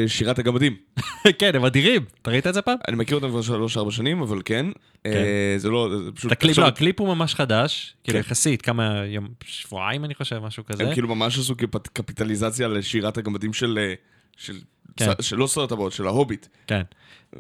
שירת 0.07 0.40
הגמדים. 0.40 0.76
כן, 1.40 1.52
הם 1.56 1.65
אדירים. 1.65 2.06
אתה 2.22 2.32
ראית 2.32 2.48
את 2.48 2.53
זה 2.53 2.61
פעם? 2.61 2.78
אני 2.88 2.95
מכיר 2.95 3.15
אותם 3.15 3.30
כבר 3.30 3.41
שלוש-ארבע 3.41 3.91
שנים, 3.91 4.22
אבל 4.22 4.41
כן. 4.45 4.65
אה, 5.06 5.56
זה 5.57 5.69
לא, 5.69 5.90
זה 6.06 6.11
פשוט... 6.11 6.32
הקליפ, 6.32 6.57
לא, 6.57 6.68
הקליפ 6.68 6.99
הוא 6.99 7.07
ממש 7.07 7.36
חדש, 7.36 7.95
כאילו 8.03 8.19
כן. 8.19 8.26
יחסית, 8.26 8.61
כמה 8.61 9.03
יום, 9.06 9.28
שבועיים 9.45 10.06
אני 10.06 10.15
חושב, 10.15 10.40
משהו 10.40 10.65
כזה. 10.65 10.84
הם 10.88 10.94
כאילו 10.94 11.15
ממש 11.15 11.40
עשו 11.40 11.56
קפיטליזציה 11.94 12.68
לשירת 12.68 13.18
הגמדים 13.18 13.53
של... 13.53 13.80
אה, 13.82 13.94
של... 14.38 14.53
כן. 14.98 15.11
של 15.22 15.36
לא 15.36 15.48
סרט 15.48 15.72
הטבעות, 15.72 15.94
של 15.94 16.07
ההוביט. 16.07 16.45
כן. 16.68 16.82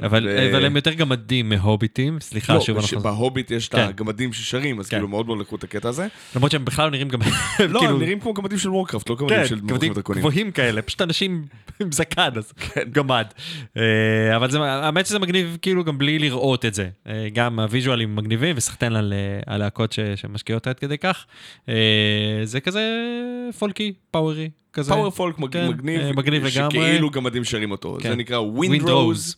אבל 0.01 0.27
ו- 0.27 0.49
אבל 0.51 0.65
הם 0.65 0.75
יותר 0.75 0.93
גמדים 0.93 1.49
מהוביטים, 1.49 2.19
סליחה, 2.19 2.53
לא, 2.53 2.61
שוב 2.61 2.77
בש- 2.77 2.93
אנחנו... 2.93 2.99
בהוביט 3.09 3.51
יש 3.51 3.67
את 3.67 3.75
כן. 3.75 3.81
הגמדים 3.81 4.33
ששרים, 4.33 4.79
אז 4.79 4.89
כן. 4.89 4.97
כאילו 4.97 5.07
מאוד 5.07 5.25
מאוד 5.25 5.39
לקחו 5.39 5.55
את 5.55 5.63
הקטע 5.63 5.89
הזה. 5.89 6.07
למרות 6.35 6.51
שהם 6.51 6.65
בכלל 6.65 6.89
נראים 6.89 7.07
גם... 7.09 7.19
לא, 7.69 7.79
כאילו- 7.79 7.93
הם 7.95 7.99
נראים 8.01 8.19
כמו 8.19 8.33
גמדים 8.33 8.57
של 8.57 8.69
וורקראפט, 8.69 9.09
לא 9.09 9.15
גמדים 9.15 9.37
כן, 9.37 9.47
של 9.47 9.55
מלכים 9.55 9.67
גמדים. 9.93 9.93
גבוהים 10.09 10.51
כאלה, 10.51 10.81
פשוט 10.81 11.01
אנשים 11.01 11.45
עם 11.81 11.91
זקן, 11.91 12.29
אז 12.35 12.51
כן. 12.51 12.81
גמד. 12.91 13.25
אה, 13.77 13.81
אבל 14.35 14.51
זה, 14.51 14.59
האמת 14.63 15.05
שזה 15.05 15.19
מגניב 15.19 15.57
כאילו 15.61 15.83
גם 15.83 15.97
בלי 15.97 16.19
לראות 16.19 16.65
את 16.65 16.73
זה. 16.73 16.89
אה, 17.07 17.27
גם 17.33 17.59
הוויז'ואלים 17.59 18.15
מגניבים, 18.15 18.55
וסחטיין 18.57 18.95
על 18.95 19.13
אה, 19.13 19.53
הלהקות 19.55 19.91
ש- 19.91 19.99
שמשקיעות 20.15 20.67
עד 20.67 20.79
כדי 20.79 20.97
כך. 20.97 21.25
זה 22.43 22.59
כזה 22.59 22.81
פולקי, 23.59 23.93
פאוורי, 24.11 24.49
כזה. 24.73 24.91
פאוור 24.91 25.09
פולק 25.09 25.35
כן, 25.51 25.67
מגניב, 25.67 26.11
מגניב 26.15 26.45
לגמרי. 26.45 26.71
שכאילו 26.71 27.09
גמדים 27.09 27.43
שרים 27.43 27.71
אותו. 27.71 27.97
כן. 28.01 28.09
זה 28.09 28.15
נקרא 28.15 28.37
Wind 28.37 28.41
ווינדרוז, 28.41 29.35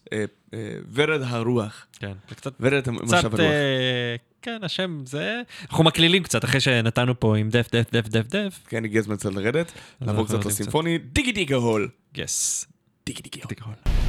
ורד 0.93 1.21
הרוח. 1.21 1.85
כן, 1.99 2.13
זה 2.29 2.35
קצת... 2.35 2.53
ורד 2.59 2.83
קצת, 3.05 3.23
הרוח. 3.23 3.39
אה, 3.39 4.15
כן, 4.41 4.59
השם 4.63 5.01
זה... 5.05 5.41
אנחנו 5.69 5.83
מקלילים 5.83 6.23
קצת 6.23 6.43
אחרי 6.45 6.59
שנתנו 6.59 7.19
פה 7.19 7.37
עם 7.37 7.49
דף, 7.49 7.67
דף, 7.71 7.91
דף, 7.91 8.07
דף, 8.07 8.27
דף. 8.27 8.59
כן, 8.67 8.85
הגיע 8.85 8.99
הזמן 8.99 9.15
קצת 9.15 9.33
לרדת, 9.33 9.71
לעבור 10.01 10.25
קצת 10.25 10.45
לסימפוני. 10.45 10.97
דיגי 10.97 11.31
דיגה 11.31 11.55
הול. 11.55 11.89
יס. 12.17 12.65
דיגי 13.05 13.21
דיגה 13.21 13.65
הול. 13.65 14.08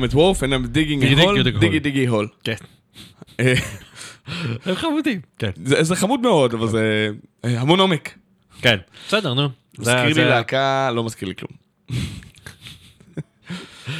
Am 0.00 0.10
at 0.10 0.14
Wolf 0.14 0.42
and 0.42 0.52
I'm 0.54 0.72
digging 0.72 1.00
Dig, 1.00 1.18
a 1.18 1.22
hole, 1.22 1.42
דיגי. 1.60 1.78
דיגי 1.78 2.06
הול. 2.06 2.28
כן. 2.44 2.54
אה, 3.40 3.54
הם 4.66 4.74
חמודים. 4.74 5.20
כן. 5.38 5.50
זה 5.64 5.82
זה 5.82 5.96
חמוד 5.96 6.20
מאוד, 6.20 6.54
אבל 6.54 6.68
זה 6.68 7.10
אה, 7.44 7.60
המון 7.60 7.80
עומק. 7.80 8.14
כן. 8.62 8.76
בסדר, 9.08 9.34
נו. 9.34 9.48
מזכיר 9.78 10.04
לי 10.04 10.24
להקה, 10.24 10.90
לא 10.94 11.04
מזכיר 11.04 11.28
לי 11.28 11.34
כלום. 11.34 11.52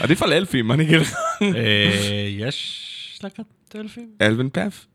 עדיף 0.01 0.22
על 0.22 0.32
אלפים, 0.32 0.66
מה 0.66 0.74
אני 0.74 0.82
אגיד 0.82 1.01
לך? 1.01 1.14
אה, 1.43 2.28
יש 2.28 3.20
להקת 3.22 3.44
אלפים? 3.74 4.10
אלווין 4.20 4.48
פאף? 4.48 4.86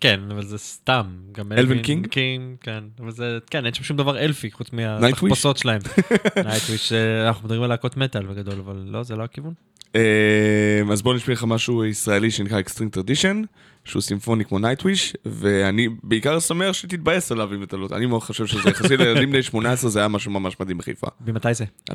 כן, 0.00 0.20
אבל 0.30 0.44
זה 0.44 0.58
סתם. 0.58 1.06
גם 1.32 1.52
אלווין 1.52 1.82
קינג? 1.82 2.06
קינג, 2.06 2.56
כן. 2.60 2.84
אבל 3.00 3.10
זה, 3.10 3.38
כן, 3.50 3.64
אין 3.64 3.74
שם 3.74 3.82
שום 3.82 3.96
דבר 3.96 4.18
אלפי 4.18 4.50
חוץ? 4.50 4.72
מהתחפושות 4.72 5.56
שלהם. 5.56 5.80
נייטוויש, 6.44 6.92
אנחנו 7.26 7.44
מדברים 7.44 7.62
על 7.62 7.68
להקות 7.68 7.96
מטאל 7.96 8.26
בגדול, 8.26 8.58
אבל 8.58 8.84
לא, 8.86 9.02
זה 9.02 9.16
לא 9.16 9.24
הכיוון. 9.24 9.54
אה, 9.94 10.92
אז 10.92 11.02
בוא 11.02 11.14
נשמיע 11.14 11.36
לך 11.36 11.44
משהו 11.44 11.84
ישראלי 11.84 12.30
שנקרא 12.30 12.60
אקסטרינג 12.60 12.92
טרדישן, 12.92 13.42
שהוא 13.84 14.02
סימפוני 14.02 14.44
כמו 14.44 14.58
נייטוויש, 14.58 15.14
ואני 15.26 15.88
בעיקר 16.02 16.40
שמח 16.40 16.72
שתתבאס 16.72 17.32
עליו 17.32 17.54
אם 17.54 17.62
אתה 17.62 17.76
לא... 17.76 17.88
אני 17.92 18.06
מאוד 18.06 18.22
חושב 18.22 18.46
שזה 18.46 18.70
יחסי 18.70 18.96
לילדים 18.96 19.30
בני 19.30 19.42
18, 19.42 19.90
זה 19.90 19.98
היה 19.98 20.08
משהו 20.08 20.30
ממש 20.30 20.60
מדהים 20.60 20.78
בחיפה. 20.78 21.06
ממתי 21.26 21.54
זה? 21.54 21.64
2003-2004 21.90 21.94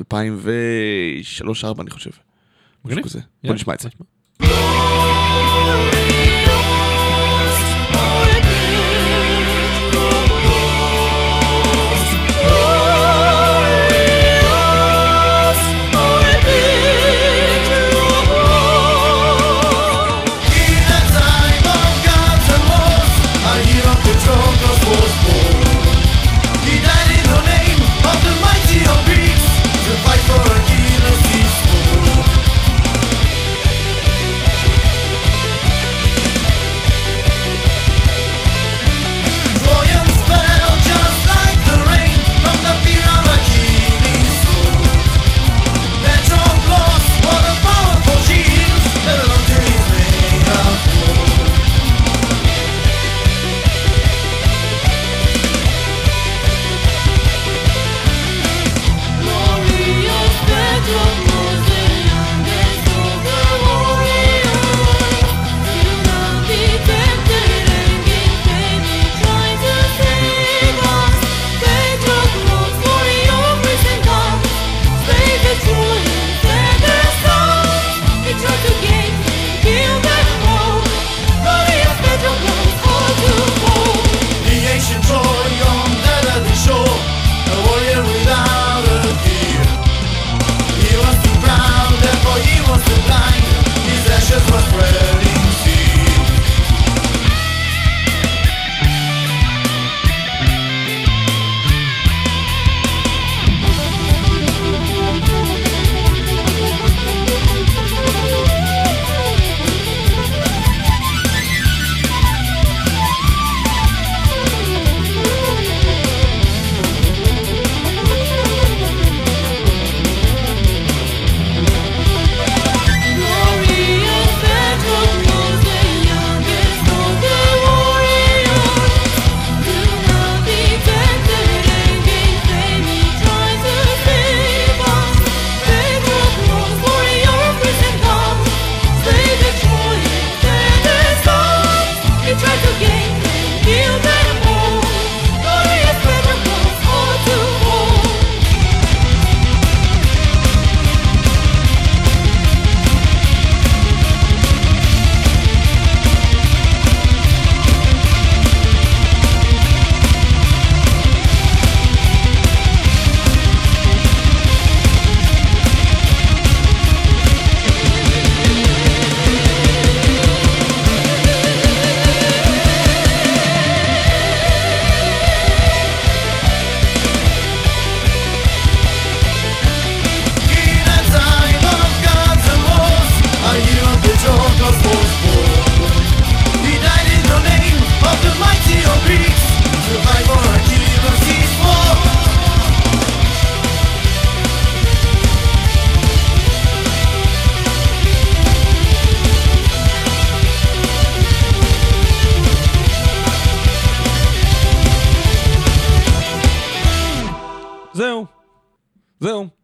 אני 1.80 1.90
חושב. 1.90 2.10
משהו. 2.84 3.02
כזה. 3.02 3.20
בוא 3.44 3.54
נשמע 3.54 3.74
את 3.74 3.80
זה. 3.80 3.88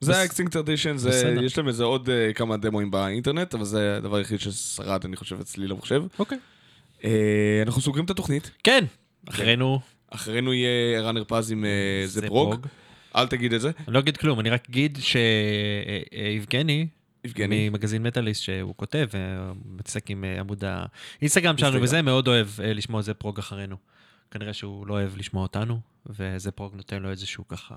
זה 0.04 0.18
האקסטינקט 0.18 0.52
טרדישן. 0.52 0.96
יש 1.42 1.58
להם 1.58 1.68
איזה 1.68 1.84
עוד 1.84 2.08
אה, 2.10 2.32
כמה 2.32 2.56
דמואים 2.56 2.90
באינטרנט, 2.90 3.54
אבל 3.54 3.64
זה 3.64 3.96
הדבר 3.96 4.16
היחיד 4.16 4.40
ששרד, 4.40 5.04
אני 5.04 5.16
חושב, 5.16 5.40
אצלי 5.40 5.68
למחשב. 5.68 6.02
אוקיי. 6.18 6.38
אה, 7.04 7.62
אנחנו 7.66 7.82
סוגרים 7.82 8.04
את 8.04 8.10
התוכנית. 8.10 8.50
כן, 8.64 8.84
אחרינו 9.28 9.80
אחרינו 10.10 10.54
יהיה 10.54 10.98
ערן 10.98 11.16
הרפז 11.16 11.52
עם 11.52 11.64
אה, 11.64 12.02
זה 12.06 12.20
ברוג. 12.20 12.66
אל 13.16 13.26
תגיד 13.26 13.52
את 13.52 13.60
זה. 13.60 13.70
אני 13.86 13.94
לא 13.94 13.98
אגיד 13.98 14.16
כלום, 14.16 14.40
אני 14.40 14.50
רק 14.50 14.68
אגיד 14.70 14.98
שיבגני, 15.00 16.86
יבגני. 17.24 17.68
ממגזין 17.68 18.02
מטאליסט 18.02 18.42
שהוא 18.42 18.74
כותב, 18.76 19.08
מתעסק 19.64 20.10
עם 20.10 20.24
עמוד 20.24 20.64
האינסטגרם 21.20 21.58
שלנו. 21.58 21.82
וזה, 21.82 22.02
מאוד 22.02 22.28
אוהב 22.28 22.48
לשמוע 22.58 23.02
זה 23.02 23.14
פרוג 23.14 23.38
אחרינו. 23.38 23.76
כנראה 24.30 24.52
שהוא 24.52 24.86
לא 24.86 24.94
אוהב 24.94 25.16
לשמוע 25.16 25.42
אותנו, 25.42 25.80
וזה 26.06 26.50
פרוג 26.50 26.74
נותן 26.76 27.02
לו 27.02 27.10
איזשהו 27.10 27.48
ככה, 27.48 27.74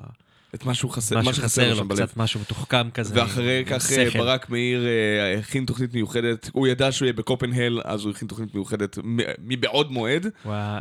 את 0.56 0.66
מה 0.66 0.74
שהוא 0.74 0.92
חסר, 0.92 1.22
מה 1.22 1.34
שחסר 1.34 1.74
לו. 1.74 1.90
קצת 1.90 2.18
משהו 2.18 2.40
מתוחכם 2.40 2.90
כזה. 2.90 3.14
ואחרי 3.18 3.64
כך 3.68 3.92
אה. 3.92 4.10
ברק 4.14 4.50
מאיר 4.50 4.86
אה, 4.86 5.40
הכין 5.40 5.66
תוכנית 5.66 5.94
מיוחדת, 5.94 6.50
הוא 6.54 6.68
ידע 6.68 6.92
שהוא 6.92 7.06
יהיה 7.06 7.14
בקופנהל, 7.14 7.82
אז 7.84 8.06
הוא 8.06 8.12
הכין 8.12 8.28
תוכנית 8.28 8.56
מיוחדת 8.56 8.98
מבעוד 9.40 9.92
מועד. 9.92 10.28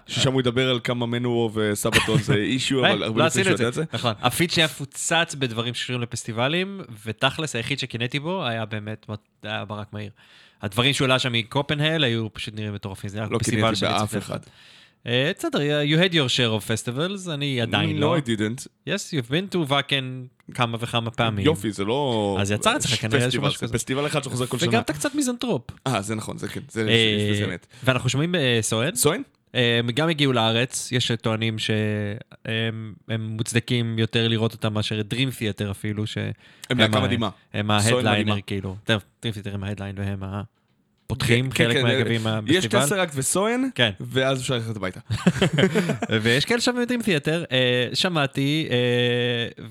ששם 0.07 0.33
הוא 0.33 0.41
ידבר 0.41 0.71
על 0.71 0.81
כמה 0.85 1.07
מנורו 1.07 1.51
וסבתון 1.55 2.23
זה 2.23 2.35
אישיו, 2.53 2.87
אבל 2.87 3.03
הרבה 3.03 3.19
לא 3.19 3.27
לפני 3.27 3.45
שהוא 3.45 3.55
ידע 3.55 3.69
את 3.69 3.75
זה. 3.75 3.85
נכון. 3.93 4.13
הפיד 4.21 4.51
שלי 4.51 4.63
היה 4.63 4.67
מפוצץ 4.67 5.35
בדברים 5.39 5.75
שקשורים 5.75 6.03
לפסטיבלים, 6.03 6.81
ותכלס 7.07 7.57
היחיד 7.57 7.79
שקינאתי 7.79 8.19
בו 8.19 8.47
היה 8.47 8.65
באמת 8.65 9.07
ברק 9.43 9.93
מאיר. 9.93 10.11
הדברים 10.63 10.93
שהוא 10.93 11.07
העלה 11.07 11.19
שם 11.19 11.33
מקופנהל 11.33 12.05
היו 12.05 12.33
פשוט 12.33 12.55
נראים 12.55 12.75
מטורפים. 12.75 13.11
זה 13.11 13.19
היה 13.19 13.29
לא 13.31 13.39
פסטיבל 13.39 13.61
קינאתי 13.61 13.77
שאני 13.77 13.93
באף 13.93 14.01
צופה 14.01 14.19
אחד. 14.19 14.39
אה, 15.07 15.33
בסדר, 15.39 15.59
you 15.85 16.09
had 16.09 16.13
your 16.13 16.29
share 16.37 16.63
of 16.63 16.69
festivals, 16.69 17.31
אני 17.31 17.61
עדיין 17.61 17.97
No, 17.97 18.01
לא. 18.01 18.17
I 18.19 18.21
didn't. 18.21 18.67
yes, 18.89 18.91
you've 19.13 19.31
been 19.31 19.55
to 19.55 19.59
ואקן 19.69 20.25
כמה 20.55 20.79
וכמה 20.81 21.11
פעמים. 21.11 21.47
יופי, 21.47 21.73
זה 21.73 21.85
לא... 21.85 22.37
אז 22.41 22.51
יצא 22.51 22.77
אצלך 22.77 23.01
כנראה 23.01 23.25
איזשהו 23.25 23.43
משהו 23.43 23.59
זה 23.61 23.67
כזה. 23.67 23.75
פסטיבל 23.75 24.07
אחד 24.07 24.23
שחוזר 24.25 24.47
כל 24.47 24.59
שנה. 24.59 24.69
וגם 24.69 24.81
אתה 24.83 24.93
קצת 24.93 25.15
מיזנטרופ. 25.15 25.63
אה, 25.87 26.03
זה 26.03 26.15
נכון, 26.15 26.39
זה 26.39 26.49
כן, 26.49 26.61
זה 26.71 26.87
אה, 26.89 26.93
יש 26.93 27.37
בזה 27.37 27.45
אמת. 27.51 27.67
ואנחנו 27.85 28.09
שומעים 28.11 28.35
בסואן. 28.39 28.95
סואן? 28.95 29.23
אה, 29.55 29.79
הם 29.79 29.91
גם 29.91 30.09
הגיעו 30.09 30.33
לארץ, 30.33 30.89
יש 30.93 31.11
טוענים 31.23 31.59
שהם 31.59 32.95
הם 33.09 33.23
מוצדקים 33.27 33.99
יותר 33.99 34.29
לראות 34.29 34.53
אותם 34.53 34.75
מאשר 34.75 35.01
את 35.01 35.13
Dream 35.13 35.33
Theater 35.39 35.71
אפילו, 35.71 36.07
שהם 36.07 36.33
הם 36.71 36.79
להקה 36.79 36.99
ה- 36.99 37.03
מדהימה. 37.03 37.31
הם 37.55 37.71
סואן 37.81 38.07
ההדליינר. 38.07 38.41
כאילו, 38.47 38.77
טוב, 38.85 39.03
Dream 39.23 39.47
Theater 39.47 39.55
הם 39.55 39.65
ההדליין 39.65 39.95
והם 39.99 40.23
הפותחים 41.13 41.51
כן, 41.51 41.65
חלק 41.65 41.77
כן, 41.77 41.83
מהגבים 41.83 42.21
יש 42.47 42.57
בפסטיבל. 42.67 42.85
טסראקט 42.85 43.13
וסואן, 43.17 43.69
כן. 43.75 43.91
ואז 44.01 44.41
אפשר 44.41 44.55
ללכת 44.55 44.77
הביתה. 44.77 45.01
ויש 46.23 46.45
כאלה 46.45 46.61
שם 46.61 46.77
יודעים 46.81 47.03
תיאטר, 47.03 47.45
אה, 47.53 47.89
שמעתי 47.95 48.69
אה, 48.71 48.77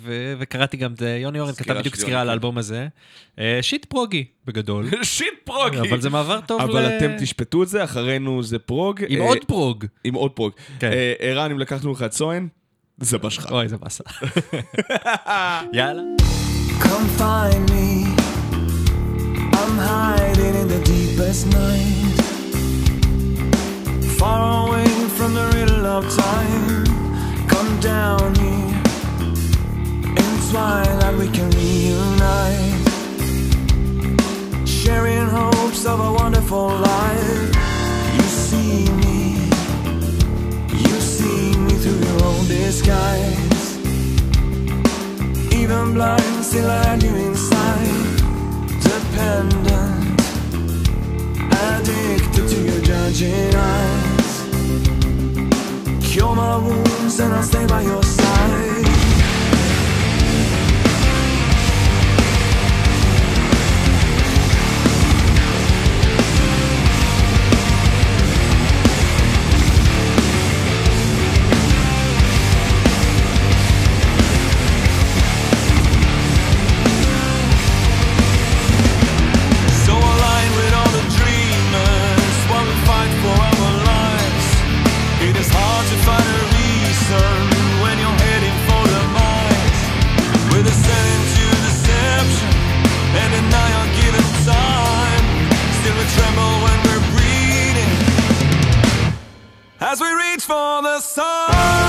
ו- 0.03 0.33
וקראתי 0.39 0.77
גם 0.77 0.91
את 0.93 0.97
זה, 0.97 1.17
יוני 1.21 1.39
אורן 1.39 1.53
כתב 1.53 1.73
בדיוק 1.73 1.95
סקירה 1.95 2.21
על 2.21 2.27
כן. 2.27 2.29
האלבום 2.29 2.57
הזה. 2.57 2.87
אה, 3.39 3.59
שיט 3.61 3.85
פרוגי 3.85 4.25
בגדול, 4.45 4.85
שיט 5.03 5.27
פרוגי! 5.43 5.77
אבל 5.89 6.01
זה 6.01 6.09
מעבר 6.09 6.39
טוב 6.45 6.61
אבל 6.61 6.81
ל- 6.87 6.97
אתם 6.97 7.11
תשפטו 7.19 7.63
את 7.63 7.67
זה, 7.67 7.83
אחרינו 7.83 8.43
זה 8.43 8.59
פרוג. 8.59 8.99
עם 9.07 9.21
אה, 9.21 9.25
עוד 9.27 9.37
פרוג. 9.47 9.85
עם 10.03 10.13
עוד 10.13 10.31
פרוג. 10.31 10.51
כן. 10.79 10.91
אה, 10.91 11.13
ערן, 11.19 11.51
אם 11.51 11.59
לקחנו 11.59 11.91
לך 11.91 12.03
את 12.03 12.13
סואן, 12.13 12.47
זה 12.97 13.17
בשלך. 13.17 13.51
אוי, 13.51 13.67
זה 13.67 13.77
באסה. 13.77 14.03
יאללה. 15.73 16.01
Come 16.81 17.19
find 17.21 17.69
me. 17.71 18.10
I'm 19.63 19.77
hiding 19.77 20.55
in 20.55 20.67
the 20.67 20.81
deepest 20.83 21.45
night. 21.45 22.15
Far 24.17 24.67
away 24.67 24.89
from 25.17 25.35
the 25.35 25.45
riddle 25.53 25.85
of 25.85 26.03
time. 26.15 26.85
Come 27.47 27.79
down 27.79 28.33
here. 28.41 28.81
In 30.21 30.31
twilight 30.49 31.15
we 31.15 31.27
can 31.29 31.51
reunite. 31.51 32.87
Sharing 34.67 35.27
hopes 35.29 35.85
of 35.85 35.99
a 35.99 36.11
wonderful 36.11 36.69
life. 36.69 37.55
You 38.17 38.27
see 38.47 38.89
me. 39.01 39.47
You 40.85 40.97
see 40.99 41.55
me 41.65 41.73
through 41.81 41.99
your 42.07 42.23
own 42.23 42.47
disguise. 42.47 43.77
Even 45.53 45.93
blind, 45.93 46.43
still 46.43 46.67
I 46.67 46.83
had 46.83 47.03
you 47.03 47.15
inside. 47.15 48.00
Dependent, 48.91 50.21
addicted 51.49 52.47
to 52.49 52.57
your 52.61 52.81
judging 52.81 53.55
eyes. 53.55 54.31
Cure 56.03 56.35
my 56.35 56.57
wounds 56.57 57.19
and 57.21 57.33
I'll 57.33 57.41
stay 57.41 57.65
by 57.67 57.83
your 57.83 58.03
side. 58.03 58.30
As 99.91 99.99
we 99.99 100.07
reach 100.07 100.45
for 100.45 100.81
the 100.81 101.01
sun. 101.01 101.80